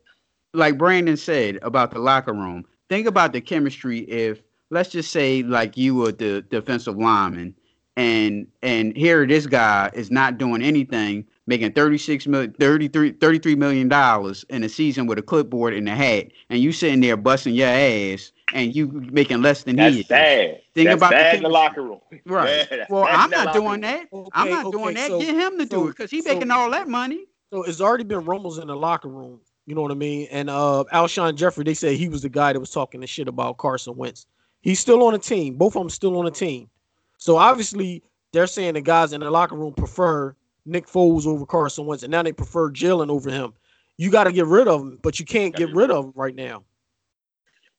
like 0.53 0.77
Brandon 0.77 1.17
said 1.17 1.59
about 1.61 1.91
the 1.91 1.99
locker 1.99 2.33
room, 2.33 2.65
think 2.89 3.07
about 3.07 3.33
the 3.33 3.41
chemistry. 3.41 3.99
If 3.99 4.41
let's 4.69 4.89
just 4.89 5.11
say 5.11 5.43
like 5.43 5.77
you 5.77 5.95
were 5.95 6.11
the 6.11 6.41
defensive 6.49 6.97
lineman, 6.97 7.53
and 7.95 8.47
and 8.61 8.95
here 8.95 9.25
this 9.27 9.45
guy 9.45 9.89
is 9.93 10.09
not 10.11 10.37
doing 10.37 10.61
anything, 10.61 11.25
making 11.47 11.71
36 11.71 12.27
million, 12.27 12.53
33, 12.59 13.13
33 13.13 13.55
million 13.55 13.87
dollars 13.87 14.45
in 14.49 14.63
a 14.63 14.69
season 14.69 15.07
with 15.07 15.17
a 15.17 15.21
clipboard 15.21 15.73
and 15.73 15.89
a 15.89 15.95
hat, 15.95 16.27
and 16.49 16.59
you 16.59 16.71
sitting 16.71 16.99
there 17.01 17.17
busting 17.17 17.55
your 17.55 17.67
ass, 17.69 18.31
and 18.53 18.75
you 18.75 18.87
making 19.11 19.41
less 19.41 19.63
than 19.63 19.77
he 19.77 19.83
that's 19.83 19.95
is. 19.97 20.07
bad. 20.07 20.61
Think 20.75 20.89
that's 20.89 20.97
about 20.97 21.09
the 21.09 21.15
bad 21.15 21.35
in 21.37 21.43
the 21.43 21.49
locker 21.49 21.81
room. 21.81 21.99
Right. 22.25 22.67
Yeah, 22.71 22.85
well, 22.89 23.05
I'm 23.09 23.29
not 23.29 23.53
doing 23.53 23.71
room. 23.71 23.81
that. 23.81 24.07
I'm 24.33 24.49
not 24.49 24.65
okay, 24.67 24.77
doing 24.77 24.95
that. 24.95 25.07
so- 25.07 25.19
Get 25.19 25.35
him 25.35 25.57
to 25.57 25.65
do 25.65 25.87
it 25.87 25.91
because 25.97 26.11
he's 26.11 26.25
so- 26.25 26.33
making 26.33 26.51
all 26.51 26.69
that 26.71 26.87
money. 26.87 27.25
So 27.51 27.63
it's 27.63 27.79
already 27.79 28.03
been 28.03 28.25
rumbles 28.25 28.57
in 28.59 28.67
the 28.67 28.75
locker 28.75 29.07
room. 29.07 29.39
You 29.65 29.75
know 29.75 29.81
what 29.81 29.91
I 29.91 29.95
mean? 29.95 30.27
And 30.31 30.49
uh 30.49 30.83
Alshon 30.93 31.35
Jeffery, 31.35 31.63
they 31.63 31.73
said 31.73 31.95
he 31.95 32.09
was 32.09 32.21
the 32.21 32.29
guy 32.29 32.51
that 32.53 32.59
was 32.59 32.71
talking 32.71 32.99
the 33.01 33.07
shit 33.07 33.27
about 33.29 33.57
Carson 33.57 33.95
Wentz. 33.95 34.25
He's 34.61 34.79
still 34.81 35.01
on 35.03 35.13
the 35.13 35.19
team. 35.19 35.55
Both 35.55 35.75
of 35.77 35.81
them 35.81 35.89
still 35.89 36.17
on 36.19 36.25
the 36.25 36.31
team. 36.31 36.69
So 37.17 37.37
obviously 37.37 38.03
they're 38.33 38.47
saying 38.47 38.73
the 38.73 38.81
guys 38.81 39.13
in 39.13 39.21
the 39.21 39.31
locker 39.31 39.55
room 39.55 39.73
prefer 39.73 40.35
Nick 40.67 40.87
Foles 40.87 41.25
over 41.25 41.45
Carson 41.45 41.85
Wentz, 41.85 42.03
and 42.03 42.11
now 42.11 42.21
they 42.23 42.33
prefer 42.33 42.69
Jalen 42.71 43.09
over 43.09 43.29
him. 43.31 43.53
You 43.97 44.11
got 44.11 44.25
to 44.25 44.31
get 44.31 44.45
rid 44.45 44.67
of 44.67 44.81
him, 44.81 44.99
but 45.01 45.19
you 45.19 45.25
can't 45.25 45.55
get 45.55 45.73
rid 45.73 45.89
of 45.89 46.05
him 46.05 46.13
right 46.15 46.35
now. 46.35 46.63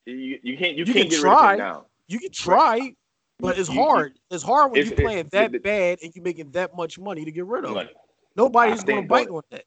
You, 0.07 0.39
you 0.43 0.57
can't 0.57 0.77
you, 0.77 0.85
You 0.85 0.93
can't 0.95 1.09
can 1.09 1.09
get 1.11 1.23
rid 1.23 1.33
of 1.33 1.39
try. 1.39 1.53
him 1.53 1.59
now. 1.59 1.85
You 2.09 2.19
can 2.19 2.31
try, 2.33 2.95
but 3.39 3.59
it's 3.59 3.69
hard. 3.69 4.19
It's 4.31 4.43
hard 4.43 4.73
when 4.73 4.81
It's- 4.81 4.91
you're 4.99 5.07
playing 5.07 5.19
it's- 5.27 5.33
that 5.33 5.53
the- 5.53 5.59
bad 5.59 5.99
and 6.03 6.13
you're 6.15 6.25
making 6.25 6.51
that 6.53 6.75
much 6.75 6.99
money 6.99 7.25
to 7.25 7.31
get 7.31 7.45
rid 7.45 7.65
of 7.65 7.71
him. 7.71 7.77
Like, 7.77 7.95
Nobody's 8.37 8.85
going 8.85 9.03
to 9.03 9.09
bite 9.09 9.29
on 9.29 9.43
that. 9.51 9.65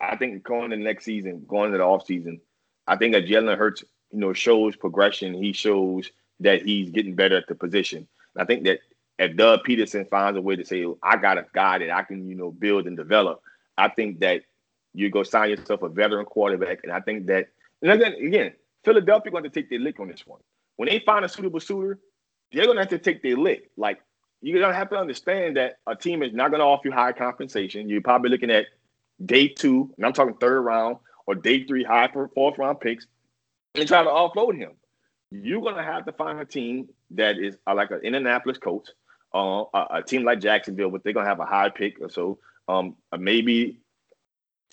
I 0.00 0.16
think 0.16 0.42
going 0.42 0.70
to 0.70 0.76
the 0.76 0.82
next 0.82 1.04
season, 1.04 1.44
going 1.46 1.70
to 1.72 1.78
the 1.78 1.84
off 1.84 2.04
season, 2.04 2.40
I 2.88 2.96
think 2.96 3.14
that 3.14 3.26
Jalen 3.26 3.56
Hurts, 3.56 3.84
you 4.10 4.18
know, 4.18 4.32
shows 4.32 4.74
progression. 4.74 5.32
He 5.34 5.52
shows 5.52 6.10
that 6.40 6.62
he's 6.62 6.90
getting 6.90 7.14
better 7.14 7.36
at 7.36 7.46
the 7.46 7.54
position. 7.54 8.08
I 8.36 8.44
think 8.44 8.64
that 8.64 8.80
if 9.22 9.36
Doug 9.36 9.60
Pederson 9.66 10.08
finds 10.08 10.38
a 10.38 10.42
way 10.42 10.56
to 10.56 10.64
say, 10.64 10.86
I 11.02 11.16
got 11.16 11.38
a 11.38 11.46
guy 11.52 11.78
that 11.78 11.90
I 11.90 12.02
can, 12.02 12.28
you 12.28 12.34
know, 12.34 12.50
build 12.50 12.86
and 12.86 12.96
develop, 12.96 13.42
I 13.78 13.88
think 13.88 14.20
that 14.20 14.42
you 14.94 15.10
go 15.10 15.22
sign 15.22 15.50
yourself 15.50 15.82
a 15.82 15.88
veteran 15.88 16.26
quarterback. 16.26 16.80
And 16.82 16.92
I 16.92 17.00
think 17.00 17.26
that, 17.26 17.48
and 17.80 17.90
again, 17.90 18.12
again 18.14 18.52
Philadelphia 18.84 19.32
going 19.32 19.44
to 19.44 19.50
take 19.50 19.70
their 19.70 19.78
lick 19.78 20.00
on 20.00 20.08
this 20.08 20.26
one. 20.26 20.40
When 20.76 20.88
they 20.88 20.98
find 21.00 21.24
a 21.24 21.28
suitable 21.28 21.60
suitor, 21.60 21.98
they're 22.52 22.64
going 22.64 22.76
to 22.76 22.82
have 22.82 22.90
to 22.90 22.98
take 22.98 23.22
their 23.22 23.36
lick. 23.36 23.70
Like, 23.76 24.02
you're 24.40 24.60
going 24.60 24.72
to 24.72 24.76
have 24.76 24.90
to 24.90 24.96
understand 24.96 25.56
that 25.56 25.78
a 25.86 25.94
team 25.94 26.22
is 26.22 26.32
not 26.32 26.50
going 26.50 26.60
to 26.60 26.66
offer 26.66 26.88
you 26.88 26.92
high 26.92 27.12
compensation. 27.12 27.88
You're 27.88 28.00
probably 28.00 28.30
looking 28.30 28.50
at 28.50 28.66
day 29.24 29.48
two, 29.48 29.92
and 29.96 30.04
I'm 30.04 30.12
talking 30.12 30.34
third 30.34 30.62
round 30.62 30.96
or 31.26 31.34
day 31.36 31.64
three, 31.64 31.84
high 31.84 32.08
for 32.12 32.28
fourth 32.34 32.58
round 32.58 32.80
picks, 32.80 33.06
and 33.76 33.86
try 33.86 34.02
to 34.02 34.10
offload 34.10 34.56
him. 34.58 34.72
You're 35.30 35.62
gonna 35.62 35.82
have 35.82 36.04
to 36.06 36.12
find 36.12 36.40
a 36.40 36.44
team 36.44 36.88
that 37.12 37.38
is 37.38 37.56
like 37.72 37.90
an 37.90 38.00
Indianapolis 38.02 38.58
coach, 38.58 38.88
uh, 39.34 39.64
a, 39.74 39.86
a 39.90 40.02
team 40.02 40.24
like 40.24 40.40
Jacksonville, 40.40 40.90
but 40.90 41.02
they're 41.02 41.12
gonna 41.12 41.28
have 41.28 41.40
a 41.40 41.46
high 41.46 41.68
pick 41.68 42.00
or 42.00 42.10
so. 42.10 42.38
Um, 42.68 42.96
uh, 43.12 43.16
maybe 43.16 43.80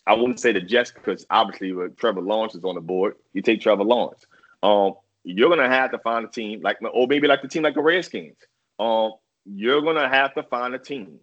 I 0.05 0.13
wouldn't 0.13 0.39
say 0.39 0.51
the 0.51 0.61
Jets 0.61 0.91
because 0.91 1.25
obviously 1.29 1.71
with 1.71 1.97
Trevor 1.97 2.21
Lawrence 2.21 2.55
is 2.55 2.63
on 2.63 2.75
the 2.75 2.81
board, 2.81 3.15
you 3.33 3.41
take 3.41 3.61
Trevor 3.61 3.83
Lawrence. 3.83 4.25
Um, 4.63 4.93
you're 5.23 5.49
gonna 5.49 5.69
have 5.69 5.91
to 5.91 5.99
find 5.99 6.25
a 6.25 6.29
team 6.29 6.61
like, 6.61 6.77
or 6.81 7.07
maybe 7.07 7.27
like 7.27 7.41
the 7.41 7.47
team 7.47 7.63
like 7.63 7.75
the 7.75 7.81
Redskins. 7.81 8.37
Um, 8.79 9.13
you're 9.45 9.81
gonna 9.81 10.07
have 10.09 10.33
to 10.35 10.43
find 10.43 10.73
a 10.75 10.79
team 10.79 11.19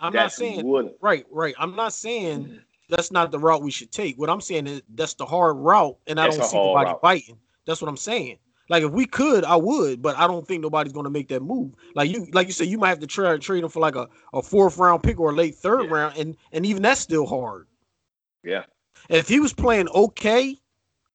I'm 0.00 0.12
not 0.14 0.32
saying 0.32 0.66
Right, 1.00 1.26
right. 1.30 1.54
I'm 1.58 1.76
not 1.76 1.92
saying 1.92 2.60
that's 2.88 3.10
not 3.12 3.30
the 3.30 3.38
route 3.38 3.62
we 3.62 3.70
should 3.70 3.92
take. 3.92 4.18
What 4.18 4.30
I'm 4.30 4.40
saying 4.40 4.66
is 4.66 4.82
that's 4.94 5.14
the 5.14 5.26
hard 5.26 5.56
route, 5.58 5.96
and 6.06 6.18
I 6.18 6.24
That's 6.24 6.38
don't 6.38 6.48
see 6.48 6.56
anybody 6.56 6.72
nobody 6.74 6.90
route. 6.90 7.02
biting. 7.02 7.38
That's 7.66 7.82
what 7.82 7.88
I'm 7.88 7.96
saying. 7.96 8.38
Like 8.70 8.84
if 8.84 8.92
we 8.92 9.04
could, 9.04 9.44
I 9.44 9.56
would, 9.56 10.00
but 10.00 10.16
I 10.16 10.28
don't 10.28 10.46
think 10.46 10.62
nobody's 10.62 10.92
gonna 10.92 11.10
make 11.10 11.28
that 11.28 11.42
move. 11.42 11.74
Like 11.96 12.08
you, 12.08 12.28
like 12.32 12.46
you 12.46 12.52
said, 12.52 12.68
you 12.68 12.78
might 12.78 12.90
have 12.90 13.00
to 13.00 13.06
try 13.06 13.32
and 13.32 13.42
trade 13.42 13.64
him 13.64 13.68
for 13.68 13.80
like 13.80 13.96
a, 13.96 14.08
a 14.32 14.40
fourth 14.40 14.78
round 14.78 15.02
pick 15.02 15.18
or 15.18 15.30
a 15.30 15.34
late 15.34 15.56
third 15.56 15.86
Yeah. 15.86 15.90
round, 15.90 16.16
and 16.16 16.36
and 16.52 16.64
even 16.64 16.80
that's 16.80 17.00
still 17.00 17.26
hard. 17.26 17.66
Yeah. 18.44 18.62
If 19.08 19.28
he 19.28 19.40
was 19.40 19.52
playing 19.52 19.88
okay, 19.88 20.56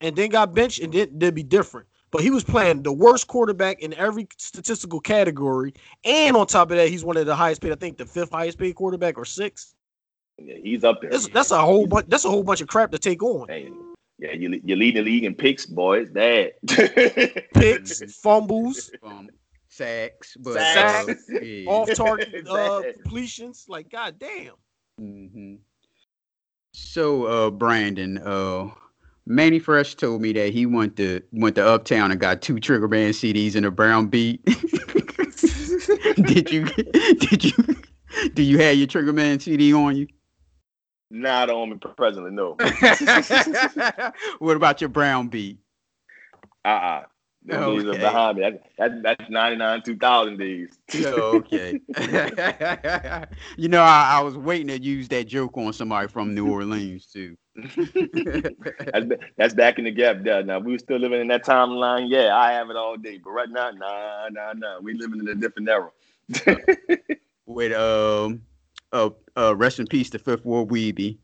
and 0.01 0.15
then 0.17 0.29
got 0.31 0.53
benched, 0.53 0.79
and 0.81 0.91
then 0.91 1.17
that'd 1.17 1.33
be 1.33 1.43
different. 1.43 1.87
But 2.11 2.23
he 2.23 2.29
was 2.29 2.43
playing 2.43 2.83
the 2.83 2.91
worst 2.91 3.27
quarterback 3.27 3.81
in 3.81 3.93
every 3.93 4.27
statistical 4.37 4.99
category, 4.99 5.73
and 6.03 6.35
on 6.35 6.47
top 6.47 6.71
of 6.71 6.77
that, 6.77 6.89
he's 6.89 7.05
one 7.05 7.15
of 7.15 7.25
the 7.25 7.35
highest 7.35 7.61
paid. 7.61 7.71
I 7.71 7.75
think 7.75 7.97
the 7.97 8.05
fifth 8.05 8.31
highest 8.31 8.57
paid 8.57 8.75
quarterback 8.75 9.17
or 9.17 9.23
sixth. 9.23 9.75
Yeah, 10.37 10.55
he's 10.61 10.83
up 10.83 10.99
there. 10.99 11.09
That's 11.09 11.29
that's 11.29 11.51
a 11.51 11.61
whole 11.61 11.87
bunch. 11.87 12.07
That's 12.09 12.25
a 12.25 12.29
whole 12.29 12.43
bunch 12.43 12.59
of 12.59 12.67
crap 12.67 12.91
to 12.91 12.99
take 12.99 13.23
on. 13.23 13.47
Hey, 13.47 13.71
yeah, 14.19 14.31
you 14.33 14.59
you 14.63 14.75
lead 14.75 14.95
the 14.95 15.01
league 15.01 15.23
in 15.23 15.35
picks, 15.35 15.65
boys. 15.65 16.09
Bad. 16.09 16.51
Picks, 17.53 18.01
fumbles, 18.21 18.91
Um, 19.03 19.29
sacks, 19.69 20.37
but 20.39 20.53
Sacks. 20.53 21.09
uh, 21.09 21.39
yeah. 21.41 21.69
off 21.69 21.93
target 21.93 22.47
uh, 22.49 22.81
completions. 22.93 23.65
Like 23.67 23.89
goddamn. 23.89 24.53
hmm 24.97 25.55
So, 26.73 27.25
uh, 27.25 27.49
Brandon, 27.51 28.17
uh, 28.19 28.69
Mannie 29.25 29.59
Fresh 29.59 29.95
told 29.95 30.21
me 30.21 30.31
that 30.33 30.53
he 30.53 30.65
went 30.65 30.95
to 30.97 31.21
went 31.31 31.55
to 31.55 31.65
Uptown 31.65 32.11
and 32.11 32.19
got 32.19 32.41
two 32.41 32.59
Trigger 32.59 32.87
Band 32.87 33.13
CDs 33.15 33.55
and 33.55 33.65
a 33.65 33.71
brown 33.71 34.07
beat. 34.07 34.43
did 36.15 36.51
you? 36.51 36.65
Did 36.65 37.43
you? 37.43 37.53
Do 38.33 38.43
you 38.43 38.59
have 38.59 38.77
your 38.77 38.87
Trigger 38.87 39.11
Man 39.13 39.39
CD 39.39 39.73
on 39.73 39.95
you? 39.97 40.07
Not 41.15 41.49
on 41.49 41.69
me 41.71 41.77
presently, 41.77 42.31
no. 42.31 42.59
what 44.39 44.55
about 44.55 44.81
your 44.81 44.89
brown 44.89 45.27
beat? 45.27 45.59
Uh 46.65 46.67
uh 46.69 47.03
Those 47.45 47.65
days 47.65 47.85
are 47.85 47.95
Okay. 47.95 47.97
behind 47.97 48.37
me. 48.37 48.43
That, 48.43 48.63
that, 48.77 49.03
that's 49.03 49.29
99, 49.29 49.81
2000 49.83 50.37
days. 50.37 50.77
Okay. 51.03 51.77
you 53.57 53.67
know, 53.69 53.81
I, 53.81 54.17
I 54.17 54.21
was 54.21 54.37
waiting 54.37 54.67
to 54.67 54.81
use 54.81 55.07
that 55.09 55.25
joke 55.25 55.57
on 55.57 55.73
somebody 55.73 56.07
from 56.07 56.33
New 56.33 56.49
Orleans 56.49 57.07
too. 57.07 57.37
that's, 58.91 59.05
ba- 59.05 59.17
that's 59.37 59.53
back 59.53 59.77
in 59.79 59.85
the 59.85 59.91
gap 59.91 60.23
there. 60.23 60.43
Now, 60.43 60.59
we 60.59 60.71
were 60.73 60.79
still 60.79 60.97
living 60.97 61.21
in 61.21 61.27
that 61.27 61.43
timeline. 61.45 62.07
Yeah, 62.09 62.35
I 62.35 62.51
have 62.53 62.69
it 62.69 62.75
all 62.75 62.97
day. 62.97 63.19
But 63.23 63.31
right 63.31 63.49
now, 63.49 63.71
nah, 63.71 64.29
nah, 64.31 64.53
nah. 64.53 64.79
We 64.79 64.93
living 64.93 65.19
in 65.19 65.27
a 65.27 65.35
different 65.35 65.69
era. 65.69 65.89
With 67.45 67.73
um, 67.73 68.43
uh, 68.95 69.09
uh, 69.37 69.55
rest 69.55 69.79
in 69.79 69.87
peace 69.87 70.09
to 70.11 70.19
Fifth 70.19 70.45
Ward 70.45 70.69
Weebie 70.69 71.17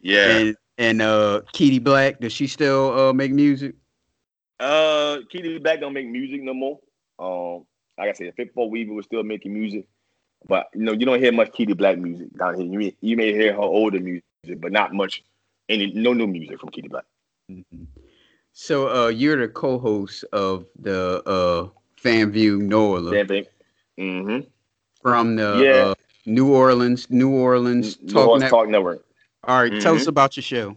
yeah. 0.00 0.38
and 0.38 0.56
and 0.78 1.02
uh, 1.02 1.42
Keedy 1.54 1.82
Black. 1.82 2.20
Does 2.20 2.32
she 2.32 2.46
still 2.46 2.98
uh 2.98 3.12
make 3.12 3.32
music? 3.32 3.74
Uh, 4.58 5.18
Keedy 5.32 5.62
Black 5.62 5.80
don't 5.80 5.92
make 5.92 6.08
music 6.08 6.42
no 6.42 6.54
more. 6.54 6.78
Um, 7.18 7.66
like 7.98 8.10
I 8.10 8.12
said, 8.12 8.34
Fifth 8.36 8.54
Ward 8.54 8.72
Weebie 8.72 8.94
was 8.94 9.04
still 9.06 9.22
making 9.22 9.52
music, 9.54 9.86
but 10.48 10.66
you 10.74 10.82
know 10.82 10.92
you 10.92 11.06
don't 11.06 11.20
hear 11.20 11.32
much 11.32 11.52
Keedy 11.52 11.76
Black 11.76 11.98
music 11.98 12.28
down 12.38 12.54
here. 12.56 12.66
You 12.66 12.78
may, 12.78 12.96
you 13.00 13.16
may 13.16 13.32
hear 13.32 13.52
her 13.52 13.60
older 13.60 14.00
music, 14.00 14.24
but 14.58 14.72
not 14.72 14.94
much. 14.94 15.22
Any 15.68 15.92
no 15.92 16.12
new 16.12 16.26
music 16.26 16.58
from 16.60 16.70
Keedy 16.70 16.88
Black. 16.90 17.04
Mhm. 17.50 17.86
So 18.52 18.88
uh, 18.88 19.08
you're 19.08 19.36
the 19.36 19.48
co-host 19.48 20.24
of 20.32 20.66
the 20.78 21.22
uh 21.26 21.68
Fan 21.96 22.32
View 22.32 22.58
NOLA. 22.62 23.24
Mm-hmm. 23.98 24.40
from 25.02 25.36
the 25.36 25.60
Yeah. 25.62 25.86
uh, 25.90 25.94
New 26.30 26.54
Orleans, 26.54 27.10
New 27.10 27.30
Orleans 27.30 27.96
Talk 27.96 28.08
Talk, 28.12 28.40
Net- 28.40 28.50
Talk 28.50 28.68
Network. 28.68 29.04
All 29.44 29.58
right, 29.60 29.80
tell 29.80 29.96
us 29.96 30.04
Mhm. 30.04 30.08
about 30.08 30.36
your 30.36 30.42
show. 30.42 30.76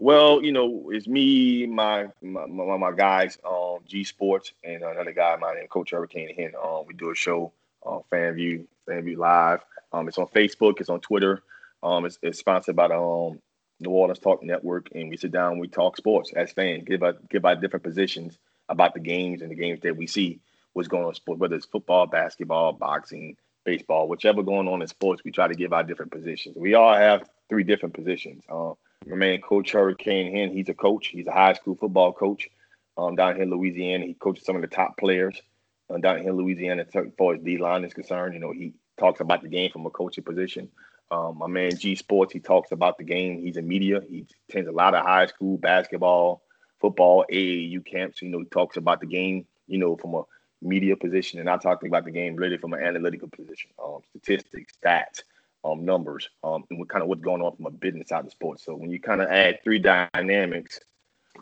Well, 0.00 0.42
you 0.42 0.50
know, 0.50 0.90
it's 0.90 1.06
me, 1.06 1.66
my 1.66 2.08
my, 2.22 2.46
my, 2.46 2.76
my 2.76 2.92
guys, 2.92 3.38
um, 3.44 3.78
G 3.86 4.02
Sports, 4.02 4.52
and 4.64 4.82
another 4.82 5.12
guy, 5.12 5.36
my 5.36 5.54
name 5.54 5.68
Coach 5.68 5.90
Hurricane. 5.92 6.34
Here, 6.34 6.52
um, 6.62 6.84
we 6.86 6.94
do 6.94 7.10
a 7.10 7.14
show, 7.14 7.52
uh, 7.86 8.00
Fan 8.10 8.34
View, 8.34 8.66
Fan 8.86 9.04
View 9.04 9.16
Live. 9.18 9.60
Um, 9.92 10.08
it's 10.08 10.18
on 10.18 10.26
Facebook, 10.28 10.80
it's 10.80 10.88
on 10.88 11.00
Twitter. 11.00 11.42
Um, 11.82 12.04
it's, 12.06 12.18
it's 12.22 12.38
sponsored 12.38 12.76
by 12.76 12.88
the 12.88 12.98
um, 12.98 13.40
New 13.78 13.90
Orleans 13.90 14.18
Talk 14.18 14.42
Network, 14.42 14.88
and 14.94 15.10
we 15.10 15.16
sit 15.16 15.32
down, 15.32 15.58
we 15.58 15.68
talk 15.68 15.96
sports 15.96 16.32
as 16.34 16.50
fans, 16.52 16.84
give 16.86 17.02
out 17.02 17.28
give 17.28 17.44
out 17.44 17.60
different 17.60 17.82
positions 17.84 18.38
about 18.68 18.94
the 18.94 19.00
games 19.00 19.42
and 19.42 19.50
the 19.50 19.54
games 19.54 19.80
that 19.82 19.96
we 19.96 20.06
see, 20.06 20.40
what's 20.72 20.88
going 20.88 21.04
on 21.04 21.14
sports, 21.14 21.38
whether 21.40 21.56
it's 21.56 21.66
football, 21.66 22.06
basketball, 22.06 22.72
boxing, 22.72 23.36
baseball, 23.64 24.08
whichever 24.08 24.42
going 24.42 24.68
on 24.68 24.82
in 24.82 24.88
sports, 24.88 25.22
we 25.24 25.30
try 25.30 25.48
to 25.48 25.54
give 25.54 25.72
our 25.72 25.82
different 25.84 26.12
positions. 26.12 26.56
We 26.56 26.74
all 26.74 26.94
have 26.94 27.28
three 27.48 27.64
different 27.64 27.94
positions. 27.94 28.44
Um, 28.48 28.74
My 29.06 29.16
man, 29.16 29.40
Coach 29.40 29.72
Hurricane 29.72 30.32
Hen, 30.32 30.50
he's 30.50 30.68
a 30.68 30.74
coach. 30.74 31.08
He's 31.08 31.26
a 31.26 31.32
high 31.32 31.54
school 31.54 31.76
football 31.76 32.12
coach 32.12 32.48
um, 32.96 33.16
down 33.16 33.34
here 33.34 33.44
in 33.44 33.50
Louisiana. 33.50 34.06
He 34.06 34.14
coaches 34.14 34.44
some 34.44 34.56
of 34.56 34.62
the 34.62 34.68
top 34.68 34.96
players 34.96 35.40
uh, 35.88 35.98
down 35.98 36.18
here 36.20 36.30
in 36.30 36.36
Louisiana 36.36 36.84
as 36.86 37.06
far 37.18 37.34
as 37.34 37.40
D 37.42 37.58
line 37.58 37.84
is 37.84 37.94
concerned. 37.94 38.34
You 38.34 38.40
know, 38.40 38.52
he 38.52 38.74
talks 38.98 39.20
about 39.20 39.42
the 39.42 39.48
game 39.48 39.70
from 39.70 39.86
a 39.86 39.90
coaching 39.90 40.24
position. 40.24 40.68
Um, 41.10 41.38
my 41.38 41.48
man 41.48 41.76
G 41.76 41.96
Sports, 41.96 42.32
he 42.32 42.38
talks 42.38 42.70
about 42.70 42.96
the 42.96 43.04
game. 43.04 43.40
He's 43.40 43.56
in 43.56 43.66
media. 43.66 44.00
He 44.08 44.26
attends 44.48 44.68
a 44.68 44.72
lot 44.72 44.94
of 44.94 45.04
high 45.04 45.26
school 45.26 45.58
basketball, 45.58 46.42
football, 46.80 47.24
AAU 47.30 47.84
camps. 47.84 48.22
You 48.22 48.28
know, 48.28 48.38
he 48.38 48.44
talks 48.44 48.76
about 48.76 49.00
the 49.00 49.06
game. 49.06 49.46
You 49.66 49.78
know, 49.78 49.96
from 49.96 50.14
a 50.14 50.22
media 50.62 50.96
position, 50.96 51.40
and 51.40 51.48
I 51.48 51.56
talk 51.56 51.84
about 51.84 52.04
the 52.04 52.10
game 52.10 52.36
really 52.36 52.58
from 52.58 52.72
an 52.72 52.82
analytical 52.82 53.28
position, 53.28 53.70
um, 53.82 54.00
statistics, 54.10 54.74
stats, 54.82 55.22
um, 55.64 55.84
numbers, 55.84 56.28
um, 56.42 56.64
and 56.70 56.78
what 56.78 56.88
kind 56.88 57.02
of 57.02 57.08
what's 57.08 57.22
going 57.22 57.42
on 57.42 57.56
from 57.56 57.66
a 57.66 57.70
business 57.70 58.08
side 58.08 58.24
of 58.24 58.30
sports. 58.30 58.64
So 58.64 58.74
when 58.74 58.90
you 58.90 59.00
kind 59.00 59.20
of 59.20 59.28
add 59.28 59.62
three 59.62 59.78
dynamics, 59.78 60.80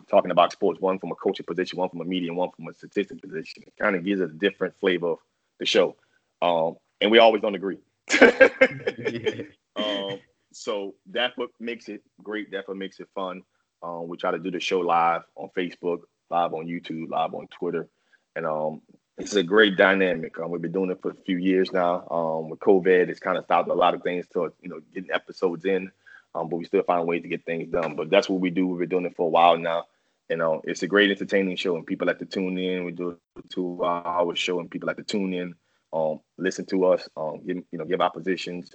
talking 0.09 0.31
about 0.31 0.51
sports, 0.51 0.79
one 0.79 0.99
from 0.99 1.11
a 1.11 1.15
coaching 1.15 1.45
position, 1.45 1.79
one 1.79 1.89
from 1.89 2.01
a 2.01 2.05
media, 2.05 2.29
and 2.29 2.37
one 2.37 2.51
from 2.51 2.67
a 2.67 2.73
statistic 2.73 3.21
position, 3.21 3.63
it 3.65 3.73
kind 3.79 3.95
of 3.95 4.03
gives 4.03 4.21
us 4.21 4.29
a 4.29 4.33
different 4.33 4.75
flavor 4.79 5.11
of 5.11 5.19
the 5.59 5.65
show. 5.65 5.95
Um, 6.41 6.75
and 7.01 7.11
we 7.11 7.19
always 7.19 7.41
don't 7.41 7.55
agree. 7.55 7.79
um, 9.75 10.19
so 10.51 10.95
that's 11.05 11.37
what 11.37 11.49
makes 11.59 11.89
it 11.89 12.03
great. 12.23 12.51
That's 12.51 12.67
what 12.67 12.77
makes 12.77 12.99
it 12.99 13.07
fun. 13.13 13.43
Um, 13.81 14.07
we 14.07 14.17
try 14.17 14.31
to 14.31 14.39
do 14.39 14.51
the 14.51 14.59
show 14.59 14.79
live 14.79 15.21
on 15.35 15.49
Facebook, 15.55 16.01
live 16.29 16.53
on 16.53 16.67
YouTube, 16.67 17.09
live 17.09 17.33
on 17.33 17.47
Twitter, 17.47 17.87
and 18.35 18.45
um, 18.45 18.81
it's 19.19 19.35
a 19.35 19.43
great 19.43 19.75
dynamic. 19.75 20.39
Um, 20.39 20.49
we've 20.49 20.61
been 20.61 20.71
doing 20.71 20.91
it 20.91 21.01
for 21.01 21.11
a 21.11 21.15
few 21.25 21.37
years 21.37 21.71
now. 21.71 22.07
Um, 22.09 22.49
with 22.49 22.59
COVID, 22.59 23.09
it's 23.09 23.19
kind 23.19 23.37
of 23.37 23.43
stopped 23.43 23.69
a 23.69 23.73
lot 23.73 23.93
of 23.93 24.01
things 24.01 24.25
to 24.33 24.51
you 24.61 24.69
know 24.69 24.79
getting 24.93 25.11
episodes 25.11 25.65
in, 25.65 25.91
um, 26.33 26.49
but 26.49 26.57
we 26.57 26.65
still 26.65 26.83
find 26.83 27.05
ways 27.05 27.21
to 27.23 27.27
get 27.27 27.45
things 27.45 27.69
done. 27.69 27.95
But 27.95 28.09
that's 28.09 28.29
what 28.29 28.39
we 28.39 28.49
do. 28.49 28.67
We've 28.67 28.79
been 28.79 28.89
doing 28.89 29.05
it 29.05 29.15
for 29.15 29.27
a 29.27 29.29
while 29.29 29.57
now. 29.57 29.85
You 30.29 30.37
know, 30.37 30.61
it's 30.63 30.83
a 30.83 30.87
great 30.87 31.11
entertaining 31.11 31.57
show, 31.57 31.75
and 31.75 31.85
people 31.85 32.07
like 32.07 32.19
to 32.19 32.25
tune 32.25 32.57
in. 32.57 32.85
We 32.85 32.91
do 32.91 33.17
a 33.37 33.47
two-hour 33.49 34.35
show, 34.35 34.59
and 34.59 34.71
people 34.71 34.87
like 34.87 34.97
to 34.97 35.03
tune 35.03 35.33
in, 35.33 35.55
um, 35.91 36.21
listen 36.37 36.65
to 36.67 36.85
us, 36.85 37.07
um, 37.17 37.41
give 37.45 37.57
you 37.71 37.77
know, 37.77 37.85
give 37.85 38.01
our 38.01 38.11
positions 38.11 38.73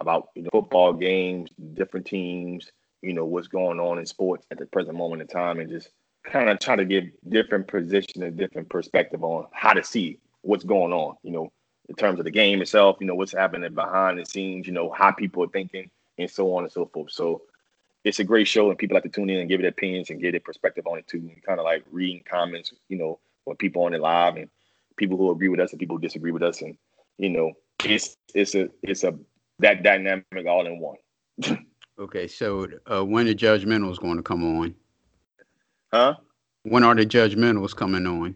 about 0.00 0.30
you 0.34 0.42
know 0.42 0.50
football 0.52 0.94
games, 0.94 1.50
different 1.74 2.06
teams, 2.06 2.72
you 3.02 3.12
know, 3.12 3.24
what's 3.24 3.48
going 3.48 3.78
on 3.78 3.98
in 3.98 4.06
sports 4.06 4.46
at 4.50 4.58
the 4.58 4.66
present 4.66 4.96
moment 4.96 5.22
in 5.22 5.28
time, 5.28 5.60
and 5.60 5.70
just 5.70 5.90
kind 6.30 6.48
of 6.50 6.58
try 6.58 6.76
to 6.76 6.84
give 6.84 7.04
different 7.28 7.68
position 7.68 8.22
and 8.22 8.36
different 8.36 8.68
perspective 8.68 9.22
on 9.24 9.46
how 9.52 9.72
to 9.72 9.82
see 9.82 10.18
what's 10.42 10.64
going 10.64 10.92
on, 10.92 11.16
you 11.22 11.30
know, 11.30 11.50
in 11.88 11.94
terms 11.94 12.18
of 12.18 12.24
the 12.24 12.30
game 12.30 12.60
itself, 12.60 12.96
you 13.00 13.06
know, 13.06 13.14
what's 13.14 13.32
happening 13.32 13.72
behind 13.74 14.18
the 14.18 14.26
scenes, 14.26 14.66
you 14.66 14.72
know, 14.72 14.90
how 14.90 15.12
people 15.12 15.44
are 15.44 15.48
thinking 15.48 15.88
and 16.18 16.30
so 16.30 16.54
on 16.54 16.64
and 16.64 16.72
so 16.72 16.86
forth. 16.86 17.12
So 17.12 17.42
it's 18.04 18.18
a 18.18 18.24
great 18.24 18.48
show 18.48 18.68
and 18.68 18.78
people 18.78 18.94
like 18.94 19.04
to 19.04 19.08
tune 19.08 19.30
in 19.30 19.40
and 19.40 19.48
give 19.48 19.60
it 19.60 19.66
opinions 19.66 20.10
and 20.10 20.20
get 20.20 20.32
their 20.32 20.40
perspective 20.40 20.86
on 20.86 20.98
it 20.98 21.06
too. 21.06 21.18
And 21.18 21.42
kind 21.44 21.60
of 21.60 21.64
like 21.64 21.84
reading 21.90 22.22
comments, 22.28 22.72
you 22.88 22.96
know, 22.96 23.18
when 23.44 23.56
people 23.56 23.82
on 23.84 23.94
it 23.94 24.00
live 24.00 24.36
and 24.36 24.48
people 24.96 25.16
who 25.16 25.30
agree 25.30 25.48
with 25.48 25.60
us 25.60 25.70
and 25.70 25.78
people 25.80 25.96
who 25.96 26.02
disagree 26.02 26.32
with 26.32 26.42
us. 26.42 26.62
And, 26.62 26.76
you 27.18 27.30
know, 27.30 27.52
it's 27.84 28.16
it's 28.34 28.54
a 28.54 28.68
it's 28.82 29.04
a 29.04 29.16
that 29.60 29.82
dynamic 29.82 30.46
all 30.46 30.66
in 30.66 30.80
one. 30.80 30.96
okay, 31.98 32.26
so 32.26 32.66
uh, 32.90 33.04
when 33.04 33.26
the 33.26 33.34
judgmental 33.34 33.90
is 33.90 33.98
going 33.98 34.16
to 34.16 34.22
come 34.22 34.60
on? 34.60 34.74
Huh? 35.96 36.14
When 36.64 36.84
are 36.84 36.94
the 36.94 37.06
judgmentals 37.06 37.74
coming 37.74 38.06
on? 38.06 38.34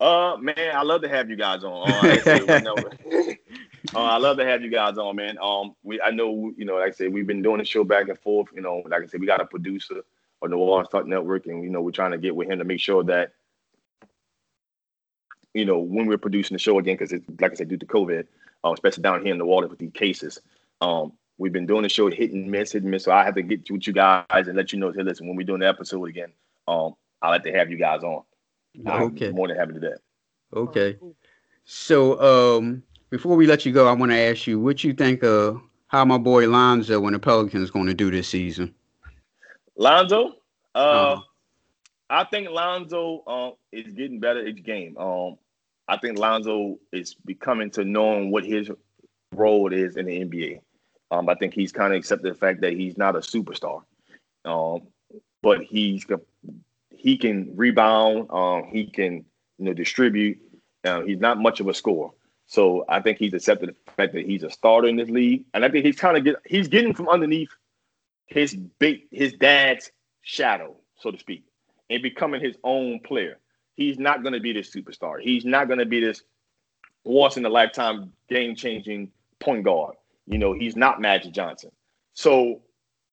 Uh, 0.00 0.38
man, 0.40 0.74
I 0.74 0.82
love 0.82 1.02
to 1.02 1.08
have 1.08 1.28
you 1.28 1.36
guys 1.36 1.64
on. 1.64 1.90
Uh, 1.90 1.94
I, 1.94 3.36
uh, 3.94 4.02
I 4.02 4.16
love 4.16 4.38
to 4.38 4.44
have 4.46 4.62
you 4.62 4.70
guys 4.70 4.96
on, 4.96 5.16
man. 5.16 5.36
Um, 5.38 5.74
we 5.82 6.00
I 6.00 6.12
know 6.12 6.54
you 6.56 6.64
know, 6.64 6.76
like 6.76 6.88
I 6.88 6.90
said, 6.92 7.12
we've 7.12 7.26
been 7.26 7.42
doing 7.42 7.58
the 7.58 7.64
show 7.66 7.84
back 7.84 8.08
and 8.08 8.18
forth. 8.18 8.48
You 8.54 8.62
know, 8.62 8.82
like 8.88 9.02
I 9.02 9.06
said, 9.06 9.20
we 9.20 9.26
got 9.26 9.42
a 9.42 9.44
producer 9.44 10.02
on 10.40 10.48
the 10.48 10.56
Wall 10.56 10.82
Talk 10.84 11.06
Network, 11.06 11.44
and 11.44 11.62
you 11.62 11.68
know, 11.68 11.82
we're 11.82 11.90
trying 11.90 12.12
to 12.12 12.18
get 12.18 12.34
with 12.34 12.48
him 12.48 12.58
to 12.58 12.64
make 12.64 12.80
sure 12.80 13.04
that 13.04 13.32
you 15.52 15.66
know 15.66 15.78
when 15.78 16.06
we're 16.06 16.16
producing 16.16 16.54
the 16.54 16.58
show 16.58 16.78
again, 16.78 16.94
because 16.94 17.12
it's 17.12 17.26
like 17.38 17.52
I 17.52 17.54
said, 17.54 17.68
due 17.68 17.76
to 17.76 17.86
COVID, 17.86 18.26
uh, 18.64 18.72
especially 18.72 19.02
down 19.02 19.22
here 19.22 19.32
in 19.32 19.38
the 19.38 19.44
Orleans 19.44 19.70
with 19.70 19.78
these 19.78 19.92
cases. 19.92 20.40
Um, 20.80 21.12
we've 21.36 21.52
been 21.52 21.66
doing 21.66 21.82
the 21.82 21.90
show 21.90 22.10
hit 22.10 22.32
and 22.32 22.50
miss, 22.50 22.72
hit 22.72 22.82
and 22.82 22.90
miss. 22.90 23.04
So 23.04 23.12
I 23.12 23.24
have 23.24 23.34
to 23.34 23.42
get 23.42 23.70
with 23.70 23.86
you 23.86 23.92
guys 23.92 24.24
and 24.30 24.56
let 24.56 24.72
you 24.72 24.78
know. 24.78 24.90
Hey, 24.90 25.02
listen, 25.02 25.26
when 25.26 25.36
we're 25.36 25.46
doing 25.46 25.60
the 25.60 25.68
episode 25.68 26.08
again, 26.08 26.32
um, 26.68 26.94
I 27.22 27.30
like 27.30 27.42
to 27.44 27.52
have 27.52 27.70
you 27.70 27.76
guys 27.76 28.02
on. 28.02 28.22
Okay. 28.86 29.28
I'm 29.28 29.34
more 29.34 29.48
than 29.48 29.56
happy 29.56 29.74
to 29.74 29.80
do 29.80 29.90
that. 29.90 30.00
Okay. 30.54 30.98
So 31.64 32.20
um, 32.58 32.82
before 33.10 33.36
we 33.36 33.46
let 33.46 33.64
you 33.64 33.72
go, 33.72 33.88
I 33.88 33.92
want 33.92 34.12
to 34.12 34.18
ask 34.18 34.46
you 34.46 34.60
what 34.60 34.84
you 34.84 34.92
think 34.92 35.22
of 35.24 35.60
how 35.88 36.04
my 36.04 36.18
boy 36.18 36.48
Lonzo 36.48 37.04
and 37.06 37.14
the 37.14 37.18
Pelicans 37.18 37.70
going 37.70 37.86
to 37.86 37.94
do 37.94 38.10
this 38.10 38.28
season. 38.28 38.74
Lonzo, 39.76 40.34
uh, 40.74 40.78
uh-huh. 40.78 41.22
I 42.08 42.24
think 42.24 42.50
Lonzo 42.50 43.22
uh, 43.26 43.50
is 43.72 43.92
getting 43.92 44.20
better 44.20 44.46
each 44.46 44.62
game. 44.62 44.96
Um, 44.96 45.36
I 45.88 45.96
think 45.98 46.18
Lonzo 46.18 46.78
is 46.92 47.14
becoming 47.14 47.70
to 47.72 47.84
knowing 47.84 48.30
what 48.30 48.44
his 48.44 48.70
role 49.32 49.72
is 49.72 49.96
in 49.96 50.06
the 50.06 50.24
NBA. 50.24 50.60
Um, 51.10 51.28
I 51.28 51.34
think 51.34 51.54
he's 51.54 51.72
kind 51.72 51.92
of 51.92 51.98
accepted 51.98 52.32
the 52.32 52.38
fact 52.38 52.60
that 52.62 52.72
he's 52.72 52.98
not 52.98 53.14
a 53.14 53.20
superstar, 53.20 53.82
um, 54.44 54.88
but 55.46 55.62
he's 55.62 56.04
he 56.90 57.16
can 57.16 57.52
rebound. 57.54 58.28
Um, 58.32 58.64
he 58.72 58.86
can 58.86 59.24
you 59.58 59.66
know 59.66 59.74
distribute. 59.74 60.38
Uh, 60.84 61.02
he's 61.02 61.20
not 61.20 61.38
much 61.38 61.60
of 61.60 61.68
a 61.68 61.74
scorer, 61.74 62.10
so 62.46 62.84
I 62.88 63.00
think 63.00 63.18
he's 63.18 63.32
accepted 63.32 63.68
the 63.68 63.92
fact 63.92 64.12
that 64.14 64.26
he's 64.26 64.42
a 64.42 64.50
starter 64.50 64.88
in 64.88 64.96
this 64.96 65.08
league, 65.08 65.44
and 65.54 65.64
I 65.64 65.68
think 65.68 65.84
he's 65.84 65.94
kind 65.94 66.16
of 66.16 66.24
get 66.24 66.34
he's 66.44 66.66
getting 66.66 66.94
from 66.94 67.08
underneath 67.08 67.50
his 68.26 68.56
big 68.56 69.02
his 69.12 69.34
dad's 69.34 69.92
shadow, 70.22 70.74
so 70.96 71.12
to 71.12 71.18
speak, 71.18 71.44
and 71.90 72.02
becoming 72.02 72.40
his 72.40 72.56
own 72.64 72.98
player. 72.98 73.38
He's 73.76 74.00
not 74.00 74.22
going 74.24 74.32
to 74.32 74.40
be 74.40 74.52
this 74.52 74.74
superstar. 74.74 75.20
He's 75.20 75.44
not 75.44 75.68
going 75.68 75.78
to 75.78 75.86
be 75.86 76.00
this 76.00 76.24
once 77.04 77.36
in 77.36 77.46
a 77.46 77.50
lifetime 77.50 78.12
game 78.28 78.56
changing 78.56 79.12
point 79.38 79.64
guard. 79.64 79.94
You 80.26 80.38
know, 80.38 80.54
he's 80.54 80.74
not 80.74 81.00
Magic 81.00 81.32
Johnson. 81.32 81.70
So 82.14 82.62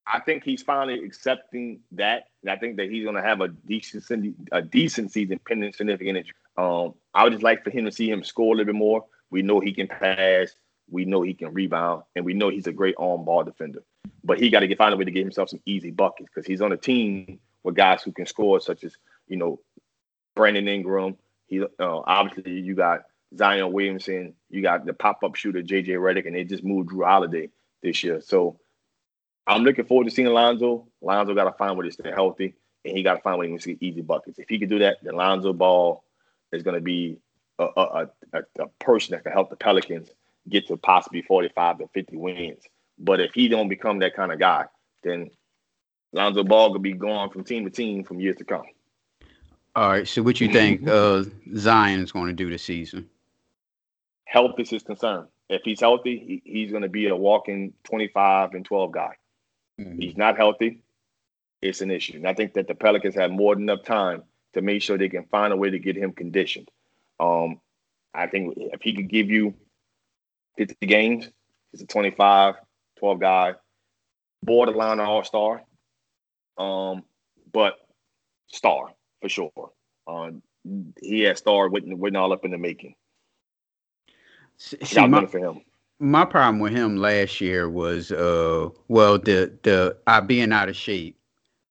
I 0.06 0.20
think 0.20 0.44
he's 0.44 0.62
finally 0.62 1.04
accepting 1.04 1.80
that, 1.94 2.28
and 2.42 2.52
I 2.52 2.58
think 2.58 2.78
that 2.78 2.90
he's 2.90 3.04
going 3.04 3.16
to 3.16 3.22
have 3.22 3.42
a 3.42 3.48
decent, 3.48 4.36
a 4.52 4.62
decent 4.62 5.12
season, 5.12 5.40
pending 5.48 5.72
significant 5.74 6.18
injury. 6.18 6.34
Um, 6.58 6.94
I 7.14 7.24
would 7.24 7.32
just 7.32 7.44
like 7.44 7.64
for 7.64 7.70
him 7.70 7.86
to 7.86 7.92
see 7.92 8.10
him 8.10 8.24
score 8.24 8.54
a 8.54 8.58
little 8.58 8.74
bit 8.74 8.78
more. 8.78 9.06
We 9.30 9.42
know 9.42 9.60
he 9.60 9.74
can 9.74 9.88
pass, 9.88 10.56
we 10.90 11.06
know 11.06 11.22
he 11.22 11.34
can 11.34 11.54
rebound, 11.54 12.04
and 12.16 12.26
we 12.26 12.34
know 12.34 12.50
he's 12.50 12.68
a 12.68 12.74
great 12.74 12.96
on 12.98 13.24
ball 13.24 13.44
defender. 13.44 13.84
But 14.24 14.40
he 14.40 14.50
got 14.50 14.60
to 14.60 14.76
find 14.76 14.94
a 14.94 14.98
way 14.98 15.06
to 15.06 15.12
get 15.12 15.24
himself 15.24 15.50
some 15.50 15.62
easy 15.66 15.92
buckets 15.92 16.30
because 16.34 16.46
he's 16.46 16.62
on 16.62 16.72
a 16.72 16.78
team 16.78 17.40
with 17.64 17.76
guys 17.76 18.04
who 18.04 18.12
can 18.12 18.26
score, 18.26 18.60
such 18.60 18.84
as 18.84 18.96
you 19.28 19.38
know 19.38 19.60
Brandon 20.36 20.68
Ingram. 20.68 21.18
He 21.48 21.62
uh, 21.62 21.68
obviously 21.80 22.60
you 22.60 22.76
got 22.76 23.04
Zion 23.38 23.72
Williamson, 23.72 24.34
you 24.50 24.62
got 24.62 24.86
the 24.86 24.94
pop 24.94 25.24
up 25.24 25.36
shooter 25.36 25.62
JJ 25.62 25.88
Redick, 25.88 26.28
and 26.28 26.36
they 26.36 26.44
just 26.44 26.64
moved 26.64 26.90
Jrue 26.90 27.06
Holiday 27.06 27.50
this 27.82 28.04
year. 28.04 28.22
So 28.22 28.60
I'm 29.46 29.64
looking 29.64 29.86
forward 29.86 30.06
to 30.06 30.12
seeing 30.12 30.28
Lonzo. 30.28 30.88
Lonzo 31.02 31.34
got 31.34 31.46
to 31.46 31.52
find 31.54 31.76
where 31.76 31.86
to 31.86 31.92
stay 31.92 32.12
healthy, 32.12 32.56
and 32.86 32.96
he 32.96 33.04
got 33.04 33.16
to 33.16 33.22
find 33.22 33.38
where 33.38 33.48
he 33.48 33.58
can 33.58 33.74
get 33.74 33.84
easy 33.84 34.02
buckets. 34.02 34.40
If 34.40 34.50
he 34.50 34.60
can 34.60 34.70
do 34.70 34.80
that, 34.80 34.98
then 35.04 35.16
Lonzo 35.16 35.54
Ball 35.54 36.04
is 36.52 36.64
going 36.64 36.76
to 36.76 36.82
be 36.82 37.18
a, 37.60 37.64
a, 37.76 38.08
a, 38.34 38.44
a, 38.60 38.68
person 38.80 39.12
that 39.12 39.24
can 39.24 39.32
help 39.32 39.50
the 39.50 39.56
Pelicans 39.56 40.10
get 40.50 40.68
to 40.68 40.78
possibly 40.78 41.22
45 41.22 41.80
to 41.80 41.88
50 41.94 42.18
wins. 42.18 42.64
But 42.98 43.20
if 43.20 43.34
he 43.34 43.48
don't 43.48 43.70
become 43.70 44.00
that 44.00 44.16
kind 44.16 44.32
of 44.32 44.40
guy, 44.40 44.66
then 45.04 45.32
Lonzo 46.14 46.44
Ball 46.44 46.74
could 46.74 46.82
be 46.82 46.94
gone 46.94 47.30
from 47.30 47.44
team 47.44 47.66
to 47.66 47.72
team 47.72 48.04
from 48.04 48.20
years 48.20 48.38
to 48.38 48.44
come. 48.44 48.64
All 49.76 49.90
right. 49.90 50.08
So 50.08 50.22
what 50.22 50.40
you 50.40 50.52
think 50.52 50.88
uh, 50.88 51.24
Zion 51.56 52.02
is 52.02 52.12
going 52.12 52.28
to 52.28 52.34
do 52.34 52.50
this 52.50 52.64
season? 52.64 53.10
Health 54.26 54.60
is 54.60 54.70
his 54.70 54.84
concern. 54.84 55.28
If 55.50 55.64
he's 55.64 55.82
healthy, 55.82 56.42
he, 56.44 56.52
he's 56.52 56.72
going 56.72 56.84
to 56.84 56.90
be 56.90 57.08
a 57.08 57.16
walking 57.16 57.74
25 57.84 58.54
and 58.54 58.66
12 58.66 58.92
guy. 58.92 59.16
Mm-hmm. 59.80 60.00
He's 60.00 60.18
not 60.18 60.38
healthy. 60.38 60.82
It's 61.62 61.82
an 61.82 61.92
issue. 61.92 62.18
And 62.18 62.28
I 62.28 62.34
think 62.34 62.54
that 62.54 62.68
the 62.68 62.76
Pelicans 62.76 63.16
have 63.16 63.32
more 63.32 63.56
than 63.56 63.64
enough 63.64 63.84
time 63.84 64.24
to 64.54 64.62
make 64.62 64.82
sure 64.82 64.98
they 64.98 65.10
can 65.10 65.26
find 65.26 65.54
a 65.54 65.58
way 65.58 65.70
to 65.70 65.80
get 65.80 65.96
him 65.96 66.12
conditioned. 66.12 66.70
Um, 67.20 67.60
I 68.14 68.28
think 68.28 68.54
if 68.58 68.82
he 68.82 68.94
could 68.94 69.10
give 69.10 69.30
you 69.30 69.56
50 70.58 70.86
games, 70.86 71.30
he's 71.72 71.82
a 71.82 71.88
25, 71.88 72.56
12 73.00 73.20
guy, 73.20 73.54
borderline 74.44 75.00
all 75.00 75.24
star, 75.24 75.64
um, 76.58 77.04
but 77.52 77.76
star 78.48 78.94
for 79.22 79.30
sure. 79.30 79.72
Um, 80.08 80.44
he 81.02 81.22
has 81.22 81.40
star 81.40 81.70
written, 81.70 82.00
written 82.00 82.18
all 82.18 82.34
up 82.34 82.46
in 82.46 82.52
the 82.52 82.58
making. 82.58 82.96
See, 84.58 85.08
my, 85.08 85.26
for 85.26 85.40
him. 85.40 85.62
My 86.04 86.26
problem 86.26 86.60
with 86.60 86.74
him 86.74 86.98
last 86.98 87.40
year 87.40 87.70
was, 87.70 88.12
uh, 88.12 88.68
well, 88.90 89.18
the 89.18 89.58
the 89.64 89.96
uh, 90.06 90.20
being 90.20 90.52
out 90.52 90.68
of 90.68 90.76
shape 90.76 91.18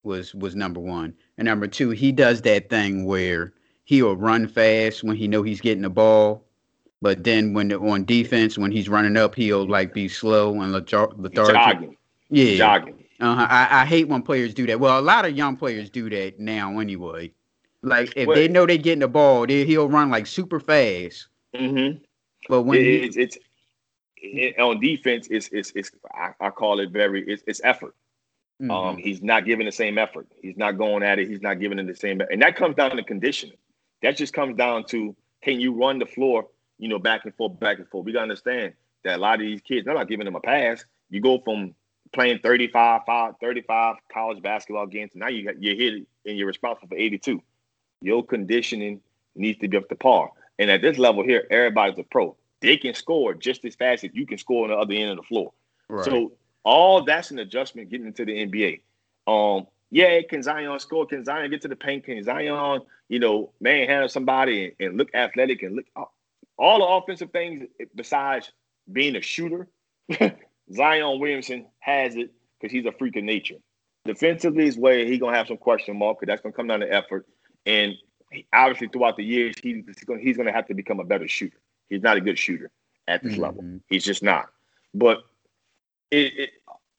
was 0.04 0.34
was 0.34 0.56
number 0.56 0.80
one, 0.80 1.12
and 1.36 1.44
number 1.44 1.66
two, 1.66 1.90
he 1.90 2.12
does 2.12 2.40
that 2.42 2.70
thing 2.70 3.04
where 3.04 3.52
he'll 3.84 4.16
run 4.16 4.48
fast 4.48 5.04
when 5.04 5.16
he 5.16 5.28
know 5.28 5.42
he's 5.42 5.60
getting 5.60 5.82
the 5.82 5.90
ball, 5.90 6.42
but 7.02 7.24
then 7.24 7.52
when 7.52 7.68
the, 7.68 7.78
on 7.78 8.06
defense 8.06 8.56
when 8.56 8.72
he's 8.72 8.88
running 8.88 9.18
up, 9.18 9.34
he'll 9.34 9.68
like 9.68 9.92
be 9.92 10.08
slow 10.08 10.58
and 10.62 10.72
lethargic. 10.72 11.34
Jogging. 11.34 11.96
Yeah. 12.30 12.56
Jogging. 12.56 13.04
Uh-huh. 13.20 13.46
I, 13.50 13.82
I 13.82 13.84
hate 13.84 14.08
when 14.08 14.22
players 14.22 14.54
do 14.54 14.66
that. 14.66 14.80
Well, 14.80 14.98
a 14.98 15.02
lot 15.02 15.26
of 15.26 15.36
young 15.36 15.58
players 15.58 15.90
do 15.90 16.08
that 16.08 16.40
now 16.40 16.78
anyway. 16.78 17.30
Like 17.82 18.14
if 18.16 18.26
Well- 18.26 18.36
they 18.36 18.48
know 18.48 18.64
they're 18.64 18.78
getting 18.78 19.00
the 19.00 19.08
ball, 19.08 19.46
they, 19.46 19.66
he'll 19.66 19.90
run 19.90 20.10
like 20.10 20.26
super 20.26 20.58
fast. 20.58 21.28
Mm-hmm. 21.54 21.98
But 22.48 22.62
when 22.62 22.78
It- 22.78 22.84
he, 22.84 22.96
it's 23.04 23.16
it's 23.18 23.38
it, 24.22 24.58
on 24.58 24.80
defense. 24.80 25.28
It's 25.30 25.48
it's 25.48 25.72
it's 25.74 25.90
I, 26.14 26.32
I 26.40 26.50
call 26.50 26.80
it 26.80 26.90
very 26.90 27.24
it's, 27.26 27.42
it's 27.46 27.60
effort. 27.64 27.94
Mhm. 28.60 28.70
Um, 28.70 28.96
he's 28.96 29.22
not 29.22 29.44
giving 29.44 29.66
the 29.66 29.72
same 29.72 29.98
effort. 29.98 30.26
He's 30.40 30.56
not 30.56 30.78
going 30.78 31.02
at 31.02 31.18
it. 31.18 31.28
He's 31.28 31.42
not 31.42 31.58
giving 31.60 31.78
it 31.78 31.86
the 31.86 31.96
same, 31.96 32.20
and 32.20 32.40
that 32.42 32.56
comes 32.56 32.76
down 32.76 32.96
to 32.96 33.02
conditioning. 33.02 33.56
That 34.02 34.16
just 34.16 34.32
comes 34.32 34.56
down 34.56 34.84
to 34.86 35.14
can 35.42 35.60
you 35.60 35.72
run 35.74 35.98
the 35.98 36.06
floor, 36.06 36.48
you 36.78 36.88
know, 36.88 36.98
back 36.98 37.24
and 37.24 37.34
forth, 37.34 37.58
back 37.58 37.78
and 37.78 37.88
forth. 37.88 38.04
We 38.06 38.12
gotta 38.12 38.22
understand 38.22 38.74
that 39.04 39.16
a 39.16 39.20
lot 39.20 39.34
of 39.34 39.40
these 39.40 39.60
kids, 39.60 39.84
they're 39.84 39.94
not 39.94 40.08
giving 40.08 40.24
them 40.24 40.36
a 40.36 40.40
pass. 40.40 40.84
You 41.10 41.20
go 41.20 41.40
from 41.40 41.74
playing 42.12 42.38
35, 42.40 43.02
5, 43.06 43.34
35 43.40 43.96
college 44.12 44.42
basketball 44.42 44.86
games, 44.86 45.12
and 45.14 45.20
now 45.20 45.28
you 45.28 45.44
got 45.44 45.62
you're 45.62 45.74
hit 45.74 46.06
and 46.26 46.38
you're 46.38 46.46
responsible 46.46 46.88
for 46.88 46.96
82. 46.96 47.42
Your 48.00 48.24
conditioning 48.24 49.00
needs 49.34 49.58
to 49.60 49.68
be 49.68 49.76
up 49.76 49.88
to 49.88 49.96
par. 49.96 50.30
And 50.58 50.70
at 50.70 50.82
this 50.82 50.98
level 50.98 51.24
here, 51.24 51.46
everybody's 51.50 51.98
a 51.98 52.04
pro. 52.04 52.36
They 52.62 52.76
can 52.76 52.94
score 52.94 53.34
just 53.34 53.64
as 53.64 53.74
fast 53.74 54.04
as 54.04 54.10
you 54.14 54.26
can 54.26 54.38
score 54.38 54.64
on 54.64 54.70
the 54.70 54.76
other 54.76 54.94
end 54.94 55.10
of 55.10 55.16
the 55.16 55.22
floor. 55.22 55.52
right. 55.88 56.04
So 56.04 56.32
all 56.64 57.02
that's 57.04 57.30
an 57.30 57.38
adjustment 57.38 57.90
getting 57.90 58.06
into 58.06 58.24
the 58.24 58.46
NBA. 58.46 58.80
Um, 59.26 59.66
yeah, 59.90 60.20
can 60.22 60.42
Zion 60.42 60.78
score? 60.78 61.06
Can 61.06 61.24
Zion 61.24 61.50
get 61.50 61.60
to 61.62 61.68
the 61.68 61.76
paint? 61.76 62.04
Can 62.04 62.22
Zion, 62.22 62.80
you 63.08 63.18
know, 63.18 63.52
manhandle 63.60 64.08
somebody 64.08 64.64
and, 64.64 64.88
and 64.88 64.98
look 64.98 65.14
athletic 65.14 65.62
and 65.62 65.76
look 65.76 65.86
all 66.58 66.78
the 66.78 66.86
offensive 66.86 67.30
things 67.30 67.68
besides 67.94 68.52
being 68.90 69.16
a 69.16 69.20
shooter? 69.20 69.68
Zion 70.72 71.20
Williamson 71.20 71.66
has 71.80 72.16
it 72.16 72.32
because 72.58 72.72
he's 72.72 72.86
a 72.86 72.92
freak 72.92 73.16
of 73.16 73.24
nature. 73.24 73.56
Defensively 74.04 74.66
is 74.66 74.76
where 74.76 75.04
he's 75.04 75.20
gonna 75.20 75.36
have 75.36 75.46
some 75.46 75.58
question 75.58 75.98
mark 75.98 76.18
because 76.18 76.32
that's 76.32 76.42
gonna 76.42 76.54
come 76.54 76.68
down 76.68 76.80
to 76.80 76.92
effort. 76.92 77.26
And 77.66 77.94
obviously 78.52 78.88
throughout 78.88 79.16
the 79.16 79.24
years, 79.24 79.54
he's 79.62 79.84
gonna 80.06 80.20
he's 80.20 80.36
gonna 80.36 80.52
have 80.52 80.66
to 80.68 80.74
become 80.74 81.00
a 81.00 81.04
better 81.04 81.28
shooter. 81.28 81.58
He's 81.92 82.02
not 82.02 82.16
a 82.16 82.20
good 82.20 82.38
shooter 82.38 82.70
at 83.06 83.22
this 83.22 83.36
level. 83.36 83.62
Mhm. 83.62 83.80
He's 83.86 84.04
just 84.04 84.22
not. 84.22 84.48
But 84.94 85.24
it, 86.10 86.32
it 86.38 86.50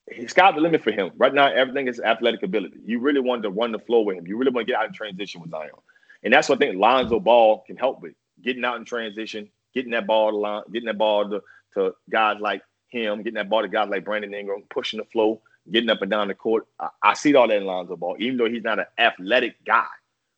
it's 0.07 0.33
got 0.33 0.53
the 0.53 0.61
limit 0.61 0.83
for 0.83 0.91
him. 0.91 1.11
Right 1.17 1.33
now, 1.33 1.47
everything 1.47 1.87
is 1.87 1.99
athletic 1.99 2.43
ability. 2.43 2.77
You 2.85 2.99
really 2.99 3.21
want 3.21 3.41
to 3.43 3.49
run 3.49 3.71
the 3.71 3.79
floor 3.79 4.05
with 4.05 4.17
him. 4.17 4.27
You 4.27 4.37
really 4.37 4.51
want 4.51 4.67
to 4.67 4.71
get 4.71 4.79
out 4.79 4.87
in 4.87 4.93
transition 4.93 5.41
with 5.41 5.49
Zion. 5.49 5.71
And 6.23 6.33
that's 6.33 6.47
what 6.47 6.57
I 6.57 6.65
think 6.67 6.79
Lonzo 6.79 7.19
Ball 7.19 7.63
can 7.65 7.75
help 7.77 8.01
with. 8.01 8.13
Getting 8.43 8.63
out 8.65 8.77
in 8.77 8.85
transition, 8.85 9.49
getting 9.73 9.91
that 9.91 10.05
ball 10.05 10.31
to 10.31 10.37
line, 10.37 10.63
getting 10.71 10.87
that 10.87 10.97
ball 10.97 11.29
to, 11.29 11.41
to 11.75 11.95
guys 12.09 12.37
like 12.39 12.61
him, 12.89 13.19
getting 13.19 13.35
that 13.35 13.49
ball 13.49 13.61
to 13.63 13.67
guys 13.67 13.89
like 13.89 14.05
Brandon 14.05 14.33
Ingram, 14.33 14.63
pushing 14.69 14.99
the 14.99 15.05
flow, 15.05 15.41
getting 15.71 15.89
up 15.89 16.01
and 16.01 16.11
down 16.11 16.27
the 16.27 16.35
court. 16.35 16.67
I, 16.79 16.89
I 17.01 17.13
see 17.15 17.33
all 17.33 17.47
that 17.47 17.57
in 17.57 17.65
Lonzo 17.65 17.95
Ball, 17.95 18.17
even 18.19 18.37
though 18.37 18.49
he's 18.49 18.63
not 18.63 18.79
an 18.79 18.85
athletic 18.97 19.55
guy, 19.65 19.87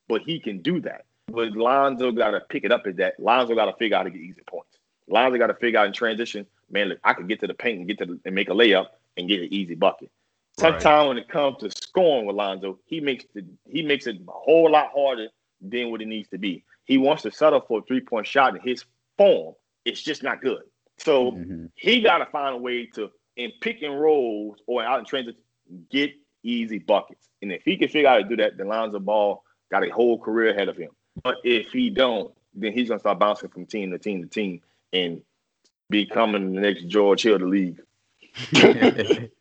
but 0.08 0.22
he 0.22 0.40
can 0.40 0.62
do 0.62 0.80
that. 0.82 1.06
But 1.28 1.52
Lonzo 1.52 2.12
got 2.12 2.32
to 2.32 2.40
pick 2.42 2.64
it 2.64 2.72
up 2.72 2.88
is 2.88 2.96
that 2.98 3.20
Lonzo 3.20 3.56
got 3.56 3.66
to 3.66 3.74
figure 3.74 3.98
out 3.98 4.00
how 4.00 4.04
to 4.04 4.10
get 4.10 4.22
easy 4.22 4.42
points. 4.48 4.78
Lonzo 5.08 5.38
got 5.38 5.48
to 5.48 5.54
figure 5.56 5.80
out 5.80 5.88
in 5.88 5.94
transition, 5.94 6.46
man, 6.70 6.90
look, 6.90 7.00
I 7.04 7.14
could 7.14 7.28
get 7.28 7.40
to 7.42 7.48
the 7.48 7.54
paint 7.54 7.80
and 7.80 7.88
get 7.88 7.98
to 8.00 8.06
the, 8.06 8.20
and 8.26 8.34
make 8.34 8.50
a 8.50 8.54
layup 8.54 8.88
and 9.18 9.28
get 9.28 9.42
an 9.42 9.54
easy 9.54 9.76
bucket. 9.76 10.10
Right. 10.62 10.82
Sometimes 10.82 11.10
when 11.10 11.18
it 11.18 11.28
comes 11.28 11.58
to 11.60 11.72
scoring 11.72 12.26
with 12.26 12.36
Lonzo, 12.36 12.80
he 12.86 13.02
makes 13.02 13.26
the 13.34 13.44
he 13.68 13.82
makes 13.82 14.08
it 14.08 14.16
a 14.16 14.32
whole 14.32 14.72
lot 14.72 14.92
harder 14.96 15.28
than 15.60 15.92
what 15.92 16.02
it 16.02 16.08
needs 16.08 16.30
to 16.30 16.38
be. 16.38 16.64
He 16.86 16.98
wants 16.98 17.24
to 17.24 17.32
settle 17.32 17.60
for 17.60 17.80
a 17.80 17.82
three 17.82 18.00
point 18.00 18.26
shot, 18.26 18.54
and 18.54 18.64
his 18.64 18.86
form 19.18 19.56
is 19.84 20.02
just 20.02 20.24
not 20.24 20.42
good. 20.42 20.64
So 20.98 21.32
Mhm. 21.32 21.72
he 21.76 22.00
got 22.00 22.20
to 22.20 22.26
find 22.28 22.56
a 22.56 22.58
way 22.58 22.86
to 22.94 23.12
in 23.36 23.52
pick 23.60 23.82
and 23.82 24.00
rolls 24.00 24.62
or 24.66 24.82
out 24.82 25.00
in 25.00 25.06
transit 25.06 25.36
get 25.90 26.14
easy 26.44 26.80
buckets. 26.80 27.28
And 27.42 27.52
if 27.52 27.64
he 27.64 27.76
can 27.76 27.90
figure 27.90 28.08
out 28.08 28.22
how 28.22 28.30
to 28.30 28.30
do 28.30 28.42
that, 28.42 28.56
then 28.56 28.68
Lonzo 28.70 29.00
Ball 29.00 29.44
got 29.70 29.86
a 29.86 29.90
whole 29.90 30.18
career 30.18 30.52
ahead 30.52 30.70
of 30.70 30.78
him. 30.78 30.92
But 31.24 31.38
if 31.44 31.72
he 31.72 31.90
don't, 31.90 32.34
then 32.54 32.74
he's 32.74 32.90
gonna 32.90 33.00
start 33.00 33.20
bouncing 33.20 33.50
from 33.50 33.66
team 33.66 33.92
to 33.92 34.00
team 34.00 34.22
to 34.22 34.28
team 34.28 34.62
and 34.94 35.22
becoming 35.90 36.54
the 36.54 36.62
next 36.62 36.88
George 36.88 37.24
Hill 37.24 37.36
of 37.36 37.42
the 37.42 37.48
league. 37.48 37.82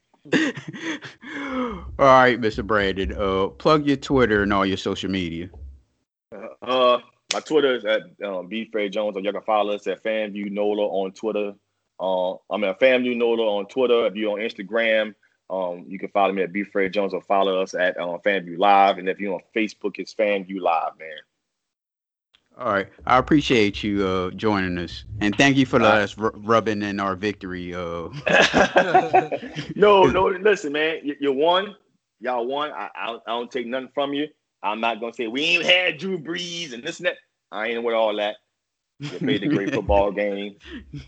all 1.98 2.06
right, 2.06 2.40
Mr. 2.40 2.66
Brandon. 2.66 3.12
Uh, 3.12 3.48
plug 3.48 3.86
your 3.86 3.96
Twitter 3.96 4.42
and 4.42 4.52
all 4.52 4.64
your 4.66 4.76
social 4.76 5.10
media. 5.10 5.50
Uh, 6.62 6.98
my 7.32 7.40
Twitter 7.40 7.74
is 7.74 7.84
at 7.84 8.02
um, 8.24 8.48
B 8.48 8.68
Fred 8.70 8.92
Jones, 8.92 9.16
or 9.16 9.20
you 9.20 9.32
can 9.32 9.42
follow 9.42 9.74
us 9.74 9.86
at 9.86 10.02
FanView 10.02 10.50
Nola 10.50 10.86
on 10.86 11.12
Twitter. 11.12 11.54
Uh, 12.00 12.34
I'm 12.50 12.64
at 12.64 12.80
FanView 12.80 13.16
Nola 13.16 13.58
on 13.58 13.66
Twitter. 13.66 14.06
If 14.06 14.14
you're 14.14 14.32
on 14.32 14.38
Instagram, 14.38 15.14
um, 15.50 15.84
you 15.88 15.98
can 15.98 16.08
follow 16.08 16.32
me 16.32 16.42
at 16.42 16.52
B 16.52 16.64
Fred 16.64 16.92
Jones 16.92 17.14
or 17.14 17.20
follow 17.22 17.60
us 17.60 17.74
at 17.74 17.98
um, 17.98 18.18
FanView 18.24 18.58
Live. 18.58 18.98
And 18.98 19.08
if 19.08 19.20
you're 19.20 19.34
on 19.34 19.40
Facebook, 19.54 19.98
it's 19.98 20.14
FanView 20.14 20.60
Live, 20.60 20.98
man. 20.98 21.18
All 22.56 22.72
right, 22.72 22.88
I 23.04 23.18
appreciate 23.18 23.82
you 23.82 24.06
uh, 24.06 24.30
joining 24.30 24.78
us, 24.78 25.04
and 25.20 25.36
thank 25.36 25.56
you 25.56 25.66
for 25.66 25.82
All 25.82 25.88
right. 25.88 26.02
us 26.02 26.16
r- 26.16 26.32
rubbing 26.36 26.82
in 26.82 27.00
our 27.00 27.16
victory. 27.16 27.74
Uh, 27.74 28.08
no, 29.74 30.04
no, 30.04 30.26
listen, 30.40 30.72
man. 30.72 31.00
You, 31.02 31.16
you 31.20 31.32
won. 31.32 31.74
Y'all 32.20 32.46
won. 32.46 32.70
I, 32.70 32.90
I, 32.94 33.06
don't, 33.06 33.22
I 33.26 33.30
don't 33.30 33.50
take 33.50 33.66
nothing 33.66 33.88
from 33.92 34.12
you. 34.14 34.28
I'm 34.62 34.80
not 34.80 35.00
gonna 35.00 35.12
say 35.12 35.26
we 35.26 35.42
ain't 35.42 35.64
had 35.64 35.98
Drew 35.98 36.18
Brees 36.18 36.72
and 36.72 36.82
this 36.84 37.00
and 37.00 37.06
that. 37.06 37.16
I 37.50 37.68
ain't 37.68 37.82
with 37.82 37.94
all 37.94 38.14
that. 38.16 38.36
You 39.00 39.18
made 39.20 39.42
a 39.42 39.48
great 39.48 39.70
football 39.74 40.12
game. 40.12 40.56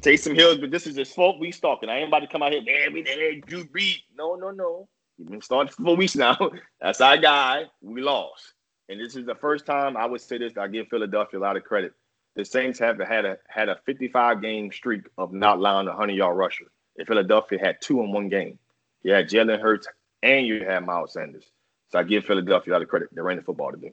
Taysom 0.03 0.35
Hills, 0.35 0.59
but 0.59 0.71
this 0.71 0.87
is 0.87 0.97
his 0.97 1.13
fault. 1.13 1.39
We 1.39 1.53
stalking. 1.53 1.89
I 1.89 1.99
ain't 1.99 2.09
about 2.09 2.21
to 2.21 2.27
come 2.27 2.43
out 2.43 2.53
here, 2.53 2.63
man. 2.63 2.93
We 2.93 3.03
didn't 3.03 3.35
have 3.37 3.47
Drew 3.47 3.65
Brees. 3.65 4.03
No, 4.17 4.35
no, 4.35 4.51
no. 4.51 4.89
You've 5.19 5.31
been 5.31 5.41
starting 5.41 5.73
for 5.73 5.97
weeks 5.97 6.17
now. 6.17 6.37
That's 6.81 7.01
our 7.01 7.17
guy. 7.17 7.65
We 7.81 8.03
lost, 8.03 8.53
and 8.89 9.01
this 9.01 9.17
is 9.17 9.27
the 9.27 9.35
first 9.35 9.67
time 9.67 9.97
I 9.97 10.07
would 10.07 10.21
say 10.21 10.39
this. 10.39 10.57
I 10.57 10.69
give 10.69 10.89
Philadelphia 10.89 11.39
a 11.41 11.43
lot 11.43 11.57
of 11.57 11.65
credit. 11.65 11.93
The 12.37 12.45
Saints 12.45 12.79
have 12.79 12.99
had 12.99 13.25
a 13.25 13.39
had 13.49 13.69
a 13.69 13.77
55 13.87 14.43
game 14.43 14.71
streak 14.73 15.03
of 15.17 15.33
not 15.33 15.59
allowing 15.59 15.87
a 15.87 15.91
100 15.91 16.13
yard 16.13 16.37
rusher. 16.37 16.67
And 16.99 17.07
Philadelphia 17.07 17.59
had 17.59 17.77
two 17.81 18.01
in 18.01 18.13
one 18.13 18.29
game. 18.29 18.59
You 19.03 19.13
had 19.13 19.29
Jalen 19.29 19.61
Hurts 19.61 19.87
and 20.23 20.47
you 20.47 20.65
had 20.65 20.85
Miles 20.85 21.13
Sanders. 21.13 21.45
So 21.91 21.99
I 21.99 22.03
give 22.03 22.25
Philadelphia 22.25 22.73
a 22.73 22.75
lot 22.75 22.83
of 22.83 22.89
credit. 22.89 23.09
They 23.13 23.21
ran 23.21 23.37
the 23.37 23.43
football 23.43 23.71
today. 23.71 23.93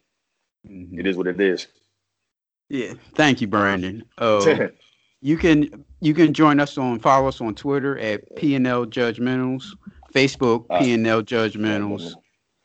mhm. 0.67 0.97
It 0.99 1.05
is 1.07 1.15
what 1.17 1.27
it 1.27 1.39
is. 1.39 1.67
Yeah, 2.69 2.93
thank 3.15 3.41
you, 3.41 3.47
Brandon. 3.47 4.03
Uh, 4.17 4.67
you 5.21 5.37
can 5.37 5.85
you 6.01 6.13
can 6.13 6.33
join 6.33 6.59
us 6.59 6.77
on 6.77 6.99
follow 6.99 7.27
us 7.27 7.39
on 7.41 7.55
Twitter 7.55 7.97
at 7.99 8.35
P 8.35 8.55
and 8.55 8.65
L 8.65 8.85
Judgementals, 8.85 9.65
Facebook 10.13 10.65
Uh, 10.69 10.79
P 10.79 10.93
and 10.93 11.05
L 11.05 11.21
Judgementals, 11.21 12.13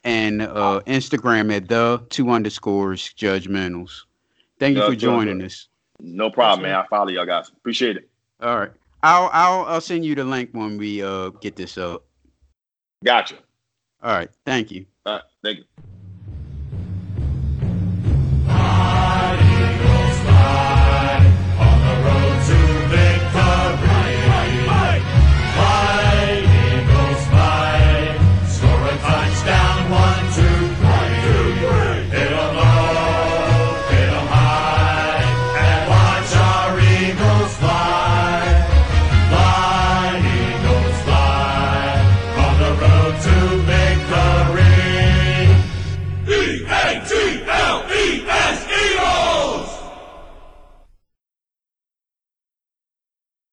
and 0.04 0.42
uh, 0.42 0.80
Instagram 0.86 1.54
at 1.54 1.68
the 1.68 2.04
two 2.10 2.30
underscores 2.30 3.12
Judgementals. 3.14 4.02
Thank 4.58 4.76
you 4.76 4.82
Yeah, 4.82 4.88
for 4.88 4.96
joining 4.96 5.38
good. 5.38 5.46
us. 5.46 5.68
no 6.00 6.30
problem, 6.30 6.62
man. 6.62 6.74
I 6.76 6.86
follow 6.86 7.08
y'all 7.10 7.26
guys. 7.26 7.48
Appreciate 7.48 7.96
it. 7.96 8.08
All 8.40 8.58
right, 8.58 8.70
I'll 9.02 9.30
I'll 9.32 9.64
I'll 9.66 9.80
send 9.80 10.04
you 10.04 10.14
the 10.14 10.24
link 10.24 10.50
when 10.52 10.78
we 10.78 11.02
uh 11.02 11.30
get 11.40 11.56
this 11.56 11.76
up. 11.78 12.04
Gotcha. 13.04 13.36
All 14.02 14.12
right, 14.12 14.30
thank 14.44 14.70
you. 14.70 14.86
All 15.06 15.14
right. 15.14 15.22
Thank 15.42 15.58
you. 15.58 15.64